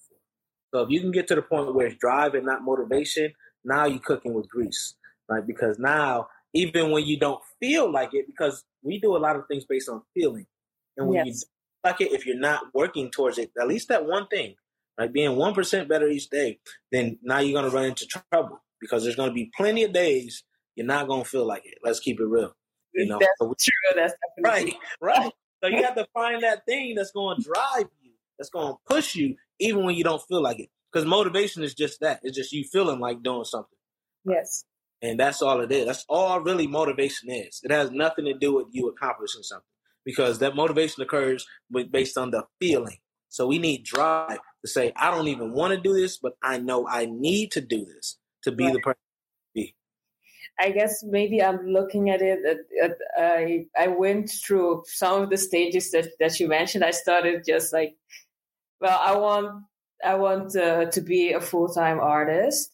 so 0.74 0.82
if 0.82 0.90
you 0.90 1.02
can 1.02 1.12
get 1.12 1.28
to 1.28 1.36
the 1.36 1.42
point 1.42 1.74
where 1.74 1.88
it's 1.88 1.98
drive 1.98 2.34
and 2.34 2.46
not 2.46 2.64
motivation, 2.64 3.34
now 3.64 3.86
you're 3.86 4.00
cooking 4.00 4.34
with 4.34 4.50
grease, 4.50 4.96
right? 5.30 5.46
Because 5.46 5.78
now, 5.80 6.28
even 6.54 6.92
when 6.92 7.06
you 7.06 7.20
don't 7.20 7.42
feel 7.60 7.92
like 7.92 8.14
it, 8.14 8.26
because 8.28 8.64
we 8.82 9.00
do 9.00 9.16
a 9.16 9.20
lot 9.20 9.36
of 9.36 9.48
things 9.48 9.66
based 9.66 9.90
on 9.90 10.02
feeling, 10.14 10.48
and 10.98 11.08
when 11.08 11.26
yes. 11.26 11.28
you 11.28 11.34
like 11.84 12.02
it, 12.02 12.12
if 12.12 12.26
you're 12.26 12.38
not 12.38 12.64
working 12.74 13.12
towards 13.12 13.38
it, 13.38 13.52
at 13.60 13.68
least 13.68 13.90
that 13.90 14.06
one 14.06 14.28
thing, 14.28 14.56
right, 15.00 15.12
being 15.12 15.36
one 15.36 15.54
percent 15.54 15.90
better 15.90 16.08
each 16.08 16.30
day, 16.30 16.60
then 16.92 17.20
now 17.22 17.40
you're 17.40 17.60
gonna 17.60 17.74
run 17.74 17.86
into 17.86 18.06
trouble 18.06 18.62
because 18.80 19.04
there's 19.04 19.16
gonna 19.16 19.34
be 19.34 19.52
plenty 19.56 19.84
of 19.84 19.94
days 19.94 20.44
you're 20.76 20.86
not 20.86 21.08
gonna 21.08 21.26
feel 21.26 21.46
like 21.46 21.64
it. 21.66 21.78
Let's 21.84 22.00
keep 22.00 22.20
it 22.20 22.26
real. 22.26 22.54
You 22.94 23.08
know, 23.08 23.20
that's 23.20 23.32
so, 23.40 23.54
true. 23.60 24.02
That's 24.02 24.14
right, 24.44 24.74
right. 25.02 25.32
So 25.64 25.70
you 25.70 25.84
have 25.84 25.96
to 25.96 26.08
find 26.14 26.42
that 26.44 26.66
thing 26.66 26.96
that's 26.96 27.12
gonna 27.12 27.42
drive 27.42 27.88
you, 28.02 28.12
that's 28.38 28.50
gonna 28.50 28.76
push 28.90 29.16
you, 29.16 29.36
even 29.62 29.86
when 29.86 29.95
you 29.95 30.04
don't 30.04 30.21
feel 30.28 30.41
like 30.41 30.60
it. 30.60 30.69
Because 30.91 31.08
motivation 31.08 31.63
is 31.63 31.74
just 31.74 32.02
that. 32.02 32.19
It's 32.24 32.36
just 32.36 32.52
you 32.52 32.65
feeling 32.65 33.00
like 33.00 33.24
doing 33.24 33.45
something. 33.45 33.78
Yes. 34.26 34.65
And 35.02 35.19
that's 35.19 35.41
all 35.41 35.62
it 35.62 35.71
is. 35.71 35.86
That's 35.86 36.06
all 36.10 36.41
really 36.41 36.67
motivation 36.67 37.32
is. 37.32 37.62
It 37.63 37.71
has 37.71 37.91
nothing 37.91 38.26
to 38.26 38.34
do 38.34 38.56
with 38.56 38.67
you 38.71 38.89
accomplishing 38.89 39.43
something. 39.43 39.65
Because 40.04 40.39
that 40.39 40.56
motivation 40.56 41.02
occurs 41.02 41.47
with, 41.69 41.91
based 41.91 42.17
on 42.17 42.32
the 42.32 42.43
feeling. 42.60 42.97
So 43.30 43.47
we 43.47 43.60
need 43.60 43.86
drive 43.86 44.39
to 44.65 44.67
say, 44.69 44.91
I 44.95 45.10
don't 45.12 45.30
even 45.30 45.54
want 45.54 45.74
to 45.74 45.80
do 45.80 45.93
this, 45.93 46.17
but 46.17 46.34
I 46.43 46.58
know 46.58 46.88
I 46.88 47.06
need 47.06 47.52
to 47.52 47.62
do 47.62 47.86
this 47.86 48.17
to 48.43 48.52
be 48.52 48.65
right. 48.65 48.74
the 48.74 48.80
person 48.80 49.00
be. 49.56 49.76
I 50.60 50.71
guess 50.71 51.04
maybe 51.04 51.41
I'm 51.41 51.65
looking 51.67 52.10
at 52.10 52.21
it. 52.21 52.39
At, 52.45 52.58
at, 52.84 52.97
I 53.17 53.67
I 53.80 53.88
went 53.88 54.30
through 54.45 54.84
some 54.88 55.21
of 55.21 55.30
the 55.30 55.38
stages 55.38 55.91
that, 55.91 56.10
that 56.19 56.39
you 56.39 56.50
mentioned. 56.50 56.84
I 56.84 56.91
started 56.91 57.43
just 57.47 57.71
like, 57.71 57.95
well, 58.82 59.00
I 59.00 59.15
want 59.15 59.63
I 60.04 60.15
want 60.15 60.56
uh, 60.56 60.86
to 60.86 61.02
be 61.02 61.34
a 61.34 61.39
full 61.39 61.70
time 61.70 62.00
artist. 62.00 62.74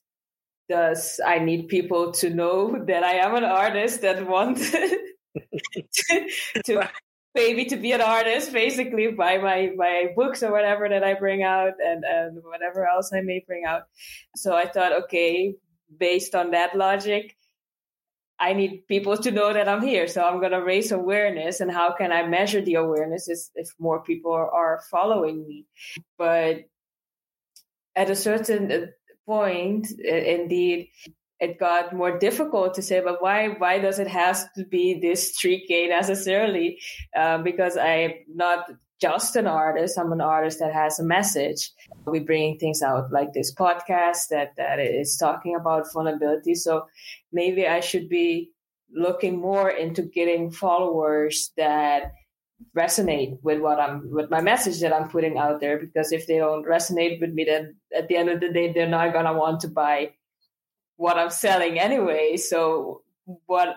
Thus, 0.70 1.20
I 1.26 1.40
need 1.40 1.68
people 1.68 2.12
to 2.14 2.30
know 2.30 2.84
that 2.88 3.04
I 3.04 3.16
am 3.16 3.36
an 3.36 3.44
artist 3.44 4.02
that 4.02 4.28
want 4.28 4.58
to, 4.58 5.00
to 6.66 6.90
pay 7.36 7.54
me 7.54 7.66
to 7.66 7.78
be 7.78 7.92
an 7.92 8.02
artist, 8.02 8.52
basically 8.52 9.12
buy 9.12 9.38
my 9.38 9.72
my 9.76 10.08
books 10.16 10.42
or 10.44 10.52
whatever 10.52 10.90
that 10.90 11.04
I 11.04 11.14
bring 11.14 11.44
out 11.44 11.74
and 11.84 12.04
and 12.04 12.40
whatever 12.44 12.88
else 12.88 13.12
I 13.14 13.22
may 13.22 13.44
bring 13.46 13.66
out. 13.66 13.84
So 14.36 14.56
I 14.56 14.68
thought, 14.68 14.94
okay, 15.04 15.56
based 16.00 16.36
on 16.36 16.52
that 16.52 16.76
logic, 16.76 17.37
I 18.40 18.54
need 18.54 18.88
people 18.88 19.18
to 19.18 19.32
know 19.32 19.52
that 19.52 19.68
I'm 19.68 19.82
here. 19.82 20.08
So 20.08 20.24
I'm 20.24 20.40
going 20.40 20.52
to 20.52 20.64
raise 20.64 20.92
awareness. 20.92 21.60
And 21.60 21.72
how 21.72 21.94
can 21.94 22.12
I 22.12 22.28
measure 22.28 22.62
the 22.62 22.76
awareness 22.76 23.28
is 23.28 23.50
if 23.56 23.70
more 23.80 24.04
people 24.04 24.34
are 24.34 24.82
following 24.92 25.48
me. 25.48 25.66
But 26.18 26.66
at 27.96 28.10
a 28.10 28.16
certain 28.16 28.72
uh, 28.72 28.86
point, 29.26 29.90
indeed, 30.00 30.90
it 31.40 31.60
got 31.60 31.94
more 31.94 32.18
difficult 32.18 32.76
to 32.76 32.82
say, 32.82 33.00
but 33.00 33.22
why, 33.22 33.50
why 33.50 33.80
does 33.80 34.00
it 34.00 34.08
have 34.08 34.52
to 34.54 34.66
be 34.66 35.00
this 35.00 35.38
3K 35.40 35.90
necessarily? 35.90 36.80
Uh, 37.16 37.40
because 37.40 37.78
I'm 37.78 38.14
not 38.34 38.70
just 39.00 39.36
an 39.36 39.48
artist. 39.48 39.98
I'm 39.98 40.12
an 40.12 40.22
artist 40.22 40.60
that 40.60 40.74
has 40.74 41.00
a 41.00 41.04
message. 41.04 41.72
We're 42.06 42.24
bringing 42.24 42.58
things 42.58 42.82
out 42.82 43.12
like 43.12 43.34
this 43.34 43.54
podcast 43.54 44.30
that, 44.30 44.56
that 44.58 44.80
is 44.80 45.18
talking 45.18 45.56
about 45.56 45.92
vulnerability. 45.94 46.56
So 46.56 46.88
maybe 47.32 47.68
I 47.68 47.80
should 47.80 48.10
be 48.10 48.52
looking 48.92 49.40
more 49.40 49.70
into 49.70 50.02
getting 50.02 50.52
followers 50.52 51.52
that 51.58 52.14
resonate 52.76 53.38
with 53.44 53.60
what 53.60 53.80
I'm 53.80 54.10
with 54.12 54.32
my 54.32 54.42
message 54.42 54.80
that 54.80 54.94
I'm 54.94 55.10
putting 55.10 55.38
out 55.38 55.60
there 55.60 55.78
because 55.78 56.12
if 56.12 56.26
they 56.26 56.38
don't 56.38 56.66
resonate 56.66 57.22
with 57.22 57.32
me 57.32 57.44
then 57.44 57.76
at 57.96 58.08
the 58.08 58.16
end 58.16 58.30
of 58.30 58.40
the 58.40 58.52
day 58.52 58.74
they're 58.74 58.88
not 58.88 59.14
gonna 59.14 59.38
want 59.38 59.60
to 59.60 59.68
buy 59.68 60.14
what 60.96 61.18
I'm 61.18 61.30
selling 61.30 61.80
anyway. 61.80 62.38
So 62.38 63.04
what 63.46 63.76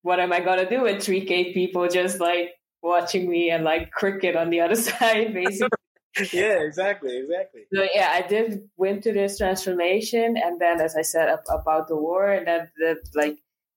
what 0.00 0.20
am 0.20 0.32
I 0.32 0.40
gonna 0.40 0.68
do 0.68 0.82
with 0.82 0.96
3K 0.96 1.52
people 1.52 1.88
just 1.88 2.20
like 2.20 2.55
watching 2.86 3.28
me 3.28 3.50
and 3.50 3.64
like 3.64 3.90
cricket 3.90 4.36
on 4.36 4.50
the 4.50 4.60
other 4.60 4.74
side, 4.88 5.34
basically. 5.34 5.68
yeah, 6.32 6.60
exactly, 6.60 7.18
exactly. 7.18 7.62
So 7.74 7.86
yeah, 7.94 8.10
I 8.12 8.26
did 8.26 8.68
went 8.76 9.02
through 9.02 9.14
this 9.14 9.38
transformation, 9.38 10.36
and 10.36 10.58
then 10.60 10.80
as 10.80 10.96
I 10.96 11.02
said 11.02 11.28
up, 11.28 11.42
about 11.50 11.88
the 11.88 11.96
war, 11.96 12.30
and 12.30 12.46
then 12.46 12.70
that 12.78 12.98
like 13.14 13.36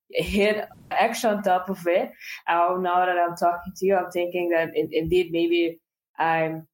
hit 0.10 0.68
extra 0.92 1.32
on 1.32 1.44
top 1.44 1.70
of 1.70 1.86
it. 1.86 2.12
Now, 2.48 2.78
now 2.78 3.06
that 3.06 3.18
I'm 3.18 3.36
talking 3.36 3.74
to 3.76 3.86
you, 3.86 3.96
I'm 3.96 4.12
thinking 4.12 4.50
that 4.50 4.76
in, 4.76 4.90
indeed 4.92 5.32
maybe 5.32 5.80
I'm 6.18 6.68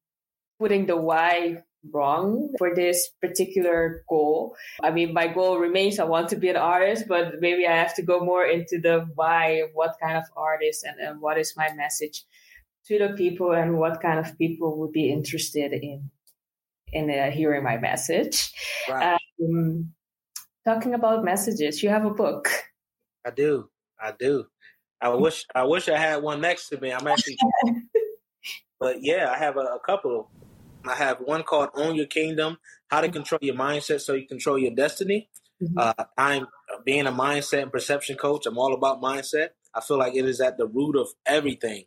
putting 0.58 0.86
the 0.86 0.96
why 0.96 1.62
wrong 1.92 2.52
for 2.58 2.74
this 2.74 3.10
particular 3.20 4.04
goal. 4.08 4.56
I 4.82 4.90
mean, 4.90 5.12
my 5.12 5.28
goal 5.28 5.58
remains 5.58 5.98
I 5.98 6.04
want 6.04 6.28
to 6.30 6.36
be 6.36 6.48
an 6.48 6.56
artist, 6.56 7.04
but 7.08 7.40
maybe 7.40 7.66
I 7.66 7.76
have 7.76 7.94
to 7.96 8.02
go 8.02 8.20
more 8.20 8.44
into 8.44 8.78
the 8.80 9.06
why 9.14 9.64
what 9.74 9.96
kind 10.02 10.16
of 10.16 10.24
artist 10.36 10.84
and, 10.84 10.98
and 11.00 11.20
what 11.20 11.38
is 11.38 11.54
my 11.56 11.72
message 11.74 12.24
to 12.86 12.98
the 12.98 13.14
people 13.16 13.52
and 13.52 13.78
what 13.78 14.00
kind 14.00 14.18
of 14.18 14.38
people 14.38 14.78
would 14.78 14.92
be 14.92 15.10
interested 15.10 15.72
in 15.72 16.10
in 16.92 17.10
uh, 17.10 17.30
hearing 17.30 17.64
my 17.64 17.76
message. 17.78 18.52
Right. 18.88 19.18
Um, 19.42 19.92
talking 20.64 20.94
about 20.94 21.24
messages, 21.24 21.82
you 21.82 21.88
have 21.88 22.04
a 22.04 22.10
book. 22.10 22.48
I 23.24 23.30
do. 23.30 23.68
I 24.00 24.12
do. 24.18 24.46
I 25.00 25.08
wish 25.14 25.46
I 25.54 25.64
wish 25.64 25.88
I 25.88 25.98
had 25.98 26.22
one 26.22 26.40
next 26.40 26.68
to 26.68 26.80
me. 26.80 26.92
I'm 26.92 27.06
actually, 27.06 27.36
but 28.80 28.96
yeah, 29.00 29.30
I 29.30 29.38
have 29.38 29.56
a, 29.56 29.60
a 29.60 29.80
couple 29.84 30.30
I 30.88 30.94
have 30.94 31.18
one 31.20 31.42
called 31.42 31.70
Own 31.74 31.94
Your 31.94 32.06
Kingdom 32.06 32.58
How 32.88 33.00
to 33.00 33.08
Control 33.08 33.38
Your 33.42 33.54
Mindset 33.54 34.00
So 34.00 34.14
You 34.14 34.26
Control 34.26 34.58
Your 34.58 34.74
Destiny. 34.74 35.28
Mm-hmm. 35.62 35.78
Uh, 35.78 36.04
I'm 36.18 36.46
being 36.84 37.06
a 37.06 37.12
mindset 37.12 37.62
and 37.62 37.72
perception 37.72 38.16
coach. 38.16 38.46
I'm 38.46 38.58
all 38.58 38.74
about 38.74 39.00
mindset. 39.00 39.50
I 39.74 39.80
feel 39.80 39.98
like 39.98 40.14
it 40.14 40.24
is 40.24 40.40
at 40.40 40.58
the 40.58 40.66
root 40.66 40.96
of 40.96 41.08
everything. 41.24 41.84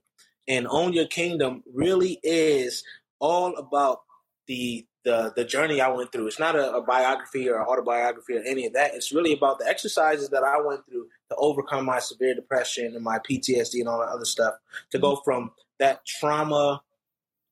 And 0.48 0.68
Own 0.70 0.94
Your 0.94 1.06
Kingdom 1.06 1.64
really 1.72 2.20
is 2.24 2.84
all 3.20 3.56
about 3.56 4.02
the 4.48 4.86
the 5.06 5.32
the 5.36 5.46
journey 5.46 5.80
I 5.80 5.90
went 5.90 6.12
through. 6.12 6.28
It's 6.28 6.40
not 6.40 6.56
a, 6.56 6.74
a 6.74 6.82
biography 6.82 7.48
or 7.50 7.66
autobiography 7.66 8.36
or 8.38 8.42
any 8.42 8.66
of 8.66 8.74
that. 8.74 8.96
It's 8.96 9.12
really 9.12 9.34
about 9.34 9.60
the 9.60 9.68
exercises 9.68 10.30
that 10.30 10.44
I 10.44 10.60
went 10.60 10.86
through 10.86 11.08
to 11.30 11.36
overcome 11.36 11.86
my 11.86 12.00
severe 12.00 12.36
depression 12.36 12.96
and 12.96 13.04
my 13.04 13.20
PTSD 13.20 13.80
and 13.80 13.88
all 13.88 14.00
that 14.00 14.10
other 14.10 14.26
stuff. 14.26 14.56
To 14.92 14.98
mm-hmm. 14.98 15.06
go 15.06 15.16
from 15.24 15.52
that 15.78 16.06
trauma, 16.06 16.82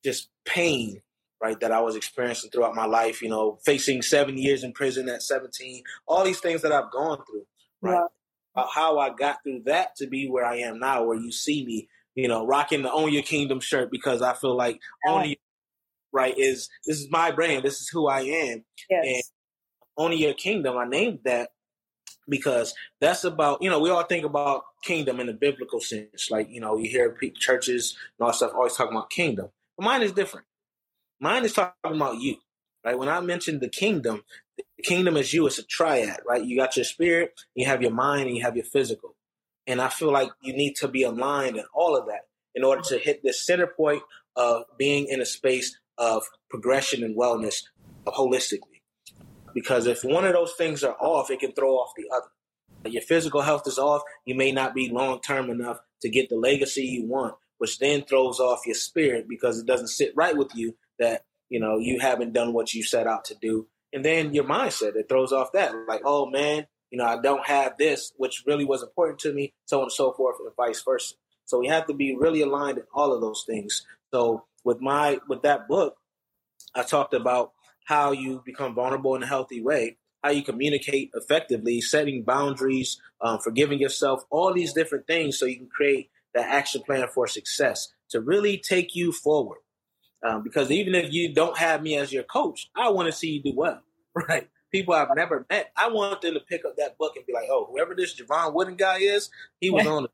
just 0.04 0.28
pain 0.44 1.00
right, 1.40 1.58
that 1.60 1.72
I 1.72 1.80
was 1.80 1.96
experiencing 1.96 2.50
throughout 2.50 2.74
my 2.74 2.86
life, 2.86 3.22
you 3.22 3.28
know, 3.28 3.58
facing 3.64 4.02
seven 4.02 4.36
years 4.36 4.64
in 4.64 4.72
prison 4.72 5.08
at 5.08 5.22
17, 5.22 5.82
all 6.06 6.24
these 6.24 6.40
things 6.40 6.62
that 6.62 6.72
I've 6.72 6.90
gone 6.90 7.18
through, 7.26 7.46
right? 7.80 8.06
Yeah. 8.56 8.64
how 8.74 8.98
I 8.98 9.10
got 9.10 9.42
through 9.42 9.62
that 9.66 9.96
to 9.96 10.06
be 10.06 10.28
where 10.28 10.44
I 10.44 10.56
am 10.56 10.78
now, 10.78 11.04
where 11.04 11.18
you 11.18 11.30
see 11.30 11.64
me, 11.64 11.88
you 12.14 12.28
know, 12.28 12.46
rocking 12.46 12.82
the 12.82 12.92
Own 12.92 13.12
Your 13.12 13.22
Kingdom 13.22 13.60
shirt 13.60 13.90
because 13.90 14.22
I 14.22 14.34
feel 14.34 14.56
like 14.56 14.80
yeah. 15.06 15.12
owning, 15.12 15.36
right, 16.12 16.36
is 16.36 16.68
this 16.86 16.98
is 16.98 17.08
my 17.10 17.30
brand, 17.30 17.64
this 17.64 17.80
is 17.80 17.88
who 17.88 18.08
I 18.08 18.20
am. 18.20 18.64
Yes. 18.90 19.04
And 19.04 19.22
owning 19.96 20.18
your 20.18 20.34
kingdom, 20.34 20.76
I 20.76 20.86
named 20.86 21.20
that 21.24 21.50
because 22.28 22.74
that's 23.00 23.24
about 23.24 23.62
you 23.62 23.70
know 23.70 23.80
we 23.80 23.90
all 23.90 24.02
think 24.02 24.24
about 24.24 24.62
kingdom 24.82 25.20
in 25.20 25.26
the 25.26 25.32
biblical 25.32 25.80
sense 25.80 26.30
like 26.30 26.48
you 26.50 26.60
know 26.60 26.76
you 26.76 26.88
hear 26.88 27.16
churches 27.36 27.96
and 28.18 28.26
all 28.26 28.32
stuff 28.32 28.52
always 28.54 28.74
talking 28.74 28.94
about 28.94 29.10
kingdom 29.10 29.48
but 29.76 29.84
mine 29.84 30.02
is 30.02 30.12
different 30.12 30.46
Mine 31.20 31.44
is 31.44 31.52
talking 31.52 31.74
about 31.96 32.20
you, 32.20 32.36
right? 32.84 32.98
When 32.98 33.08
I 33.08 33.20
mentioned 33.20 33.60
the 33.60 33.68
kingdom, 33.68 34.22
the 34.58 34.82
kingdom 34.84 35.16
is 35.16 35.32
you. 35.32 35.46
It's 35.46 35.58
a 35.58 35.64
triad, 35.64 36.20
right? 36.26 36.44
You 36.44 36.56
got 36.56 36.76
your 36.76 36.84
spirit, 36.84 37.32
you 37.54 37.66
have 37.66 37.82
your 37.82 37.92
mind, 37.92 38.28
and 38.28 38.36
you 38.36 38.42
have 38.44 38.56
your 38.56 38.64
physical. 38.64 39.16
And 39.66 39.80
I 39.80 39.88
feel 39.88 40.12
like 40.12 40.30
you 40.42 40.52
need 40.52 40.76
to 40.76 40.88
be 40.88 41.02
aligned 41.02 41.56
in 41.56 41.64
all 41.74 41.96
of 41.96 42.06
that 42.06 42.28
in 42.54 42.64
order 42.64 42.82
to 42.88 42.98
hit 42.98 43.22
this 43.22 43.44
center 43.44 43.66
point 43.66 44.02
of 44.36 44.64
being 44.78 45.06
in 45.08 45.20
a 45.20 45.26
space 45.26 45.78
of 45.98 46.24
progression 46.50 47.02
and 47.02 47.16
wellness 47.16 47.62
holistically. 48.06 48.82
Because 49.54 49.86
if 49.86 50.04
one 50.04 50.24
of 50.24 50.34
those 50.34 50.54
things 50.56 50.84
are 50.84 50.96
off, 51.00 51.30
it 51.30 51.40
can 51.40 51.52
throw 51.52 51.74
off 51.74 51.92
the 51.96 52.06
other. 52.14 52.28
Your 52.86 53.02
physical 53.02 53.42
health 53.42 53.66
is 53.66 53.78
off, 53.78 54.02
you 54.24 54.34
may 54.34 54.52
not 54.52 54.74
be 54.74 54.88
long 54.90 55.20
term 55.20 55.50
enough 55.50 55.78
to 56.02 56.08
get 56.08 56.30
the 56.30 56.36
legacy 56.36 56.82
you 56.82 57.06
want, 57.06 57.34
which 57.58 57.78
then 57.78 58.04
throws 58.04 58.40
off 58.40 58.66
your 58.66 58.76
spirit 58.76 59.26
because 59.28 59.58
it 59.58 59.66
doesn't 59.66 59.88
sit 59.88 60.12
right 60.16 60.36
with 60.36 60.50
you 60.54 60.74
that 60.98 61.24
you 61.48 61.60
know 61.60 61.78
you 61.78 62.00
haven't 62.00 62.32
done 62.32 62.52
what 62.52 62.72
you 62.74 62.82
set 62.82 63.06
out 63.06 63.24
to 63.26 63.34
do. 63.40 63.66
And 63.92 64.04
then 64.04 64.34
your 64.34 64.44
mindset 64.44 64.96
it 64.96 65.08
throws 65.08 65.32
off 65.32 65.52
that. 65.52 65.74
Like 65.86 66.02
oh 66.04 66.26
man 66.30 66.66
you 66.90 66.98
know 66.98 67.04
i 67.04 67.20
don't 67.20 67.46
have 67.46 67.76
this 67.78 68.12
which 68.16 68.44
really 68.46 68.64
was 68.64 68.82
important 68.82 69.18
to 69.18 69.32
me 69.32 69.52
so 69.66 69.78
on 69.78 69.84
and 69.84 69.92
so 69.92 70.12
forth 70.12 70.36
and 70.40 70.50
vice 70.56 70.82
versa. 70.82 71.14
So 71.44 71.58
we 71.58 71.68
have 71.68 71.86
to 71.86 71.94
be 71.94 72.16
really 72.16 72.42
aligned 72.42 72.78
in 72.78 72.84
all 72.92 73.14
of 73.14 73.22
those 73.22 73.44
things. 73.46 73.86
So 74.12 74.44
with 74.64 74.80
my 74.80 75.18
with 75.28 75.42
that 75.42 75.68
book 75.68 75.96
i 76.74 76.82
talked 76.82 77.14
about 77.14 77.52
how 77.86 78.12
you 78.12 78.42
become 78.44 78.74
vulnerable 78.74 79.14
in 79.14 79.22
a 79.22 79.26
healthy 79.26 79.62
way 79.62 79.96
how 80.22 80.30
you 80.30 80.42
communicate 80.42 81.10
effectively 81.14 81.80
setting 81.80 82.22
boundaries 82.22 83.00
um, 83.20 83.38
forgiving 83.38 83.78
yourself 83.78 84.24
all 84.30 84.52
these 84.52 84.72
different 84.72 85.06
things 85.06 85.38
so 85.38 85.46
you 85.46 85.56
can 85.56 85.68
create 85.68 86.10
that 86.34 86.48
action 86.48 86.82
plan 86.82 87.06
for 87.14 87.26
success 87.26 87.88
to 88.10 88.20
really 88.20 88.58
take 88.58 88.94
you 88.94 89.12
forward 89.12 89.58
um, 90.22 90.42
because 90.42 90.70
even 90.70 90.94
if 90.94 91.12
you 91.12 91.32
don't 91.32 91.56
have 91.58 91.82
me 91.82 91.96
as 91.96 92.12
your 92.12 92.24
coach, 92.24 92.70
I 92.74 92.90
want 92.90 93.06
to 93.06 93.12
see 93.12 93.30
you 93.30 93.42
do 93.42 93.52
well, 93.54 93.82
right? 94.14 94.48
People 94.70 94.94
I've 94.94 95.08
never 95.14 95.46
met, 95.48 95.72
I 95.76 95.88
want 95.88 96.20
them 96.20 96.34
to 96.34 96.40
pick 96.40 96.64
up 96.64 96.76
that 96.76 96.98
book 96.98 97.14
and 97.16 97.24
be 97.24 97.32
like, 97.32 97.48
oh, 97.50 97.68
whoever 97.70 97.94
this 97.94 98.20
Jevon 98.20 98.52
Wooden 98.52 98.76
guy 98.76 98.98
is, 98.98 99.30
he 99.60 99.70
was 99.70 99.86
on 99.86 100.04
it. 100.04 100.10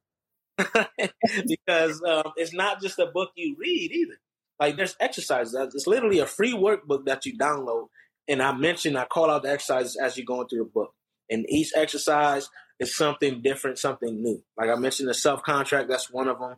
because 1.48 2.00
um, 2.02 2.32
it's 2.36 2.52
not 2.52 2.80
just 2.80 2.98
a 3.00 3.06
book 3.06 3.30
you 3.34 3.56
read 3.58 3.90
either. 3.90 4.18
Like 4.60 4.76
there's 4.76 4.96
exercises. 5.00 5.54
It's 5.74 5.86
literally 5.86 6.20
a 6.20 6.26
free 6.26 6.52
workbook 6.52 7.06
that 7.06 7.26
you 7.26 7.36
download. 7.36 7.88
And 8.28 8.40
I 8.40 8.52
mentioned, 8.52 8.96
I 8.96 9.04
call 9.04 9.30
out 9.30 9.42
the 9.42 9.50
exercises 9.50 9.96
as 9.96 10.16
you're 10.16 10.24
going 10.24 10.48
through 10.48 10.60
the 10.60 10.70
book. 10.70 10.94
And 11.28 11.44
each 11.48 11.72
exercise 11.74 12.48
is 12.78 12.96
something 12.96 13.42
different, 13.42 13.78
something 13.78 14.22
new. 14.22 14.42
Like 14.56 14.70
I 14.70 14.76
mentioned, 14.76 15.08
the 15.08 15.14
self 15.14 15.42
contract, 15.42 15.88
that's 15.88 16.10
one 16.10 16.28
of 16.28 16.38
them. 16.38 16.56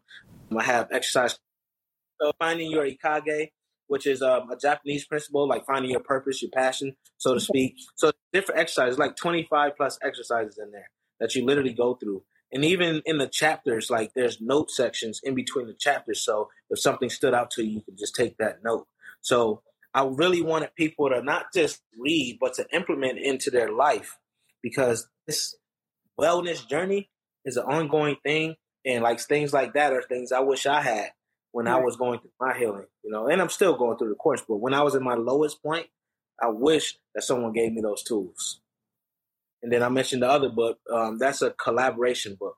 I 0.57 0.63
have 0.63 0.89
exercise 0.93 1.39
uh, 2.25 2.33
finding 2.39 2.71
your 2.71 2.85
ikigai, 2.85 3.51
which 3.89 4.07
is 4.07 4.23
um, 4.23 4.51
a 4.51 4.57
Japanese 4.57 5.07
principle, 5.07 5.49
like 5.49 5.65
finding 5.67 5.91
your 5.91 6.01
purpose, 6.01 6.43
your 6.43 6.51
passion, 6.51 6.97
so 7.19 7.35
to 7.35 7.41
speak. 7.41 7.77
So 7.95 8.13
different 8.33 8.61
exercises, 8.61 8.99
like 8.99 9.17
25 9.17 9.77
plus 9.77 9.99
exercises 10.03 10.59
in 10.59 10.71
there 10.73 10.91
that 11.21 11.35
you 11.35 11.45
literally 11.45 11.73
go 11.73 11.95
through. 11.95 12.23
And 12.53 12.65
even 12.65 13.03
in 13.05 13.19
the 13.19 13.27
chapters, 13.27 13.91
like 13.91 14.13
there's 14.15 14.41
note 14.41 14.71
sections 14.71 15.21
in 15.23 15.35
between 15.35 15.67
the 15.67 15.75
chapters. 15.75 16.25
So 16.25 16.49
if 16.71 16.81
something 16.81 17.11
stood 17.11 17.35
out 17.35 17.51
to 17.53 17.65
you, 17.65 17.73
you 17.73 17.83
can 17.83 17.97
just 17.97 18.15
take 18.15 18.37
that 18.39 18.63
note. 18.63 18.87
So 19.21 19.63
I 19.93 20.05
really 20.05 20.43
wanted 20.43 20.75
people 20.75 21.09
to 21.11 21.23
not 21.23 21.47
just 21.55 21.81
read, 21.99 22.39
but 22.41 22.55
to 22.55 22.67
implement 22.73 23.19
into 23.19 23.51
their 23.51 23.73
life 23.73 24.19
because 24.63 25.09
this 25.27 25.57
wellness 26.19 26.67
journey 26.69 27.11
is 27.45 27.57
an 27.57 27.65
ongoing 27.65 28.17
thing. 28.23 28.57
And 28.85 29.03
like 29.03 29.21
things 29.21 29.53
like 29.53 29.75
that 29.75 29.93
are 29.93 30.03
things 30.03 30.31
I 30.31 30.41
wish 30.41 30.67
I 30.67 30.81
had 30.81 31.11
when 31.53 31.67
right. 31.67 31.77
I 31.77 31.85
was 31.85 31.97
going 31.97 32.21
through 32.21 32.31
my 32.41 32.57
healing, 32.57 32.87
you 33.03 33.11
know, 33.11 33.29
and 33.29 33.41
I'm 33.41 33.49
still 33.49 33.77
going 33.77 33.99
through 33.99 34.11
the 34.11 34.15
course, 34.17 34.43
but 34.47 34.57
when 34.57 34.75
I 34.75 34.83
was 34.83 34.95
in 34.95 35.03
my 35.03 35.15
lowest 35.15 35.63
point, 35.63 35.87
I 36.43 36.49
wish 36.49 36.99
that 37.15 37.23
someone 37.23 37.53
gave 37.53 37.73
me 37.73 37.81
those 37.81 38.03
tools. 38.03 38.61
And 39.63 39.73
then 39.73 39.83
I 39.83 39.89
mentioned 39.89 40.23
the 40.23 40.29
other 40.31 40.51
book. 40.51 40.79
Um, 40.93 41.19
that's 41.19 41.43
a 41.43 41.51
collaboration 41.51 42.37
book. 42.39 42.57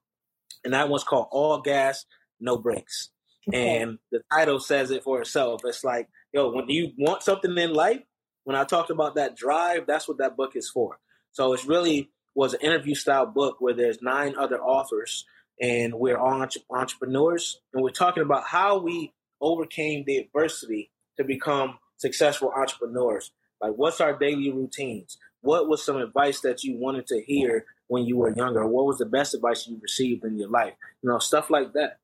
and 0.64 0.74
that 0.74 0.88
one's 0.88 1.04
called 1.04 1.28
All 1.30 1.60
Gas, 1.60 2.04
No 2.40 2.58
Brakes. 2.58 3.10
Okay. 3.48 3.78
And 3.78 3.98
the 4.10 4.20
title 4.32 4.60
says 4.60 4.90
it 4.90 5.04
for 5.04 5.20
itself. 5.20 5.62
It's 5.64 5.84
like, 5.84 6.08
yo, 6.32 6.50
when 6.50 6.68
you 6.68 6.92
want 6.98 7.22
something 7.22 7.56
in 7.56 7.72
life, 7.72 8.00
when 8.44 8.56
I 8.56 8.64
talked 8.64 8.90
about 8.90 9.14
that 9.14 9.36
drive, 9.36 9.86
that's 9.86 10.08
what 10.08 10.18
that 10.18 10.36
book 10.36 10.56
is 10.56 10.68
for. 10.68 10.98
So 11.32 11.52
it's 11.52 11.66
really 11.66 12.10
was 12.34 12.54
an 12.54 12.60
interview 12.60 12.94
style 12.94 13.26
book 13.26 13.56
where 13.60 13.74
there's 13.74 14.02
nine 14.02 14.34
other 14.36 14.60
authors 14.60 15.24
and 15.60 15.94
we're 15.94 16.16
all 16.16 16.46
entrepreneurs 16.70 17.60
and 17.72 17.82
we're 17.82 17.90
talking 17.90 18.22
about 18.22 18.44
how 18.44 18.78
we 18.78 19.12
overcame 19.40 20.04
the 20.06 20.18
adversity 20.18 20.90
to 21.16 21.24
become 21.24 21.78
successful 21.96 22.52
entrepreneurs. 22.56 23.32
Like 23.60 23.72
what's 23.72 24.00
our 24.00 24.16
daily 24.16 24.52
routines? 24.52 25.18
What 25.40 25.68
was 25.68 25.84
some 25.84 25.96
advice 25.96 26.40
that 26.40 26.64
you 26.64 26.76
wanted 26.76 27.06
to 27.08 27.22
hear 27.22 27.64
when 27.88 28.04
you 28.04 28.16
were 28.16 28.34
younger? 28.34 28.66
What 28.66 28.86
was 28.86 28.98
the 28.98 29.06
best 29.06 29.34
advice 29.34 29.66
you 29.66 29.78
received 29.80 30.24
in 30.24 30.38
your 30.38 30.48
life? 30.48 30.74
You 31.02 31.10
know, 31.10 31.18
stuff 31.18 31.50
like 31.50 31.72
that. 31.74 31.98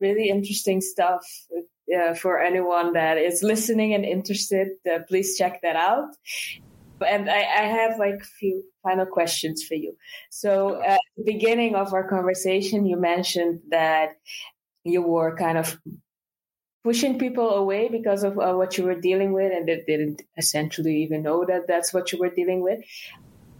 Really 0.00 0.28
interesting 0.28 0.80
stuff. 0.80 1.24
Uh, 1.88 2.14
for 2.14 2.38
anyone 2.38 2.92
that 2.92 3.16
is 3.16 3.42
listening 3.42 3.94
and 3.94 4.04
interested, 4.04 4.68
uh, 4.92 4.98
please 5.08 5.38
check 5.38 5.62
that 5.62 5.74
out. 5.74 6.10
And 7.06 7.30
I, 7.30 7.38
I, 7.38 7.64
have 7.64 7.98
like 7.98 8.20
a 8.20 8.24
few 8.38 8.64
final 8.82 9.06
questions 9.06 9.62
for 9.62 9.74
you. 9.74 9.96
So 10.30 10.82
at 10.82 11.00
the 11.16 11.24
beginning 11.24 11.74
of 11.74 11.92
our 11.92 12.08
conversation, 12.08 12.86
you 12.86 12.96
mentioned 12.96 13.60
that 13.70 14.16
you 14.84 15.02
were 15.02 15.36
kind 15.36 15.58
of 15.58 15.78
pushing 16.84 17.18
people 17.18 17.50
away 17.50 17.88
because 17.88 18.22
of 18.22 18.38
uh, 18.38 18.54
what 18.54 18.78
you 18.78 18.84
were 18.84 19.00
dealing 19.00 19.32
with 19.32 19.52
and 19.52 19.68
they 19.68 19.82
didn't 19.86 20.22
essentially 20.36 21.02
even 21.02 21.22
know 21.22 21.44
that 21.44 21.66
that's 21.66 21.92
what 21.92 22.12
you 22.12 22.18
were 22.18 22.30
dealing 22.30 22.62
with. 22.62 22.80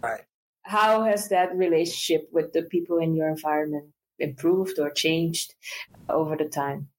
Right. 0.01 0.21
How 0.63 1.03
has 1.03 1.29
that 1.29 1.55
relationship 1.55 2.29
with 2.31 2.53
the 2.53 2.63
people 2.63 2.97
in 2.99 3.15
your 3.15 3.29
environment 3.29 3.89
improved 4.17 4.79
or 4.79 4.89
changed 4.89 5.53
over 6.07 6.35
the 6.35 6.45
time? 6.45 6.89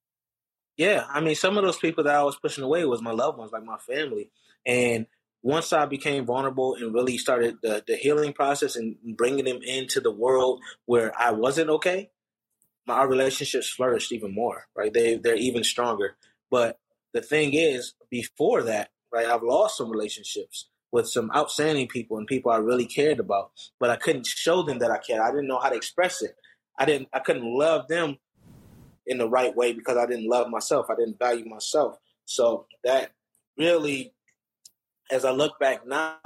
Yeah 0.76 1.05
i 1.11 1.20
mean 1.20 1.34
some 1.34 1.59
of 1.59 1.64
those 1.64 1.76
people 1.76 2.05
that 2.05 2.14
i 2.14 2.22
was 2.22 2.36
pushing 2.36 2.64
away 2.64 2.86
was 2.86 3.03
my 3.03 3.11
loved 3.11 3.36
ones 3.36 3.53
like 3.53 3.64
my 3.64 3.76
family. 3.76 4.30
And 4.64 5.07
once 5.43 5.72
I 5.72 5.86
became 5.86 6.26
vulnerable 6.26 6.74
and 6.74 6.95
really 6.95 7.16
started 7.18 7.57
the, 7.62 7.82
the 7.86 7.97
healing 7.97 8.32
process 8.32 8.76
and 8.76 8.97
bringing 9.16 9.47
them 9.47 9.61
into 9.62 10.01
the 10.01 10.11
world 10.11 10.61
where 10.84 11.12
I 11.18 11.30
wasn't 11.30 11.70
okay, 11.70 12.11
our 12.88 13.09
relationships 13.09 13.70
flourished 13.70 14.12
even 14.12 14.34
more, 14.34 14.66
right? 14.76 14.93
They 14.93 15.16
they're 15.16 15.36
even 15.36 15.64
stronger. 15.64 16.16
But 16.51 16.78
the 17.12 17.22
thing 17.22 17.55
is, 17.55 17.95
before 18.11 18.62
that, 18.64 18.91
right, 19.12 19.26
I've 19.26 19.43
lost 19.43 19.78
some 19.78 19.91
relationships 19.91 20.68
with 20.93 21.09
some 21.09 21.30
outstanding 21.34 21.86
people 21.86 22.18
and 22.18 22.26
people 22.26 22.51
I 22.51 22.57
really 22.57 22.86
cared 22.86 23.20
about, 23.20 23.53
but 23.78 23.91
I 23.91 23.97
couldn't 23.97 24.26
show 24.26 24.62
them 24.62 24.80
that 24.80 24.91
I 24.91 24.99
cared. 24.99 25.20
I 25.20 25.30
didn't 25.30 25.47
know 25.47 25.61
how 25.61 25.68
to 25.68 25.76
express 25.76 26.20
it. 26.22 26.36
I 26.78 26.84
didn't 26.84 27.09
I 27.12 27.20
couldn't 27.20 27.45
love 27.45 27.88
them 27.88 28.18
in 29.07 29.18
the 29.18 29.28
right 29.28 29.55
way 29.57 29.72
because 29.72 29.97
I 29.97 30.07
didn't 30.07 30.28
love 30.28 30.49
myself. 30.49 30.86
I 30.91 30.97
didn't 30.97 31.18
value 31.18 31.49
myself. 31.49 31.97
So 32.24 32.66
that 32.84 33.12
really 33.57 34.12
as 35.11 35.24
I 35.24 35.30
look 35.32 35.58
back 35.58 35.86
now, 35.86 36.18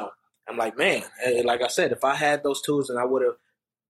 I'm 0.49 0.57
like, 0.57 0.77
man, 0.77 1.03
eh, 1.25 1.43
like 1.45 1.63
I 1.63 1.69
said, 1.69 1.93
if 1.93 2.05
I 2.05 2.15
had 2.15 2.43
those 2.43 2.61
tools 2.63 2.91
and 2.91 2.99
I 2.99 3.05
would 3.05 3.23
have 3.23 3.37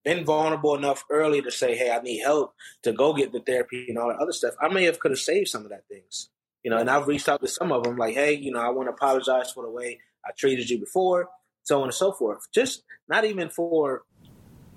been 0.03 0.23
vulnerable 0.23 0.75
enough 0.75 1.03
early 1.09 1.41
to 1.41 1.51
say, 1.51 1.75
"Hey, 1.75 1.91
I 1.91 2.01
need 2.01 2.19
help 2.19 2.53
to 2.83 2.93
go 2.93 3.13
get 3.13 3.31
the 3.31 3.41
therapy 3.41 3.87
and 3.89 3.97
all 3.97 4.09
that 4.09 4.19
other 4.19 4.31
stuff," 4.31 4.53
I 4.61 4.69
may 4.69 4.85
have 4.85 4.99
could 4.99 5.11
have 5.11 5.19
saved 5.19 5.49
some 5.49 5.63
of 5.63 5.69
that 5.69 5.87
things, 5.89 6.29
you 6.63 6.71
know. 6.71 6.77
And 6.77 6.89
I've 6.89 7.07
reached 7.07 7.27
out 7.27 7.41
to 7.41 7.47
some 7.47 7.71
of 7.71 7.83
them, 7.83 7.97
like, 7.97 8.13
"Hey, 8.13 8.33
you 8.33 8.51
know, 8.51 8.59
I 8.59 8.69
want 8.69 8.87
to 8.87 8.93
apologize 8.93 9.51
for 9.51 9.63
the 9.63 9.71
way 9.71 9.99
I 10.25 10.31
treated 10.37 10.69
you 10.69 10.79
before, 10.79 11.29
so 11.63 11.79
on 11.79 11.85
and 11.85 11.93
so 11.93 12.11
forth." 12.11 12.47
Just 12.53 12.83
not 13.07 13.25
even 13.25 13.49
for 13.49 14.03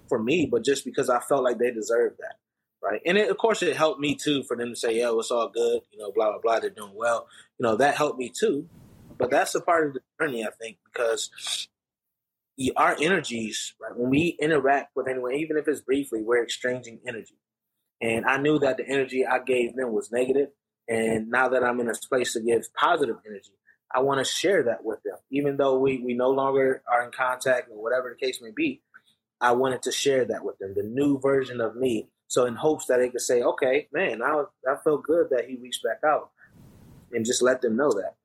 for 0.08 0.18
me, 0.18 0.46
but 0.50 0.64
just 0.64 0.84
because 0.84 1.10
I 1.10 1.20
felt 1.20 1.44
like 1.44 1.58
they 1.58 1.70
deserved 1.70 2.16
that, 2.18 2.36
right? 2.82 3.02
And 3.04 3.18
it, 3.18 3.30
of 3.30 3.36
course, 3.38 3.62
it 3.62 3.76
helped 3.76 4.00
me 4.00 4.14
too 4.14 4.42
for 4.44 4.56
them 4.56 4.70
to 4.70 4.76
say, 4.76 4.98
"Yo, 4.98 5.18
it's 5.18 5.30
all 5.30 5.48
good," 5.50 5.82
you 5.92 5.98
know, 5.98 6.10
blah 6.12 6.30
blah 6.32 6.40
blah. 6.40 6.60
They're 6.60 6.70
doing 6.70 6.94
well, 6.94 7.28
you 7.58 7.64
know. 7.64 7.76
That 7.76 7.96
helped 7.96 8.18
me 8.18 8.30
too. 8.30 8.68
But 9.18 9.30
that's 9.30 9.54
a 9.54 9.60
part 9.60 9.88
of 9.88 9.94
the 9.94 10.00
journey, 10.20 10.44
I 10.44 10.50
think, 10.60 10.78
because 10.84 11.30
our 12.76 12.96
energies, 13.00 13.74
right? 13.80 13.96
When 13.96 14.10
we 14.10 14.36
interact 14.40 14.96
with 14.96 15.08
anyone, 15.08 15.34
even 15.34 15.56
if 15.56 15.68
it's 15.68 15.80
briefly, 15.80 16.22
we're 16.22 16.42
exchanging 16.42 17.00
energy. 17.06 17.36
And 18.00 18.26
I 18.26 18.38
knew 18.38 18.58
that 18.60 18.76
the 18.76 18.88
energy 18.88 19.26
I 19.26 19.40
gave 19.40 19.76
them 19.76 19.92
was 19.92 20.12
negative, 20.12 20.50
And 20.88 21.30
now 21.30 21.48
that 21.50 21.64
I'm 21.64 21.80
in 21.80 21.88
a 21.88 21.94
place 22.08 22.32
to 22.34 22.40
give 22.40 22.72
positive 22.74 23.16
energy, 23.26 23.52
I 23.94 24.00
want 24.00 24.18
to 24.18 24.24
share 24.24 24.64
that 24.64 24.84
with 24.84 25.02
them. 25.02 25.16
Even 25.30 25.56
though 25.56 25.78
we, 25.78 25.98
we 25.98 26.14
no 26.14 26.30
longer 26.30 26.82
are 26.92 27.04
in 27.04 27.10
contact 27.10 27.70
or 27.70 27.82
whatever 27.82 28.10
the 28.10 28.26
case 28.26 28.40
may 28.42 28.50
be, 28.54 28.82
I 29.40 29.52
wanted 29.52 29.82
to 29.82 29.92
share 29.92 30.24
that 30.26 30.44
with 30.44 30.58
them, 30.58 30.74
the 30.76 30.82
new 30.82 31.18
version 31.20 31.60
of 31.60 31.76
me. 31.76 32.08
So 32.28 32.46
in 32.46 32.54
hopes 32.54 32.86
that 32.86 32.98
they 32.98 33.08
could 33.08 33.22
say, 33.22 33.42
okay, 33.42 33.88
man, 33.92 34.22
I, 34.22 34.44
I 34.68 34.76
felt 34.84 35.04
good 35.04 35.28
that 35.30 35.48
he 35.48 35.56
reached 35.56 35.82
back 35.82 36.00
out 36.04 36.30
and 37.12 37.24
just 37.24 37.42
let 37.42 37.62
them 37.62 37.76
know 37.76 37.90
that. 37.92 38.16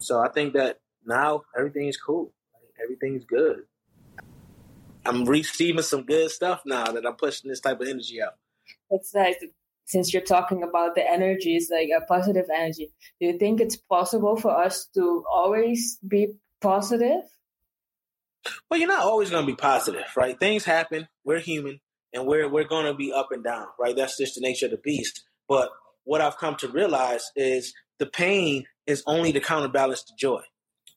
So 0.00 0.20
I 0.20 0.28
think 0.30 0.54
that 0.54 0.80
now 1.04 1.42
everything 1.56 1.88
is 1.88 1.96
cool. 1.96 2.32
Everything's 2.82 3.24
good. 3.24 3.62
I'm 5.04 5.24
receiving 5.24 5.82
some 5.82 6.04
good 6.04 6.30
stuff 6.30 6.62
now 6.66 6.84
that 6.92 7.06
I'm 7.06 7.14
pushing 7.14 7.50
this 7.50 7.60
type 7.60 7.80
of 7.80 7.88
energy 7.88 8.22
out. 8.22 8.34
That's 8.90 9.14
nice. 9.14 9.36
Since 9.86 10.12
you're 10.12 10.22
talking 10.22 10.62
about 10.62 10.94
the 10.94 11.08
energies, 11.08 11.70
like 11.70 11.88
a 11.96 12.04
positive 12.04 12.46
energy, 12.54 12.92
do 13.20 13.26
you 13.26 13.38
think 13.38 13.60
it's 13.60 13.76
possible 13.76 14.36
for 14.36 14.56
us 14.56 14.86
to 14.94 15.24
always 15.32 15.98
be 16.06 16.34
positive? 16.60 17.22
Well, 18.70 18.78
you're 18.78 18.88
not 18.88 19.00
always 19.00 19.30
going 19.30 19.44
to 19.44 19.52
be 19.52 19.56
positive, 19.56 20.04
right? 20.16 20.38
Things 20.38 20.64
happen. 20.64 21.08
We're 21.24 21.40
human, 21.40 21.80
and 22.14 22.26
we're 22.26 22.48
we're 22.48 22.68
going 22.68 22.86
to 22.86 22.94
be 22.94 23.12
up 23.12 23.32
and 23.32 23.42
down, 23.42 23.66
right? 23.78 23.96
That's 23.96 24.16
just 24.16 24.36
the 24.36 24.40
nature 24.40 24.66
of 24.66 24.72
the 24.72 24.78
beast. 24.78 25.24
But 25.48 25.70
what 26.04 26.20
I've 26.20 26.38
come 26.38 26.56
to 26.56 26.68
realize 26.68 27.30
is 27.34 27.74
the 27.98 28.06
pain 28.06 28.64
is 28.90 29.02
only 29.06 29.32
to 29.32 29.40
counterbalance 29.40 30.02
the 30.04 30.12
joy, 30.18 30.42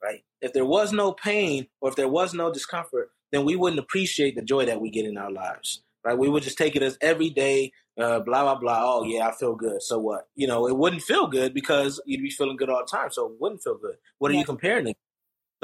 right? 0.03 0.23
If 0.41 0.53
there 0.53 0.65
was 0.65 0.91
no 0.91 1.13
pain 1.13 1.67
or 1.81 1.89
if 1.89 1.95
there 1.95 2.07
was 2.07 2.33
no 2.33 2.51
discomfort, 2.51 3.11
then 3.31 3.45
we 3.45 3.55
wouldn't 3.55 3.79
appreciate 3.79 4.35
the 4.35 4.41
joy 4.41 4.65
that 4.65 4.81
we 4.81 4.89
get 4.89 5.05
in 5.05 5.17
our 5.17 5.31
lives, 5.31 5.83
right? 6.03 6.17
We 6.17 6.29
would 6.29 6.43
just 6.43 6.57
take 6.57 6.75
it 6.75 6.83
as 6.83 6.97
every 7.01 7.29
day, 7.29 7.71
uh, 7.99 8.19
blah 8.19 8.43
blah 8.43 8.55
blah. 8.55 8.81
Oh 8.83 9.03
yeah, 9.03 9.27
I 9.27 9.31
feel 9.33 9.55
good. 9.55 9.81
So 9.81 9.99
what? 9.99 10.27
You 10.35 10.47
know, 10.47 10.67
it 10.67 10.77
wouldn't 10.77 11.01
feel 11.01 11.27
good 11.27 11.53
because 11.53 12.01
you'd 12.05 12.21
be 12.21 12.29
feeling 12.29 12.57
good 12.57 12.69
all 12.69 12.83
the 12.85 12.97
time, 12.97 13.09
so 13.11 13.27
it 13.27 13.33
wouldn't 13.39 13.63
feel 13.63 13.77
good. 13.77 13.95
What 14.19 14.31
are 14.31 14.33
yeah. 14.33 14.41
you 14.41 14.45
comparing 14.45 14.87
it? 14.87 14.97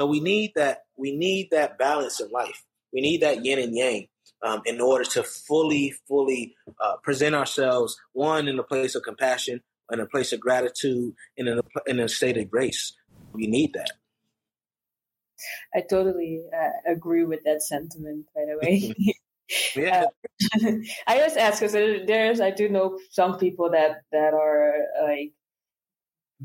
So 0.00 0.06
we 0.06 0.20
need 0.20 0.52
that. 0.56 0.84
We 0.96 1.16
need 1.16 1.50
that 1.50 1.78
balance 1.78 2.20
in 2.20 2.30
life. 2.30 2.64
We 2.92 3.00
need 3.00 3.22
that 3.22 3.44
yin 3.44 3.58
and 3.58 3.76
yang 3.76 4.08
um, 4.42 4.62
in 4.64 4.80
order 4.80 5.04
to 5.04 5.22
fully, 5.22 5.94
fully 6.08 6.54
uh, 6.80 6.96
present 7.02 7.34
ourselves. 7.34 7.96
One 8.12 8.48
in 8.48 8.58
a 8.58 8.62
place 8.62 8.94
of 8.94 9.02
compassion, 9.02 9.60
in 9.92 10.00
a 10.00 10.06
place 10.06 10.32
of 10.32 10.40
gratitude, 10.40 11.14
and 11.36 11.48
in 11.48 11.58
a, 11.58 11.62
in 11.86 12.00
a 12.00 12.08
state 12.08 12.36
of 12.36 12.50
grace. 12.50 12.92
We 13.32 13.46
need 13.46 13.72
that. 13.74 13.92
I 15.74 15.82
totally 15.88 16.42
uh, 16.54 16.92
agree 16.92 17.24
with 17.24 17.44
that 17.44 17.62
sentiment. 17.62 18.26
By 18.34 18.42
the 18.46 18.58
way, 18.60 18.94
yeah. 19.76 20.04
Uh, 20.64 20.70
I 21.06 21.18
just 21.18 21.36
ask 21.36 21.60
because 21.60 21.72
there's 21.72 22.40
I 22.40 22.50
do 22.50 22.68
know 22.68 22.98
some 23.10 23.38
people 23.38 23.70
that 23.70 24.02
that 24.12 24.34
are 24.34 24.74
like 25.02 25.32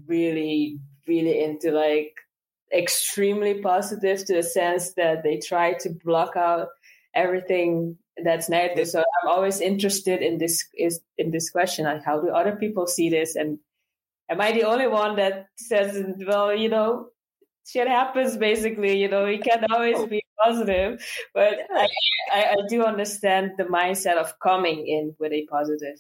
really 0.07 0.79
really 1.07 1.43
into 1.43 1.71
like 1.71 2.13
extremely 2.75 3.61
positive 3.61 4.25
to 4.25 4.33
the 4.35 4.43
sense 4.43 4.93
that 4.93 5.23
they 5.23 5.37
try 5.37 5.73
to 5.73 5.89
block 6.03 6.35
out 6.35 6.69
everything 7.13 7.97
that's 8.23 8.49
negative. 8.49 8.87
So 8.87 8.99
I'm 8.99 9.29
always 9.29 9.59
interested 9.59 10.21
in 10.21 10.37
this 10.37 10.65
is 10.77 11.01
in 11.17 11.31
this 11.31 11.49
question 11.49 11.85
like 11.85 12.03
how 12.03 12.19
do 12.21 12.29
other 12.29 12.55
people 12.55 12.87
see 12.87 13.09
this? 13.09 13.35
And 13.35 13.59
am 14.29 14.41
I 14.41 14.51
the 14.51 14.63
only 14.63 14.87
one 14.87 15.17
that 15.17 15.47
says 15.57 16.03
well 16.25 16.55
you 16.55 16.69
know 16.69 17.07
shit 17.67 17.87
happens 17.87 18.37
basically 18.37 18.97
you 18.97 19.09
know 19.09 19.25
you 19.25 19.39
can't 19.39 19.65
always 19.71 20.05
be 20.05 20.23
positive. 20.43 21.03
But 21.33 21.55
I, 21.73 21.87
I, 22.31 22.43
I, 22.43 22.55
do 22.69 22.83
understand 22.83 23.51
the 23.57 23.65
mindset 23.65 24.17
of 24.17 24.39
coming 24.39 24.87
in 24.87 25.15
with 25.19 25.31
a 25.33 25.45
positive 25.47 25.99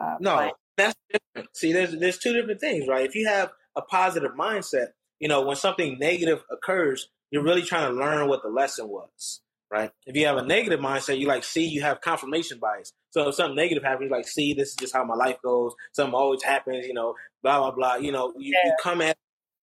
uh, 0.00 0.16
no 0.20 0.36
mind. 0.36 0.52
that's 0.76 0.94
different. 1.12 1.56
See 1.56 1.72
there's 1.72 1.96
there's 1.98 2.18
two 2.18 2.32
different 2.32 2.60
things 2.60 2.88
right? 2.88 3.06
If 3.06 3.14
you 3.14 3.28
have 3.28 3.52
a 3.76 3.82
positive 3.82 4.32
mindset 4.32 4.88
you 5.20 5.28
know 5.28 5.42
when 5.42 5.56
something 5.56 5.98
negative 5.98 6.42
occurs 6.50 7.08
you're 7.30 7.44
really 7.44 7.62
trying 7.62 7.90
to 7.90 7.96
learn 7.96 8.28
what 8.28 8.42
the 8.42 8.48
lesson 8.48 8.88
was 8.88 9.40
right 9.70 9.90
if 10.06 10.14
you 10.14 10.26
have 10.26 10.36
a 10.36 10.44
negative 10.44 10.80
mindset 10.80 11.18
you 11.18 11.26
like 11.26 11.42
see 11.42 11.66
you 11.66 11.82
have 11.82 12.00
confirmation 12.00 12.58
bias 12.60 12.92
so 13.10 13.28
if 13.28 13.34
something 13.34 13.56
negative 13.56 13.82
happens 13.82 14.08
you 14.08 14.16
like 14.16 14.28
see 14.28 14.54
this 14.54 14.68
is 14.68 14.76
just 14.76 14.94
how 14.94 15.04
my 15.04 15.14
life 15.14 15.36
goes 15.42 15.74
something 15.92 16.14
always 16.14 16.42
happens 16.42 16.86
you 16.86 16.94
know 16.94 17.14
blah 17.42 17.58
blah 17.58 17.70
blah 17.72 17.94
you 17.96 18.12
know 18.12 18.32
you, 18.38 18.52
yeah. 18.52 18.68
you 18.68 18.74
come 18.82 19.00
at 19.00 19.16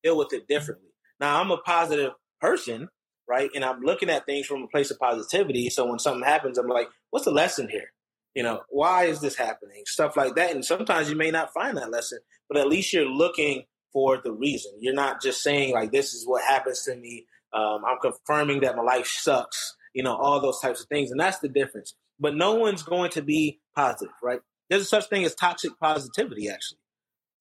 deal 0.04 0.18
with 0.18 0.34
it 0.34 0.48
differently 0.48 0.90
now 1.20 1.40
I'm 1.40 1.52
a 1.52 1.58
positive 1.58 2.12
person, 2.42 2.90
right? 3.30 3.50
And 3.56 3.64
I'm 3.64 3.82
looking 3.82 4.10
at 4.10 4.26
things 4.26 4.46
from 4.46 4.64
a 4.64 4.68
place 4.68 4.92
of 4.92 5.00
positivity. 5.00 5.70
So 5.70 5.86
when 5.86 6.00
something 6.00 6.24
happens, 6.24 6.58
I'm 6.58 6.68
like, 6.68 6.90
what's 7.12 7.24
the 7.24 7.32
lesson 7.32 7.70
here? 7.70 7.94
You 8.36 8.44
know, 8.44 8.62
why 8.70 9.06
is 9.06 9.22
this 9.22 9.38
happening? 9.38 9.84
Stuff 9.86 10.18
like 10.18 10.36
that. 10.36 10.52
And 10.52 10.66
sometimes 10.66 11.10
you 11.10 11.16
may 11.16 11.32
not 11.32 11.54
find 11.54 11.78
that 11.78 11.92
lesson, 11.92 12.20
but 12.50 12.58
at 12.58 12.68
least 12.68 12.92
you're 12.92 13.06
looking 13.06 13.64
for 13.94 14.20
the 14.22 14.34
reason. 14.34 14.74
You're 14.80 14.94
not 14.94 15.22
just 15.22 15.42
saying 15.42 15.74
like, 15.74 15.94
this 15.94 16.14
is 16.14 16.28
what 16.28 16.44
happens 16.44 16.84
to 16.84 16.96
me. 16.96 17.26
Um, 17.54 17.84
I'm 17.88 18.00
confirming 18.02 18.62
that 18.62 18.76
my 18.76 18.82
life 18.82 19.08
sucks. 19.08 19.78
You 19.94 20.04
know, 20.04 20.16
all 20.16 20.40
those 20.42 20.60
types 20.60 20.82
of 20.82 20.88
things. 20.88 21.12
And 21.12 21.20
that's 21.20 21.40
the 21.40 21.50
difference. 21.50 21.96
but 22.20 22.36
no 22.36 22.56
one's 22.56 22.84
going 22.84 23.12
to 23.12 23.22
be 23.22 23.60
positive, 23.76 24.14
right? 24.24 24.40
There's 24.70 24.90
such 24.90 25.08
thing 25.10 25.26
as 25.26 25.36
toxic 25.36 25.72
positivity, 25.80 26.50
actually. 26.50 26.80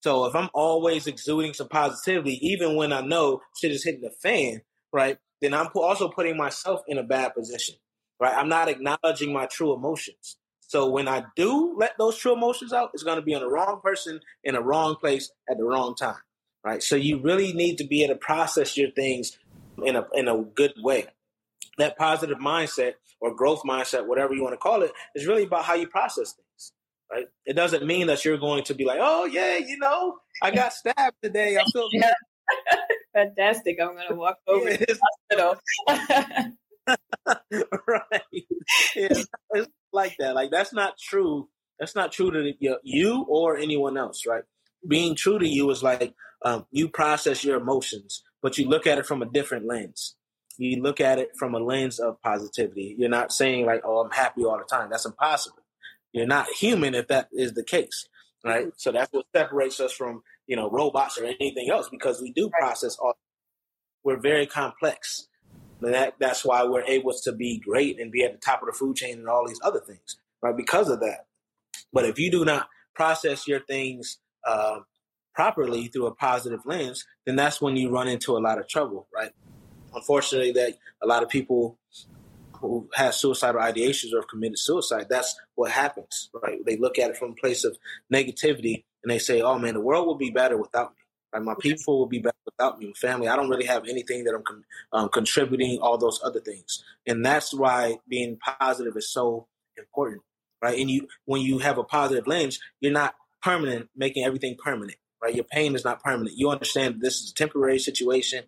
So 0.03 0.27
if 0.27 0.35
I'm 0.35 0.51
always 0.55 1.07
exuding 1.07 1.55
some 1.55 1.69
positivity, 1.69 2.39
even 2.49 2.77
when 2.77 2.93
I 2.93 3.01
know 3.03 3.41
shit 3.61 3.73
is 3.73 3.85
hitting 3.85 4.03
the 4.03 4.11
fan, 4.11 4.63
right, 4.93 5.19
then 5.41 5.55
I'm 5.55 5.69
also 5.75 6.09
putting 6.09 6.37
myself 6.37 6.83
in 6.89 6.99
a 6.99 7.03
bad 7.05 7.35
position, 7.35 7.77
right? 8.21 8.37
I'm 8.37 8.49
not 8.49 8.69
acknowledging 8.69 9.33
my 9.33 9.47
true 9.47 9.75
emotions. 9.75 10.37
So 10.61 10.89
when 10.91 11.09
I 11.09 11.25
do 11.37 11.77
let 11.79 11.93
those 11.99 12.17
true 12.19 12.35
emotions 12.35 12.73
out, 12.73 12.91
it's 12.95 13.03
going 13.05 13.17
to 13.17 13.23
be 13.23 13.35
on 13.35 13.43
the 13.43 13.51
wrong 13.51 13.81
person 13.83 14.21
in 14.45 14.57
a 14.57 14.63
wrong 14.63 14.97
place 14.97 15.31
at 15.51 15.59
the 15.59 15.65
wrong 15.65 15.95
time, 15.95 16.17
right? 16.65 16.83
So 16.83 16.97
you 16.97 17.21
really 17.23 17.53
need 17.53 17.77
to 17.79 17.87
be 17.87 18.05
able 18.05 18.15
to 18.15 18.19
process 18.19 18.77
your 18.77 18.91
things 18.91 19.39
in 19.85 19.97
a 19.97 20.07
in 20.15 20.29
a 20.29 20.39
good 20.43 20.75
way. 20.83 21.07
That 21.79 21.97
positive 21.97 22.39
mindset 22.39 22.95
or 23.21 23.35
growth 23.35 23.63
mindset, 23.63 24.07
whatever 24.07 24.35
you 24.35 24.43
want 24.43 24.53
to 24.53 24.59
call 24.59 24.83
it, 24.83 24.93
is 25.15 25.27
really 25.27 25.45
about 25.45 25.65
how 25.65 25.75
you 25.75 25.87
process 25.87 26.35
things. 26.35 26.73
Right? 27.11 27.27
It 27.45 27.55
doesn't 27.55 27.87
mean 27.87 28.07
that 28.07 28.25
you're 28.25 28.39
going 28.39 28.65
to 28.65 28.75
be 28.75 28.85
like, 28.85 28.99
oh 29.01 29.25
yeah, 29.27 29.59
you 29.59 29.79
know, 29.79 30.19
I 30.43 30.51
got 30.51 30.73
stabbed 30.73 31.17
today. 31.23 31.57
I 31.57 31.65
feel 31.73 31.89
yeah. 31.93 32.13
fantastic. 33.15 33.79
I'm 33.81 33.95
gonna 33.97 34.15
walk 34.15 34.39
over 34.47 34.77
to 34.77 34.87
the 34.87 34.99
hospital. 35.31 35.63
right. 37.87 38.23
Yeah, 38.97 39.09
it's 39.51 39.69
like 39.93 40.17
that. 40.19 40.35
Like 40.35 40.51
that's 40.51 40.73
not 40.73 40.99
true. 40.99 41.49
That's 41.79 41.95
not 41.95 42.13
true 42.13 42.31
to 42.31 42.53
you 42.83 43.27
or 43.29 43.57
anyone 43.57 43.97
else, 43.97 44.25
right? 44.27 44.45
Being 44.87 45.15
true 45.17 45.39
to 45.39 45.47
you 45.47 45.71
is 45.71 45.83
like 45.83 46.15
um, 46.45 46.67
you 46.71 46.89
process 46.89 47.45
your 47.45 47.57
emotions, 47.57 48.23
but 48.43 48.59
you 48.59 48.69
look 48.69 48.87
at 48.87 48.99
it 48.99 49.07
from 49.07 49.23
a 49.23 49.27
different 49.27 49.67
lens. 49.67 50.17
You 50.59 50.83
look 50.83 51.01
at 51.01 51.19
it 51.19 51.31
from 51.39 51.55
a 51.55 51.59
lens 51.59 51.99
of 51.99 52.21
positivity. 52.23 52.95
You're 52.99 53.09
not 53.09 53.33
saying 53.33 53.67
like, 53.67 53.83
"Oh, 53.85 54.01
I'm 54.01 54.11
happy 54.11 54.45
all 54.45 54.59
the 54.59 54.65
time." 54.65 54.91
That's 54.91 55.07
impossible. 55.07 55.59
You're 56.13 56.27
not 56.27 56.49
human 56.49 56.95
if 56.95 57.09
that 57.09 57.29
is 57.33 57.55
the 57.55 57.65
case, 57.65 58.09
right? 58.45 58.69
So 58.77 58.93
that's 58.93 59.13
what 59.13 59.27
separates 59.35 59.81
us 59.81 59.93
from 59.93 60.23
you 60.47 60.57
know 60.57 60.71
robots 60.71 61.19
or 61.19 61.25
anything 61.25 61.71
else 61.71 61.89
because 61.91 62.21
we 62.23 62.33
do 62.33 62.51
process 62.51 62.97
all. 62.99 63.17
We're 64.05 64.21
very 64.21 64.47
complex. 64.47 65.29
And 65.83 65.95
that 65.95 66.15
that's 66.21 66.45
why 66.45 66.65
we're 66.65 66.85
able 66.85 67.13
to 67.25 67.33
be 67.33 67.59
great 67.59 68.01
and 68.01 68.13
be 68.13 68.25
at 68.25 68.33
the 68.33 68.39
top 68.39 68.63
of 68.63 68.67
the 68.67 68.73
food 68.73 68.97
chain 68.97 69.19
and 69.19 69.29
all 69.29 69.47
these 69.47 69.61
other 69.65 69.81
things, 69.81 70.17
right? 70.43 70.57
Because 70.57 70.89
of 70.89 71.01
that. 71.01 71.27
But 71.93 72.07
if 72.07 72.19
you 72.19 72.31
do 72.31 72.45
not 72.45 72.69
process 72.95 73.49
your 73.49 73.61
things 73.61 74.19
uh, 74.47 74.81
properly 75.35 75.89
through 75.89 76.07
a 76.07 76.15
positive 76.15 76.61
lens, 76.67 77.05
then 77.27 77.37
that's 77.37 77.61
when 77.61 77.77
you 77.77 77.91
run 77.91 78.09
into 78.09 78.37
a 78.37 78.41
lot 78.41 78.59
of 78.59 78.69
trouble, 78.69 79.09
right? 79.15 79.33
Unfortunately, 79.95 80.53
that 80.53 80.79
a 81.03 81.07
lot 81.07 81.23
of 81.23 81.29
people 81.29 81.79
who 82.61 82.89
have 82.95 83.15
suicidal 83.15 83.61
ideations 83.61 84.13
or 84.13 84.21
have 84.21 84.29
committed 84.29 84.59
suicide, 84.59 85.07
that's 85.11 85.39
what 85.55 85.71
happens, 85.71 86.31
right? 86.43 86.65
They 86.65 86.77
look 86.77 86.99
at 86.99 87.11
it 87.11 87.17
from 87.17 87.33
a 87.33 87.35
place 87.35 87.65
of 87.65 87.77
negativity 88.13 88.85
and 89.03 89.11
they 89.11 89.19
say, 89.19 89.43
"Oh 89.43 89.59
man, 89.59 89.75
the 89.75 89.81
world 89.81 90.07
will 90.07 90.15
be 90.15 90.31
better 90.31 90.57
without 90.57 90.91
me." 90.91 91.03
Like 91.33 91.43
my 91.43 91.55
people 91.59 91.99
will 91.99 92.07
be 92.07 92.21
better 92.21 92.37
without 92.45 92.79
me. 92.79 92.87
My 92.87 92.93
family, 92.93 93.29
I 93.29 93.37
don't 93.37 93.49
really 93.49 93.67
have 93.67 93.87
anything 93.89 94.25
that 94.25 94.35
I'm 94.35 94.45
con- 94.45 94.65
um, 94.93 95.09
contributing. 95.09 95.79
All 95.81 95.99
those 95.99 96.21
other 96.25 96.41
things, 96.41 96.85
and 97.07 97.25
that's 97.25 97.53
why 97.53 97.99
being 98.09 98.39
positive 98.61 98.97
is 98.97 99.11
so 99.11 99.49
important, 99.77 100.23
right? 100.63 100.79
And 100.79 100.91
you, 100.91 101.09
when 101.25 101.43
you 101.43 101.59
have 101.59 101.79
a 101.79 101.85
positive 101.85 102.27
lens, 102.27 102.61
you're 102.81 102.93
not 102.93 103.15
permanent, 103.43 103.91
making 103.97 104.25
everything 104.25 104.57
permanent, 104.63 104.99
right? 105.23 105.35
Your 105.35 105.45
pain 105.45 105.75
is 105.75 105.85
not 105.85 106.03
permanent. 106.03 106.37
You 106.37 106.51
understand 106.51 107.01
this 107.01 107.21
is 107.21 107.31
a 107.33 107.35
temporary 107.35 107.79
situation. 107.79 108.45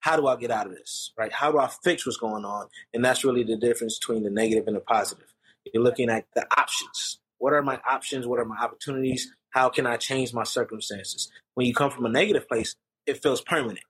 How 0.00 0.16
do 0.16 0.26
I 0.26 0.36
get 0.36 0.50
out 0.50 0.66
of 0.66 0.72
this, 0.72 1.12
right? 1.18 1.32
How 1.32 1.50
do 1.50 1.58
I 1.58 1.68
fix 1.82 2.06
what's 2.06 2.18
going 2.18 2.44
on? 2.44 2.68
And 2.94 3.04
that's 3.04 3.24
really 3.24 3.42
the 3.42 3.56
difference 3.56 3.98
between 3.98 4.22
the 4.22 4.30
negative 4.30 4.66
and 4.66 4.76
the 4.76 4.80
positive. 4.80 5.26
You're 5.72 5.82
looking 5.82 6.08
at 6.08 6.26
the 6.34 6.46
options. 6.58 7.20
What 7.38 7.52
are 7.52 7.62
my 7.62 7.80
options? 7.88 8.26
What 8.26 8.38
are 8.38 8.44
my 8.44 8.56
opportunities? 8.56 9.30
How 9.50 9.68
can 9.68 9.86
I 9.86 9.96
change 9.96 10.32
my 10.32 10.44
circumstances? 10.44 11.30
When 11.54 11.66
you 11.66 11.74
come 11.74 11.90
from 11.90 12.06
a 12.06 12.10
negative 12.10 12.48
place, 12.48 12.74
it 13.06 13.22
feels 13.22 13.40
permanent. 13.40 13.80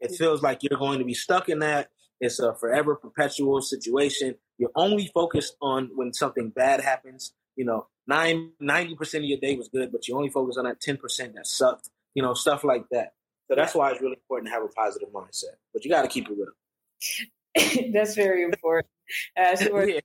It 0.00 0.06
mm-hmm. 0.06 0.16
feels 0.16 0.42
like 0.42 0.62
you're 0.62 0.78
going 0.78 0.98
to 1.00 1.04
be 1.04 1.14
stuck 1.14 1.48
in 1.48 1.58
that. 1.60 1.88
It's 2.20 2.38
a 2.38 2.54
forever 2.54 2.96
perpetual 2.96 3.60
situation. 3.62 4.34
You're 4.58 4.72
only 4.74 5.10
focused 5.14 5.56
on 5.60 5.90
when 5.94 6.12
something 6.12 6.50
bad 6.50 6.80
happens. 6.80 7.32
You 7.56 7.64
know, 7.64 7.86
nine, 8.06 8.52
90% 8.62 9.18
of 9.18 9.24
your 9.24 9.38
day 9.38 9.56
was 9.56 9.68
good, 9.68 9.92
but 9.92 10.08
you 10.08 10.16
only 10.16 10.30
focus 10.30 10.56
on 10.56 10.64
that 10.64 10.80
10% 10.80 11.34
that 11.34 11.46
sucked, 11.46 11.88
you 12.14 12.22
know, 12.22 12.34
stuff 12.34 12.64
like 12.64 12.84
that. 12.90 13.12
So 13.48 13.56
that's 13.56 13.74
why 13.74 13.90
it's 13.90 14.00
really 14.00 14.16
important 14.16 14.48
to 14.48 14.52
have 14.52 14.62
a 14.62 14.68
positive 14.68 15.08
mindset, 15.08 15.56
but 15.72 15.84
you 15.84 15.90
got 15.90 16.02
to 16.02 16.08
keep 16.08 16.28
it 16.28 16.36
real. 16.36 17.92
that's 17.92 18.14
very 18.14 18.42
important. 18.44 18.88
As 19.36 19.66
we're 19.72 19.88
yeah. 19.88 20.00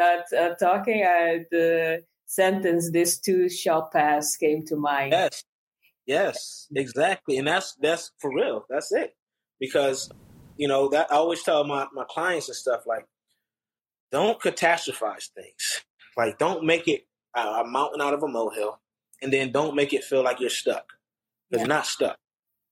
uh, 0.00 0.36
uh, 0.36 0.54
talking, 0.56 1.02
uh, 1.02 1.44
the 1.50 2.02
sentence 2.26 2.90
"This 2.90 3.18
too 3.18 3.48
shall 3.48 3.88
pass" 3.92 4.36
came 4.36 4.64
to 4.66 4.76
mind. 4.76 5.12
Yes, 5.12 5.44
yes, 6.06 6.66
exactly, 6.74 7.38
and 7.38 7.46
that's 7.46 7.74
that's 7.76 8.10
for 8.18 8.34
real. 8.34 8.64
That's 8.68 8.90
it, 8.92 9.14
because 9.60 10.10
you 10.56 10.66
know 10.66 10.88
that 10.88 11.12
I 11.12 11.16
always 11.16 11.44
tell 11.44 11.64
my 11.64 11.86
my 11.92 12.04
clients 12.08 12.48
and 12.48 12.56
stuff 12.56 12.82
like, 12.86 13.06
don't 14.10 14.40
catastrophize 14.40 15.28
things. 15.28 15.84
Like, 16.16 16.38
don't 16.38 16.64
make 16.64 16.88
it 16.88 17.06
a, 17.36 17.40
a 17.40 17.66
mountain 17.66 18.00
out 18.00 18.14
of 18.14 18.22
a 18.24 18.28
molehill, 18.28 18.80
and 19.22 19.32
then 19.32 19.52
don't 19.52 19.76
make 19.76 19.92
it 19.92 20.02
feel 20.02 20.24
like 20.24 20.40
you're 20.40 20.50
stuck. 20.50 20.86
Because 21.48 21.66
yeah. 21.66 21.74
not 21.74 21.86
stuck. 21.86 22.18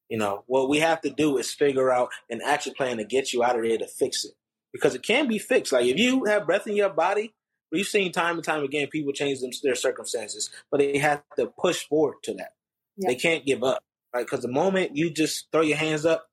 You 0.08 0.18
know, 0.18 0.44
what 0.46 0.68
we 0.68 0.78
have 0.78 1.00
to 1.02 1.10
do 1.10 1.36
is 1.38 1.52
figure 1.52 1.90
out 1.90 2.10
an 2.30 2.40
action 2.44 2.74
plan 2.74 2.96
to 2.96 3.04
get 3.04 3.32
you 3.32 3.44
out 3.44 3.56
of 3.56 3.62
there 3.62 3.78
to 3.78 3.86
fix 3.86 4.24
it. 4.24 4.32
Because 4.72 4.94
it 4.94 5.02
can 5.02 5.28
be 5.28 5.38
fixed. 5.38 5.72
Like 5.72 5.86
if 5.86 5.96
you 5.96 6.24
have 6.24 6.46
breath 6.46 6.66
in 6.66 6.76
your 6.76 6.90
body, 6.90 7.32
We've 7.70 7.86
seen 7.86 8.12
time 8.12 8.36
and 8.36 8.44
time 8.44 8.64
again 8.64 8.88
people 8.88 9.12
change 9.12 9.40
them, 9.40 9.50
their 9.62 9.74
circumstances, 9.74 10.50
but 10.70 10.78
they 10.78 10.98
have 10.98 11.22
to 11.36 11.46
push 11.46 11.86
forward 11.86 12.16
to 12.24 12.34
that. 12.34 12.52
They 12.96 13.14
can't 13.14 13.44
give 13.44 13.62
up, 13.62 13.84
right? 14.14 14.24
Because 14.24 14.40
the 14.40 14.48
moment 14.48 14.96
you 14.96 15.10
just 15.10 15.48
throw 15.52 15.60
your 15.60 15.76
hands 15.76 16.06
up 16.06 16.28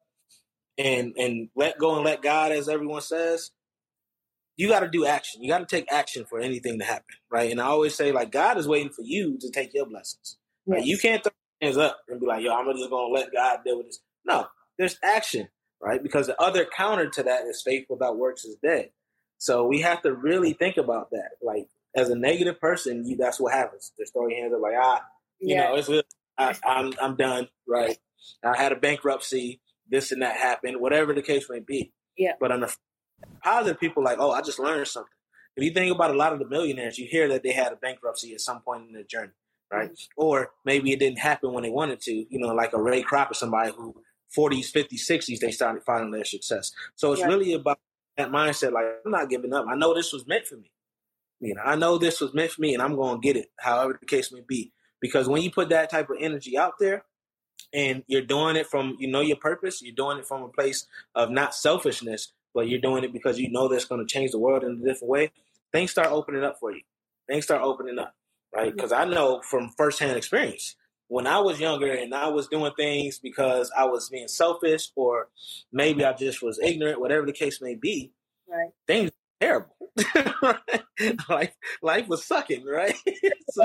and 0.78 1.14
and 1.18 1.50
let 1.56 1.78
go 1.78 1.96
and 1.96 2.06
let 2.06 2.22
God, 2.22 2.52
as 2.52 2.70
everyone 2.70 3.02
says, 3.02 3.52
you 4.58 4.70
got 4.70 4.80
to 4.80 4.88
do 4.88 5.06
action. 5.06 5.44
You 5.44 5.50
got 5.50 5.60
to 5.60 5.66
take 5.66 5.92
action 5.92 6.26
for 6.26 6.40
anything 6.40 6.80
to 6.80 6.86
happen, 6.86 7.16
right? 7.30 7.52
And 7.52 7.60
I 7.60 7.66
always 7.66 7.94
say, 7.96 8.12
like, 8.14 8.32
God 8.32 8.58
is 8.58 8.68
waiting 8.68 8.92
for 8.92 9.04
you 9.04 9.38
to 9.42 9.52
take 9.52 9.74
your 9.74 9.86
blessings. 9.86 10.38
Right? 10.66 10.84
You 10.84 10.98
can't 10.98 11.22
throw 11.22 11.32
hands 11.62 11.78
up 11.78 12.00
and 12.08 12.20
be 12.20 12.26
like, 12.26 12.44
"Yo, 12.44 12.54
I'm 12.54 12.72
just 12.76 12.90
gonna 12.90 13.14
let 13.14 13.32
God 13.32 13.60
deal 13.66 13.78
with 13.78 13.88
this." 13.88 14.00
No, 14.26 14.48
there's 14.78 14.98
action, 15.04 15.50
right? 15.82 16.02
Because 16.02 16.28
the 16.28 16.42
other 16.42 16.66
counter 16.66 17.10
to 17.10 17.24
that 17.24 17.46
is 17.46 17.62
faith 17.62 17.86
without 17.90 18.18
works 18.18 18.46
is 18.46 18.58
dead. 18.64 18.92
So 19.38 19.66
we 19.66 19.82
have 19.82 20.02
to 20.04 20.14
really 20.14 20.54
think 20.54 20.78
about 20.78 21.12
that. 21.12 21.32
Like 21.42 21.68
as 21.96 22.10
a 22.10 22.16
negative 22.16 22.60
person, 22.60 23.06
you 23.06 23.18
that's 23.18 23.40
what 23.40 23.54
happens. 23.54 23.92
Just 23.98 24.14
throw 24.14 24.28
your 24.28 24.40
hands 24.40 24.54
up 24.54 24.62
like 24.62 24.76
ah, 24.80 25.02
you 25.40 25.56
yeah. 25.56 25.70
know, 25.70 25.76
it's 25.76 25.90
I, 26.38 26.56
I'm 26.66 26.94
I'm 27.02 27.16
done. 27.16 27.48
Right. 27.68 27.98
I 28.44 28.58
had 28.58 28.72
a 28.72 28.76
bankruptcy. 28.76 29.62
This 29.88 30.12
and 30.12 30.22
that 30.22 30.36
happened. 30.36 30.80
Whatever 30.80 31.14
the 31.14 31.22
case 31.22 31.48
may 31.50 31.60
be. 31.60 31.94
Yeah. 32.18 32.34
But 32.40 32.52
on 32.52 32.62
the 32.62 32.76
positive, 33.44 33.80
people 33.80 34.04
like, 34.04 34.18
oh, 34.20 34.32
I 34.32 34.42
just 34.42 34.60
learned 34.60 34.88
something. 34.88 35.10
If 35.56 35.64
you 35.64 35.72
think 35.72 35.94
about 35.94 36.12
a 36.12 36.18
lot 36.18 36.34
of 36.34 36.40
the 36.40 36.48
millionaires, 36.48 36.98
you 36.98 37.08
hear 37.08 37.30
that 37.30 37.44
they 37.44 37.52
had 37.52 37.72
a 37.72 37.78
bankruptcy 37.78 38.34
at 38.34 38.42
some 38.42 38.62
point 38.62 38.88
in 38.88 38.94
their 38.94 39.04
journey, 39.04 39.32
right? 39.72 39.92
Or 40.16 40.52
maybe 40.64 40.92
it 40.92 41.00
didn't 41.00 41.20
happen 41.20 41.54
when 41.54 41.64
they 41.64 41.70
wanted 41.70 42.02
to. 42.02 42.14
You 42.14 42.40
know, 42.40 42.54
like 42.54 42.74
a 42.74 42.82
Ray 42.82 43.04
Kroc 43.04 43.32
or 43.32 43.34
somebody 43.34 43.72
who 43.72 43.96
40s, 44.36 44.72
50s, 44.72 45.10
60s, 45.10 45.40
they 45.40 45.52
started 45.52 45.84
finding 45.84 46.12
their 46.12 46.26
success. 46.26 46.72
So 46.96 47.12
it's 47.12 47.22
yeah. 47.22 47.28
really 47.28 47.54
about 47.54 47.80
that 48.18 48.30
mindset, 48.30 48.72
like 48.72 48.86
I'm 49.06 49.12
not 49.12 49.30
giving 49.30 49.54
up. 49.54 49.66
I 49.70 49.76
know 49.76 49.94
this 49.94 50.14
was 50.14 50.28
meant 50.28 50.48
for 50.48 50.56
me. 50.56 50.72
You 51.42 51.56
know, 51.56 51.62
I 51.64 51.76
know 51.76 51.98
this 51.98 52.22
was 52.22 52.34
meant 52.34 52.52
for 52.52 52.62
me, 52.62 52.74
and 52.74 52.82
I'm 52.82 52.96
going 52.96 53.20
to 53.20 53.26
get 53.26 53.36
it, 53.36 53.52
however 53.60 53.98
the 54.00 54.06
case 54.06 54.32
may 54.32 54.42
be. 54.48 54.72
Because 55.02 55.28
when 55.28 55.42
you 55.42 55.52
put 55.52 55.70
that 55.70 55.90
type 55.90 56.10
of 56.10 56.18
energy 56.20 56.58
out 56.58 56.74
there, 56.80 57.04
and 57.74 58.04
you're 58.08 58.22
doing 58.22 58.56
it 58.56 58.68
from 58.68 58.96
you 59.00 59.08
know 59.08 59.22
your 59.22 59.36
purpose, 59.36 59.82
you're 59.82 59.96
doing 59.96 60.18
it 60.18 60.26
from 60.26 60.44
a 60.44 60.48
place 60.48 60.88
of 61.14 61.30
not 61.30 61.54
selfishness, 61.54 62.32
but 62.54 62.70
you're 62.70 62.80
doing 62.80 63.04
it 63.04 63.12
because 63.12 63.38
you 63.38 63.52
know 63.52 63.68
that's 63.68 63.86
going 63.86 64.06
to 64.06 64.12
change 64.12 64.32
the 64.32 64.40
world 64.40 64.64
in 64.64 64.82
a 64.82 64.86
different 64.86 65.10
way. 65.10 65.32
Things 65.72 65.92
start 65.92 66.08
opening 66.10 66.44
up 66.44 66.58
for 66.60 66.72
you. 66.72 66.82
Things 67.28 67.44
start 67.44 67.62
opening 67.62 68.00
up, 68.00 68.16
right? 68.56 68.68
Mm-hmm. 68.68 68.76
Because 68.76 68.92
I 68.92 69.06
know 69.06 69.42
from 69.42 69.72
firsthand 69.78 70.18
experience 70.18 70.76
when 71.08 71.28
I 71.28 71.40
was 71.40 71.60
younger 71.60 71.92
and 71.92 72.14
I 72.14 72.28
was 72.30 72.48
doing 72.48 72.72
things 72.76 73.20
because 73.20 73.72
I 73.78 73.86
was 73.86 74.10
being 74.10 74.28
selfish 74.28 74.90
or 74.96 75.30
maybe 75.72 76.04
I 76.04 76.14
just 76.14 76.42
was 76.42 76.60
ignorant, 76.60 77.00
whatever 77.00 77.26
the 77.26 77.34
case 77.34 77.62
may 77.62 77.76
be, 77.76 78.12
right. 78.50 78.72
things 78.88 79.12
terrible. 79.40 79.76
life 81.30 81.54
life 81.82 82.08
was 82.08 82.26
sucking, 82.26 82.66
right? 82.66 82.96
so, 83.50 83.64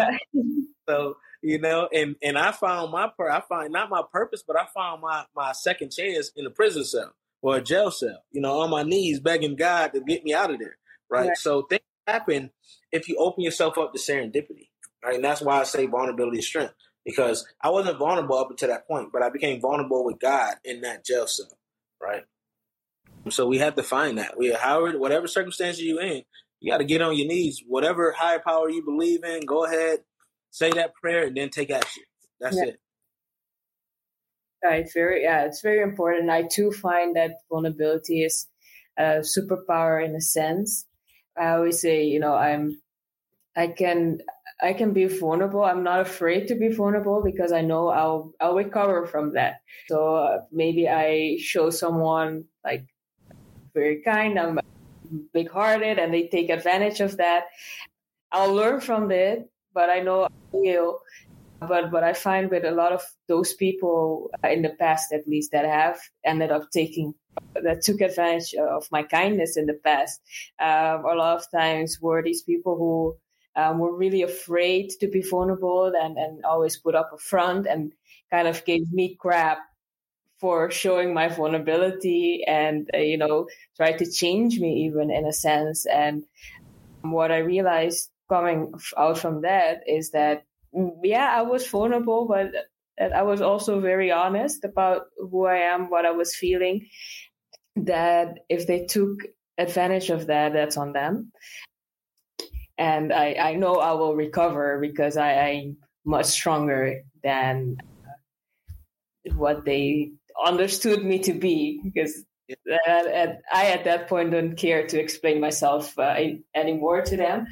so, 0.88 1.16
you 1.43 1.59
know, 1.59 1.88
and 1.93 2.16
and 2.22 2.36
I 2.36 2.53
found 2.53 2.93
my 2.93 3.11
per 3.16 3.30
I 3.30 3.41
find 3.41 3.72
not 3.72 3.91
my 3.91 4.03
purpose, 4.12 4.45
but 4.47 4.57
I 4.59 4.66
found 4.74 5.01
my 5.01 5.24
my 5.34 5.53
second 5.53 5.93
chance 5.93 6.30
in 6.36 6.47
a 6.47 6.51
prison 6.51 6.84
cell 6.84 7.12
or 7.43 7.57
a 7.57 7.62
jail 7.62 7.91
cell, 7.91 8.22
you 8.30 8.41
know, 8.41 8.61
on 8.61 8.70
my 8.70 8.82
knees 8.82 9.20
begging 9.20 9.57
God 9.57 9.93
to 9.95 10.01
get 10.01 10.24
me 10.24 10.34
out 10.34 10.51
of 10.51 10.59
there. 10.59 10.76
Right. 11.09 11.28
right. 11.28 11.36
So 11.36 11.62
things 11.62 11.80
happen 12.07 12.51
if 12.93 13.09
you 13.09 13.16
open 13.16 13.43
yourself 13.43 13.78
up 13.78 13.93
to 13.93 13.99
serendipity. 13.99 14.69
Right. 15.05 15.14
And 15.14 15.24
that's 15.24 15.40
why 15.40 15.61
I 15.61 15.64
say 15.64 15.86
vulnerability 15.86 16.38
is 16.38 16.46
strength 16.46 16.74
because 17.05 17.46
I 17.62 17.70
wasn't 17.70 17.98
vulnerable 17.98 18.36
up 18.36 18.51
until 18.51 18.68
that 18.68 18.86
point, 18.86 19.11
but 19.12 19.22
I 19.22 19.30
became 19.30 19.61
vulnerable 19.61 20.05
with 20.05 20.20
God 20.20 20.57
in 20.64 20.82
that 20.82 21.05
jail 21.05 21.26
cell, 21.26 21.59
right? 22.01 22.24
So 23.30 23.46
we 23.46 23.59
have 23.59 23.76
to 23.76 23.82
find 23.82 24.18
that. 24.18 24.38
We, 24.38 24.53
however, 24.53 24.98
whatever 24.98 25.26
circumstances 25.26 25.82
you're 25.82 26.03
in, 26.03 26.22
you 26.61 26.70
got 26.70 26.78
to 26.78 26.84
get 26.84 27.03
on 27.03 27.16
your 27.16 27.26
knees. 27.26 27.62
Whatever 27.66 28.12
higher 28.12 28.38
power 28.38 28.68
you 28.68 28.84
believe 28.84 29.24
in, 29.24 29.46
go 29.46 29.64
ahead, 29.64 30.01
say 30.51 30.70
that 30.72 30.94
prayer, 30.94 31.26
and 31.26 31.36
then 31.36 31.48
take 31.51 31.70
action. 31.70 32.03
That's 32.40 32.57
yeah. 32.57 32.64
it. 32.64 32.80
Right, 34.62 34.86
very 34.92 35.22
yeah, 35.22 35.44
it's 35.44 35.62
very 35.62 35.82
important. 35.82 36.28
I 36.28 36.42
too 36.42 36.70
find 36.70 37.16
that 37.16 37.30
vulnerability 37.51 38.24
is 38.24 38.46
a 38.98 39.20
superpower 39.20 40.05
in 40.05 40.14
a 40.14 40.20
sense. 40.20 40.84
I 41.38 41.53
always 41.53 41.80
say, 41.80 42.05
you 42.05 42.20
know, 42.20 42.34
I'm 42.34 42.82
I 43.57 43.68
can 43.68 44.18
I 44.62 44.72
can 44.74 44.92
be 44.92 45.06
vulnerable. 45.06 45.64
I'm 45.64 45.82
not 45.82 46.00
afraid 46.00 46.48
to 46.48 46.54
be 46.54 46.68
vulnerable 46.68 47.22
because 47.24 47.52
I 47.52 47.62
know 47.62 47.88
I'll 47.88 48.32
I'll 48.40 48.54
recover 48.54 49.06
from 49.06 49.34
that. 49.34 49.61
So 49.88 50.16
uh, 50.16 50.38
maybe 50.52 50.88
I 50.88 51.38
show 51.40 51.70
someone 51.70 52.44
like 52.64 52.86
very 53.74 54.02
kind, 54.02 54.38
I'm 54.38 54.61
big-hearted, 55.32 55.98
and 55.98 56.12
they 56.12 56.28
take 56.28 56.50
advantage 56.50 57.00
of 57.00 57.16
that. 57.18 57.44
I'll 58.32 58.54
learn 58.54 58.80
from 58.80 59.11
it, 59.11 59.48
but 59.72 59.88
I 59.90 60.00
know 60.00 60.24
I 60.24 60.28
will 60.52 61.00
but 61.61 61.92
what 61.92 62.02
I 62.02 62.14
find 62.14 62.50
with 62.50 62.64
a 62.64 62.70
lot 62.70 62.92
of 62.92 63.02
those 63.28 63.52
people 63.52 64.30
in 64.42 64.62
the 64.62 64.70
past, 64.70 65.12
at 65.12 65.28
least, 65.28 65.52
that 65.52 65.66
have 65.66 65.98
ended 66.24 66.50
up 66.50 66.70
taking 66.72 67.14
that 67.54 67.82
took 67.82 68.00
advantage 68.00 68.54
of 68.54 68.88
my 68.90 69.02
kindness 69.02 69.56
in 69.56 69.66
the 69.66 69.78
past, 69.84 70.20
um, 70.58 71.04
a 71.04 71.14
lot 71.14 71.36
of 71.36 71.50
times 71.50 71.98
were 72.00 72.22
these 72.22 72.42
people 72.42 72.76
who 72.76 73.16
um, 73.57 73.78
were 73.78 73.96
really 73.96 74.22
afraid 74.22 74.90
to 75.01 75.09
be 75.09 75.22
vulnerable 75.22 75.92
and, 75.94 76.16
and 76.16 76.44
always 76.44 76.76
put 76.76 76.94
up 76.94 77.11
a 77.12 77.18
front 77.18 77.66
and 77.66 77.92
kind 78.30 78.48
of 78.48 78.64
gave 78.64 78.90
me 78.92 79.16
crap 79.18 79.59
for 80.40 80.70
showing 80.70 81.12
my 81.12 81.28
vulnerability 81.28 82.42
and 82.46 82.88
uh, 82.94 82.98
you 82.98 83.18
know 83.18 83.46
tried 83.76 83.98
to 83.98 84.11
change 84.11 84.59
me 84.59 84.86
even 84.86 85.11
in 85.11 85.26
a 85.26 85.32
sense 85.32 85.84
and 85.84 86.24
what 87.03 87.30
i 87.30 87.38
realized 87.38 88.09
coming 88.30 88.72
out 88.96 89.18
from 89.18 89.42
that 89.42 89.82
is 89.86 90.12
that 90.12 90.44
yeah, 91.03 91.34
I 91.36 91.42
was 91.42 91.66
vulnerable, 91.66 92.26
but 92.26 92.53
I 93.01 93.22
was 93.22 93.40
also 93.40 93.80
very 93.80 94.12
honest 94.12 94.64
about 94.64 95.07
who 95.16 95.46
I 95.46 95.57
am, 95.57 95.90
what 95.90 96.07
I 96.07 96.12
was 96.12 96.36
feeling. 96.36 96.86
That 97.76 98.40
if 98.48 98.66
they 98.66 98.86
took 98.86 99.18
advantage 99.59 100.11
of 100.11 100.26
that, 100.26 100.53
that's 100.53 100.76
on 100.76 100.92
them. 100.92 101.32
And 102.81 103.12
I, 103.12 103.35
I 103.35 103.55
know 103.55 103.74
I 103.76 103.93
will 103.93 104.16
recover 104.16 104.78
because 104.81 105.16
I, 105.16 105.33
I'm 105.33 105.76
much 106.05 106.26
stronger 106.26 107.03
than 107.22 107.76
what 109.35 109.64
they 109.64 110.12
understood 110.45 111.05
me 111.05 111.18
to 111.20 111.35
be. 111.35 111.81
Because 111.85 112.24
at, 112.89 113.07
at, 113.07 113.43
I, 113.53 113.66
at 113.66 113.85
that 113.85 114.09
point, 114.09 114.31
don't 114.33 114.57
care 114.57 114.87
to 114.87 114.99
explain 114.99 115.41
myself 115.41 115.97
uh, 115.99 116.16
anymore 116.55 117.03
to 117.03 117.16
them 117.16 117.47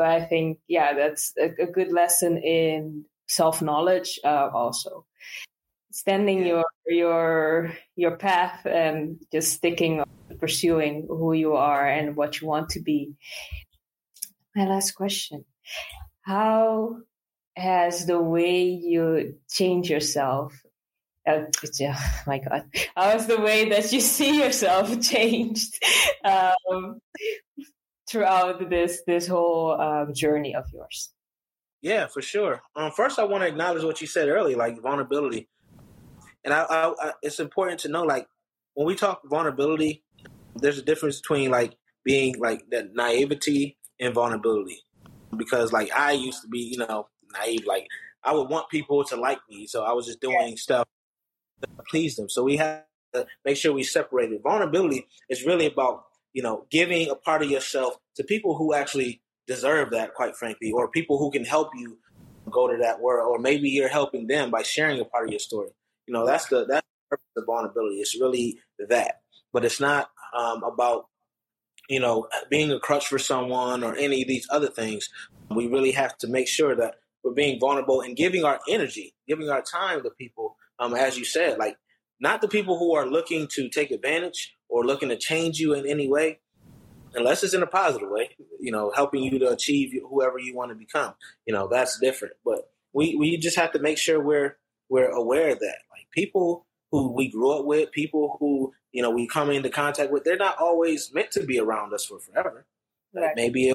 but 0.00 0.06
I 0.06 0.24
think 0.24 0.60
yeah, 0.66 0.94
that's 0.94 1.34
a, 1.38 1.50
a 1.62 1.66
good 1.66 1.92
lesson 1.92 2.38
in 2.38 3.04
self 3.28 3.60
knowledge 3.60 4.18
uh, 4.24 4.48
also. 4.52 5.04
Standing 5.92 6.46
your 6.46 6.64
your 6.86 7.74
your 7.96 8.16
path 8.16 8.64
and 8.64 9.20
just 9.30 9.52
sticking 9.52 10.02
pursuing 10.38 11.04
who 11.06 11.34
you 11.34 11.52
are 11.52 11.86
and 11.86 12.16
what 12.16 12.40
you 12.40 12.46
want 12.46 12.70
to 12.70 12.80
be. 12.80 13.12
My 14.54 14.66
last 14.66 14.92
question: 14.92 15.44
How 16.22 16.98
has 17.56 18.06
the 18.06 18.20
way 18.20 18.62
you 18.62 19.34
change 19.50 19.90
yourself 19.90 20.54
uh, 21.26 21.42
my 22.26 22.38
god 22.38 22.64
how 22.96 23.10
has 23.10 23.26
the 23.26 23.40
way 23.40 23.68
that 23.68 23.92
you 23.92 24.00
see 24.16 24.42
yourself 24.42 25.00
changed 25.14 25.74
um, 26.24 27.00
throughout 28.08 28.68
this 28.70 29.02
this 29.06 29.26
whole 29.26 29.80
um, 29.80 30.14
journey 30.14 30.54
of 30.54 30.64
yours? 30.72 31.10
Yeah, 31.82 32.08
for 32.08 32.20
sure. 32.20 32.60
Um, 32.76 32.92
first, 32.92 33.18
I 33.18 33.24
want 33.24 33.42
to 33.42 33.48
acknowledge 33.48 33.84
what 33.84 34.02
you 34.02 34.06
said 34.06 34.28
earlier, 34.28 34.54
like 34.54 34.82
vulnerability, 34.82 35.48
and 36.44 36.52
I, 36.52 36.62
I, 36.62 36.92
I, 36.98 37.12
it's 37.22 37.40
important 37.40 37.80
to 37.80 37.88
know, 37.88 38.02
like 38.02 38.26
when 38.74 38.86
we 38.86 38.94
talk 38.94 39.22
vulnerability, 39.24 40.04
there's 40.56 40.78
a 40.78 40.82
difference 40.82 41.20
between 41.20 41.50
like 41.50 41.76
being 42.04 42.38
like 42.38 42.64
that 42.70 42.94
naivety 42.94 43.78
and 44.00 44.14
vulnerability, 44.14 44.82
because 45.36 45.72
like 45.72 45.90
I 45.94 46.12
used 46.12 46.42
to 46.42 46.48
be, 46.48 46.60
you 46.60 46.78
know, 46.78 47.08
naive. 47.32 47.66
Like 47.66 47.86
I 48.24 48.34
would 48.34 48.48
want 48.48 48.68
people 48.70 49.04
to 49.04 49.16
like 49.16 49.40
me, 49.48 49.66
so 49.66 49.84
I 49.84 49.92
was 49.92 50.06
just 50.06 50.20
doing 50.20 50.56
stuff 50.56 50.86
to 51.62 51.68
please 51.88 52.16
them. 52.16 52.28
So 52.28 52.42
we 52.42 52.56
have 52.56 52.84
to 53.14 53.26
make 53.44 53.56
sure 53.56 53.72
we 53.72 53.82
separate 53.82 54.32
it. 54.32 54.42
Vulnerability 54.42 55.06
is 55.28 55.44
really 55.44 55.66
about 55.66 56.04
you 56.32 56.42
know, 56.42 56.66
giving 56.70 57.10
a 57.10 57.14
part 57.14 57.42
of 57.42 57.50
yourself 57.50 57.96
to 58.16 58.24
people 58.24 58.56
who 58.56 58.74
actually 58.74 59.20
deserve 59.46 59.90
that, 59.90 60.14
quite 60.14 60.36
frankly, 60.36 60.70
or 60.70 60.88
people 60.88 61.18
who 61.18 61.30
can 61.30 61.44
help 61.44 61.70
you 61.74 61.98
go 62.50 62.68
to 62.68 62.76
that 62.78 63.00
world, 63.00 63.28
or 63.30 63.38
maybe 63.38 63.68
you're 63.68 63.88
helping 63.88 64.26
them 64.26 64.50
by 64.50 64.62
sharing 64.62 65.00
a 65.00 65.04
part 65.04 65.24
of 65.26 65.30
your 65.30 65.40
story. 65.40 65.70
You 66.06 66.14
know, 66.14 66.26
that's 66.26 66.46
the 66.46 66.64
that's 66.66 66.86
the 66.86 67.16
purpose 67.16 67.26
of 67.36 67.46
vulnerability. 67.46 67.96
It's 67.96 68.20
really 68.20 68.60
that, 68.88 69.20
but 69.52 69.64
it's 69.64 69.80
not 69.80 70.10
um, 70.36 70.62
about 70.62 71.06
you 71.90 72.00
know 72.00 72.28
being 72.48 72.70
a 72.70 72.78
crutch 72.78 73.08
for 73.08 73.18
someone 73.18 73.84
or 73.84 73.94
any 73.96 74.22
of 74.22 74.28
these 74.28 74.46
other 74.50 74.68
things. 74.68 75.10
We 75.50 75.66
really 75.66 75.90
have 75.92 76.16
to 76.18 76.28
make 76.28 76.46
sure 76.48 76.76
that 76.76 76.94
we're 77.24 77.32
being 77.32 77.58
vulnerable 77.60 78.00
and 78.00 78.16
giving 78.16 78.44
our 78.44 78.60
energy, 78.68 79.14
giving 79.28 79.50
our 79.50 79.62
time 79.62 80.02
to 80.04 80.10
people. 80.10 80.56
Um, 80.78 80.94
as 80.94 81.18
you 81.18 81.24
said, 81.24 81.58
like 81.58 81.76
not 82.20 82.40
the 82.40 82.48
people 82.48 82.78
who 82.78 82.94
are 82.94 83.06
looking 83.06 83.48
to 83.54 83.68
take 83.68 83.90
advantage 83.90 84.56
or 84.68 84.86
looking 84.86 85.08
to 85.08 85.18
change 85.18 85.58
you 85.58 85.74
in 85.74 85.86
any 85.86 86.08
way, 86.08 86.38
unless 87.14 87.42
it's 87.42 87.52
in 87.54 87.62
a 87.62 87.66
positive 87.66 88.08
way, 88.08 88.30
you 88.60 88.70
know, 88.70 88.92
helping 88.94 89.22
you 89.22 89.38
to 89.40 89.50
achieve 89.50 89.92
whoever 90.08 90.38
you 90.38 90.54
want 90.54 90.70
to 90.70 90.76
become. 90.76 91.14
You 91.44 91.52
know, 91.52 91.66
that's 91.68 91.98
different. 91.98 92.34
But 92.44 92.70
we, 92.92 93.16
we 93.16 93.36
just 93.36 93.58
have 93.58 93.72
to 93.72 93.80
make 93.80 93.98
sure 93.98 94.22
we're 94.22 94.56
we're 94.88 95.10
aware 95.10 95.50
of 95.50 95.58
that. 95.60 95.78
Like 95.92 96.10
people 96.12 96.66
who 96.90 97.12
we 97.12 97.30
grew 97.30 97.52
up 97.52 97.64
with, 97.64 97.92
people 97.92 98.36
who, 98.40 98.72
you 98.92 99.02
know, 99.02 99.10
we 99.10 99.26
come 99.26 99.50
into 99.50 99.70
contact 99.70 100.10
with, 100.10 100.24
they're 100.24 100.36
not 100.36 100.58
always 100.58 101.12
meant 101.12 101.30
to 101.32 101.44
be 101.44 101.58
around 101.58 101.92
us 101.94 102.04
for 102.04 102.18
forever. 102.18 102.66
Right. 103.14 103.22
Like 103.22 103.36
maybe 103.36 103.72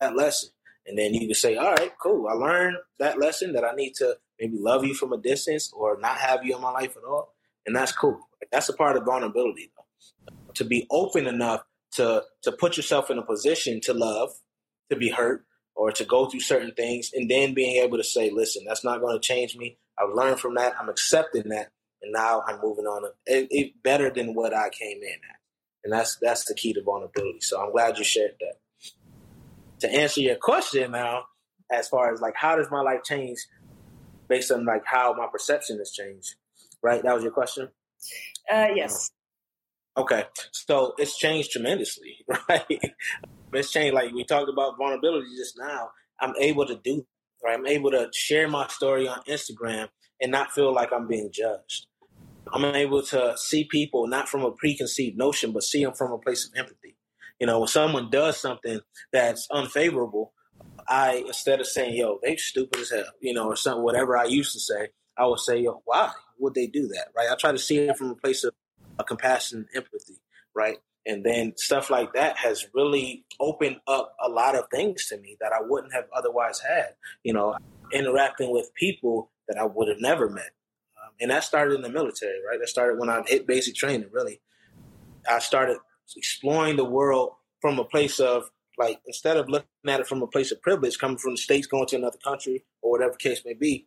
that 0.00 0.16
lesson. 0.16 0.50
And 0.86 0.98
then 0.98 1.14
you 1.14 1.20
can 1.26 1.34
say, 1.34 1.56
all 1.56 1.72
right, 1.74 1.92
cool. 2.00 2.28
I 2.28 2.34
learned 2.34 2.76
that 2.98 3.18
lesson 3.18 3.52
that 3.54 3.64
I 3.64 3.74
need 3.74 3.94
to 3.96 4.16
maybe 4.40 4.56
love 4.58 4.84
you 4.84 4.94
from 4.94 5.12
a 5.12 5.18
distance 5.18 5.72
or 5.72 5.98
not 6.00 6.18
have 6.18 6.44
you 6.44 6.54
in 6.54 6.62
my 6.62 6.70
life 6.70 6.96
at 6.96 7.04
all. 7.08 7.34
And 7.66 7.74
that's 7.74 7.92
cool. 7.92 8.20
Like, 8.40 8.50
that's 8.52 8.68
a 8.68 8.72
part 8.72 8.96
of 8.96 9.04
vulnerability 9.04 9.72
to 10.56 10.64
be 10.64 10.86
open 10.90 11.26
enough 11.26 11.62
to 11.92 12.24
to 12.42 12.52
put 12.52 12.76
yourself 12.76 13.10
in 13.10 13.18
a 13.18 13.22
position 13.22 13.80
to 13.82 13.94
love, 13.94 14.30
to 14.90 14.96
be 14.96 15.10
hurt, 15.10 15.44
or 15.74 15.92
to 15.92 16.04
go 16.04 16.26
through 16.26 16.40
certain 16.40 16.72
things, 16.72 17.10
and 17.14 17.30
then 17.30 17.54
being 17.54 17.82
able 17.82 17.98
to 17.98 18.04
say, 18.04 18.30
"Listen, 18.30 18.64
that's 18.66 18.84
not 18.84 19.00
going 19.00 19.18
to 19.18 19.26
change 19.26 19.56
me. 19.56 19.78
I've 19.98 20.14
learned 20.14 20.40
from 20.40 20.54
that. 20.54 20.74
I'm 20.80 20.88
accepting 20.88 21.48
that, 21.50 21.70
and 22.02 22.12
now 22.12 22.42
I'm 22.46 22.60
moving 22.62 22.86
on. 22.86 23.10
It, 23.26 23.48
it 23.50 23.82
better 23.82 24.10
than 24.10 24.34
what 24.34 24.54
I 24.54 24.68
came 24.70 24.98
in 25.02 25.08
at." 25.08 25.40
And 25.84 25.92
that's 25.92 26.16
that's 26.20 26.44
the 26.46 26.54
key 26.54 26.72
to 26.72 26.82
vulnerability. 26.82 27.40
So 27.40 27.60
I'm 27.60 27.72
glad 27.72 27.98
you 27.98 28.04
shared 28.04 28.34
that. 28.40 28.56
To 29.80 29.90
answer 29.90 30.20
your 30.20 30.36
question 30.36 30.92
now, 30.92 31.24
as 31.70 31.88
far 31.88 32.12
as 32.12 32.20
like 32.20 32.34
how 32.36 32.56
does 32.56 32.70
my 32.70 32.80
life 32.80 33.02
change 33.04 33.38
based 34.28 34.50
on 34.50 34.64
like 34.64 34.82
how 34.84 35.14
my 35.14 35.26
perception 35.30 35.78
has 35.78 35.92
changed, 35.92 36.34
right? 36.82 37.02
That 37.02 37.14
was 37.14 37.22
your 37.22 37.32
question. 37.32 37.68
Uh, 38.50 38.68
yes. 38.74 39.10
Okay, 39.96 40.24
so 40.52 40.92
it's 40.98 41.16
changed 41.16 41.52
tremendously, 41.52 42.18
right? 42.48 42.66
it's 43.52 43.70
changed. 43.70 43.94
Like 43.94 44.12
we 44.12 44.24
talked 44.24 44.50
about 44.50 44.76
vulnerability 44.76 45.28
just 45.36 45.58
now. 45.58 45.90
I'm 46.20 46.34
able 46.38 46.66
to 46.66 46.76
do 46.76 47.06
right. 47.42 47.58
I'm 47.58 47.66
able 47.66 47.90
to 47.92 48.10
share 48.12 48.48
my 48.48 48.66
story 48.68 49.08
on 49.08 49.22
Instagram 49.28 49.88
and 50.20 50.32
not 50.32 50.52
feel 50.52 50.72
like 50.72 50.92
I'm 50.92 51.06
being 51.06 51.30
judged. 51.32 51.86
I'm 52.52 52.64
able 52.64 53.02
to 53.02 53.34
see 53.36 53.64
people 53.64 54.06
not 54.06 54.28
from 54.28 54.42
a 54.42 54.52
preconceived 54.52 55.16
notion, 55.16 55.52
but 55.52 55.62
see 55.62 55.84
them 55.84 55.94
from 55.94 56.12
a 56.12 56.18
place 56.18 56.46
of 56.46 56.56
empathy. 56.56 56.96
You 57.40 57.46
know, 57.46 57.58
when 57.58 57.68
someone 57.68 58.08
does 58.10 58.40
something 58.40 58.80
that's 59.12 59.46
unfavorable, 59.50 60.32
I 60.88 61.24
instead 61.26 61.60
of 61.60 61.66
saying 61.66 61.96
"Yo, 61.96 62.18
they 62.22 62.36
stupid 62.36 62.80
as 62.80 62.90
hell," 62.90 63.12
you 63.20 63.34
know, 63.34 63.46
or 63.46 63.56
something, 63.56 63.82
whatever 63.82 64.16
I 64.16 64.24
used 64.24 64.52
to 64.52 64.60
say, 64.60 64.88
I 65.18 65.26
would 65.26 65.40
say, 65.40 65.58
"Yo, 65.58 65.82
why 65.84 66.12
would 66.38 66.54
they 66.54 66.66
do 66.66 66.88
that?" 66.88 67.08
Right? 67.16 67.28
I 67.30 67.34
try 67.34 67.52
to 67.52 67.58
see 67.58 67.78
it 67.78 67.96
from 67.96 68.10
a 68.10 68.14
place 68.14 68.44
of 68.44 68.54
a 68.98 69.04
compassion, 69.04 69.58
and 69.58 69.84
empathy, 69.84 70.20
right? 70.54 70.78
And 71.04 71.24
then 71.24 71.52
stuff 71.56 71.90
like 71.90 72.14
that 72.14 72.36
has 72.38 72.66
really 72.74 73.24
opened 73.38 73.76
up 73.86 74.16
a 74.24 74.28
lot 74.28 74.56
of 74.56 74.64
things 74.72 75.06
to 75.08 75.18
me 75.18 75.36
that 75.40 75.52
I 75.52 75.60
wouldn't 75.60 75.92
have 75.92 76.06
otherwise 76.14 76.60
had. 76.60 76.94
You 77.22 77.32
know, 77.34 77.56
interacting 77.92 78.50
with 78.50 78.72
people 78.74 79.30
that 79.48 79.58
I 79.58 79.64
would 79.64 79.88
have 79.88 80.00
never 80.00 80.28
met. 80.28 80.50
Um, 81.02 81.12
and 81.20 81.30
that 81.30 81.44
started 81.44 81.74
in 81.74 81.82
the 81.82 81.90
military, 81.90 82.38
right? 82.48 82.58
That 82.58 82.68
started 82.68 82.98
when 82.98 83.08
I 83.10 83.22
hit 83.26 83.46
basic 83.46 83.74
training, 83.74 84.08
really. 84.12 84.40
I 85.28 85.38
started 85.40 85.78
exploring 86.16 86.76
the 86.76 86.84
world 86.84 87.32
from 87.60 87.78
a 87.78 87.84
place 87.84 88.20
of 88.20 88.50
like 88.78 89.00
instead 89.06 89.36
of 89.36 89.48
looking 89.48 89.68
at 89.88 90.00
it 90.00 90.06
from 90.06 90.22
a 90.22 90.26
place 90.26 90.52
of 90.52 90.60
privilege, 90.62 90.98
coming 90.98 91.16
from 91.16 91.32
the 91.32 91.38
states, 91.38 91.66
going 91.66 91.86
to 91.86 91.96
another 91.96 92.18
country, 92.22 92.64
or 92.82 92.90
whatever 92.90 93.14
case 93.14 93.42
may 93.44 93.54
be, 93.54 93.86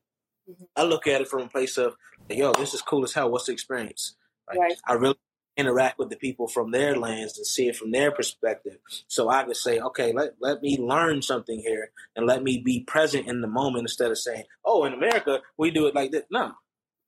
mm-hmm. 0.50 0.64
I 0.76 0.84
look 0.84 1.08
at 1.08 1.22
it 1.22 1.28
from 1.28 1.44
a 1.44 1.48
place 1.48 1.78
of, 1.78 1.96
yo, 2.30 2.54
this 2.54 2.74
is 2.74 2.82
cool 2.82 3.04
as 3.04 3.14
hell. 3.14 3.30
What's 3.30 3.46
the 3.46 3.52
experience? 3.52 4.16
Right? 4.50 4.60
right. 4.60 4.78
I 4.88 4.94
really 4.94 5.18
interact 5.60 6.00
with 6.00 6.10
the 6.10 6.16
people 6.16 6.48
from 6.48 6.72
their 6.72 6.96
lands 6.96 7.38
and 7.38 7.46
see 7.46 7.68
it 7.68 7.76
from 7.76 7.92
their 7.92 8.12
perspective. 8.12 8.78
So 9.08 9.30
I 9.30 9.44
could 9.44 9.58
say, 9.58 9.80
okay, 9.80 10.14
let, 10.14 10.36
let 10.40 10.62
me 10.62 10.78
learn 10.80 11.22
something 11.22 11.60
here 11.60 11.92
and 12.16 12.26
let 12.26 12.42
me 12.42 12.58
be 12.58 12.82
present 12.82 13.28
in 13.28 13.42
the 13.42 13.48
moment 13.48 13.84
instead 13.84 14.12
of 14.12 14.18
saying, 14.18 14.46
oh, 14.66 14.86
in 14.86 14.94
America, 14.94 15.42
we 15.58 15.72
do 15.72 15.88
it 15.88 15.96
like 15.96 16.12
this. 16.12 16.24
No, 16.32 16.54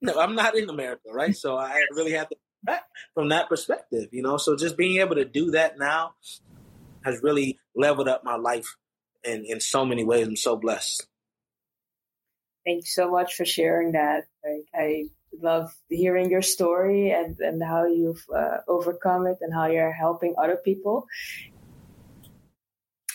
no, 0.00 0.20
I'm 0.20 0.34
not 0.34 0.56
in 0.56 0.68
America, 0.68 1.08
right? 1.12 1.34
So 1.34 1.56
I 1.56 1.82
really 1.92 2.12
have 2.12 2.28
to 2.28 2.36
from 3.14 3.30
that 3.30 3.48
perspective, 3.48 4.08
you 4.12 4.22
know. 4.22 4.36
So 4.36 4.56
just 4.56 4.76
being 4.76 5.00
able 5.00 5.16
to 5.16 5.24
do 5.24 5.50
that 5.52 5.78
now 5.78 6.14
has 7.04 7.22
really 7.22 7.58
leveled 7.74 8.08
up 8.08 8.22
my 8.24 8.36
life 8.36 8.76
in, 9.24 9.44
in 9.44 9.60
so 9.60 9.84
many 9.84 10.04
ways. 10.04 10.26
I'm 10.26 10.36
so 10.36 10.56
blessed. 10.56 11.06
Thank 12.64 12.82
you 12.82 12.86
so 12.86 13.10
much 13.10 13.34
for 13.34 13.44
sharing 13.44 13.92
that. 13.92 14.24
Like, 14.44 14.66
I 14.74 15.04
love 15.40 15.72
hearing 15.88 16.30
your 16.30 16.42
story 16.42 17.10
and, 17.10 17.38
and 17.38 17.62
how 17.62 17.86
you've 17.86 18.24
uh, 18.34 18.58
overcome 18.68 19.26
it 19.26 19.38
and 19.40 19.52
how 19.52 19.66
you're 19.66 19.92
helping 19.92 20.34
other 20.38 20.56
people. 20.56 21.06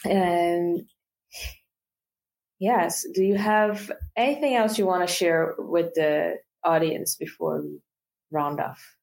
And 0.05 0.87
yes, 2.59 3.05
do 3.13 3.23
you 3.23 3.35
have 3.35 3.91
anything 4.15 4.55
else 4.55 4.77
you 4.77 4.85
want 4.85 5.07
to 5.07 5.13
share 5.13 5.55
with 5.57 5.93
the 5.95 6.35
audience 6.63 7.15
before 7.15 7.61
we 7.61 7.79
round 8.31 8.59
off? 8.59 8.95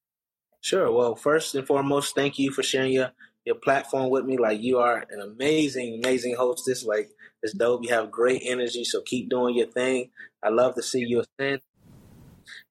Sure. 0.61 0.91
Well, 0.91 1.15
first 1.15 1.55
and 1.55 1.67
foremost, 1.67 2.15
thank 2.15 2.39
you 2.39 2.51
for 2.51 2.63
sharing 2.63 2.93
your 2.93 3.13
your 3.45 3.57
platform 3.57 4.09
with 4.09 4.25
me. 4.25 4.39
Like 4.39 4.63
you 4.63 4.79
are 4.79 5.05
an 5.11 5.21
amazing, 5.21 6.01
amazing 6.03 6.37
hostess. 6.37 6.85
Like 6.85 7.11
it's 7.43 7.53
dope. 7.53 7.83
You 7.85 7.91
have 7.91 8.11
great 8.11 8.43
energy, 8.45 8.85
so 8.85 9.03
keep 9.03 9.29
doing 9.29 9.57
your 9.57 9.67
thing. 9.67 10.11
I 10.43 10.49
love 10.49 10.75
to 10.77 10.83
see 10.83 11.01
you 11.01 11.21
ascend. 11.21 11.61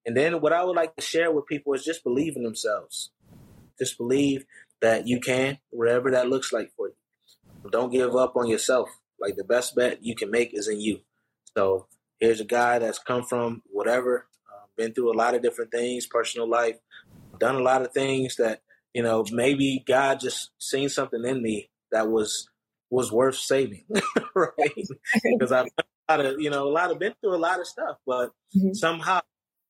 And 0.06 0.16
then 0.16 0.42
what 0.42 0.54
I 0.54 0.64
would 0.64 0.76
like 0.76 0.96
to 0.96 1.02
share 1.02 1.32
with 1.32 1.48
people 1.48 1.74
is 1.74 1.84
just 1.84 2.04
believe 2.04 2.36
in 2.36 2.44
themselves. 2.44 3.12
Just 3.80 3.98
believe 3.98 4.46
that 4.82 5.08
you 5.08 5.20
can, 5.20 5.58
wherever 5.70 6.12
that 6.12 6.30
looks 6.30 6.52
like 6.52 6.72
for 6.76 6.90
you. 6.90 7.70
Don't 7.72 7.92
give 7.92 8.16
up 8.16 8.36
on 8.36 8.48
yourself. 8.48 8.90
Like 9.20 9.36
the 9.36 9.44
best 9.44 9.76
bet 9.76 10.04
you 10.04 10.16
can 10.16 10.30
make 10.30 10.54
is 10.54 10.68
in 10.68 10.82
you. 10.82 11.00
So 11.56 11.88
here's 12.20 12.42
a 12.42 12.46
guy 12.46 12.80
that's 12.80 13.00
come 13.00 13.24
from 13.24 13.62
whatever, 13.72 14.28
uh, 14.52 14.66
been 14.76 14.94
through 14.94 15.14
a 15.14 15.18
lot 15.18 15.36
of 15.36 15.42
different 15.42 15.72
things, 15.72 16.06
personal 16.06 16.50
life, 16.50 16.78
done 17.40 17.56
a 17.56 17.62
lot 17.62 17.82
of 17.82 17.94
things 17.94 18.36
that 18.36 18.62
you 18.94 19.02
know, 19.02 19.26
maybe 19.32 19.84
God 19.86 20.20
just 20.20 20.52
seen 20.60 20.88
something 20.90 21.24
in 21.26 21.42
me 21.42 21.70
that 21.92 22.10
was 22.10 22.50
was 22.90 23.12
worth 23.12 23.36
saving, 23.36 23.86
right? 24.36 24.54
Because 25.24 25.52
I've 25.52 25.68
a 26.10 26.18
lot 26.18 26.26
of, 26.26 26.40
you 26.40 26.50
know, 26.50 26.68
a 26.68 26.70
lot 26.70 26.92
of 26.92 27.00
been 27.00 27.14
through 27.20 27.36
a 27.36 27.38
lot 27.38 27.60
of 27.60 27.66
stuff, 27.66 27.98
but 28.06 28.32
mm-hmm. 28.56 28.74
somehow 28.74 29.22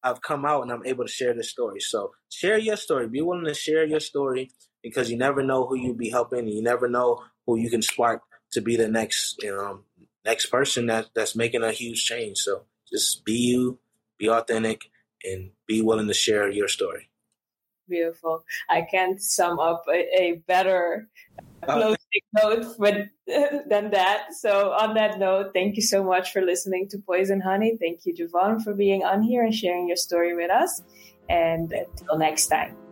I've 0.04 0.22
come 0.22 0.46
out 0.46 0.64
and 0.64 0.72
I'm 0.72 0.86
able 0.86 1.06
to 1.06 1.12
share 1.12 1.34
this 1.34 1.50
story. 1.50 1.80
So 1.80 2.12
share 2.30 2.58
your 2.58 2.78
story. 2.78 3.08
Be 3.08 3.22
willing 3.22 3.46
to 3.46 3.54
share 3.54 3.86
your 3.86 4.00
story 4.00 4.52
because 4.82 5.10
you 5.10 5.18
never 5.18 5.42
know 5.44 5.66
who 5.66 5.78
you'll 5.78 5.96
be 5.96 6.10
helping. 6.10 6.40
And 6.40 6.54
you 6.54 6.62
never 6.62 6.90
know 6.90 7.24
who 7.46 7.58
you 7.58 7.70
can 7.70 7.82
spark 7.82 8.22
to 8.52 8.62
be 8.62 8.76
the 8.76 8.88
next, 8.88 9.42
you 9.42 9.52
know, 9.52 9.82
next 10.26 10.48
person 10.48 10.88
that 10.88 11.08
that's 11.16 11.36
making 11.36 11.64
a 11.64 11.72
huge 11.72 12.06
change. 12.06 12.40
So 12.40 12.64
just 12.92 13.24
be 13.24 13.34
you, 13.34 13.80
be 14.18 14.30
authentic, 14.30 14.82
and 15.24 15.52
be 15.68 15.82
willing 15.82 16.08
to 16.08 16.14
share 16.14 16.50
your 16.50 16.68
story 16.68 17.10
beautiful. 17.94 18.44
I 18.70 18.80
can't 18.90 19.22
sum 19.22 19.60
up 19.60 19.86
a, 19.90 20.00
a 20.22 20.44
better 20.48 21.08
closing 21.64 22.26
note 22.42 22.66
with, 22.78 23.08
than 23.74 23.92
that. 23.92 24.34
So, 24.34 24.72
on 24.74 24.96
that 24.96 25.20
note, 25.20 25.52
thank 25.54 25.76
you 25.76 25.82
so 25.82 26.04
much 26.04 26.32
for 26.34 26.42
listening 26.42 26.90
to 26.90 26.98
Poison 26.98 27.42
Honey. 27.42 27.78
Thank 27.80 28.06
you, 28.06 28.14
Jevon, 28.14 28.64
for 28.64 28.74
being 28.74 29.04
on 29.04 29.22
here 29.22 29.44
and 29.44 29.54
sharing 29.54 29.88
your 29.88 29.98
story 29.98 30.36
with 30.36 30.52
us. 30.52 30.82
And 31.30 31.72
until 31.72 32.18
next 32.18 32.48
time. 32.48 32.83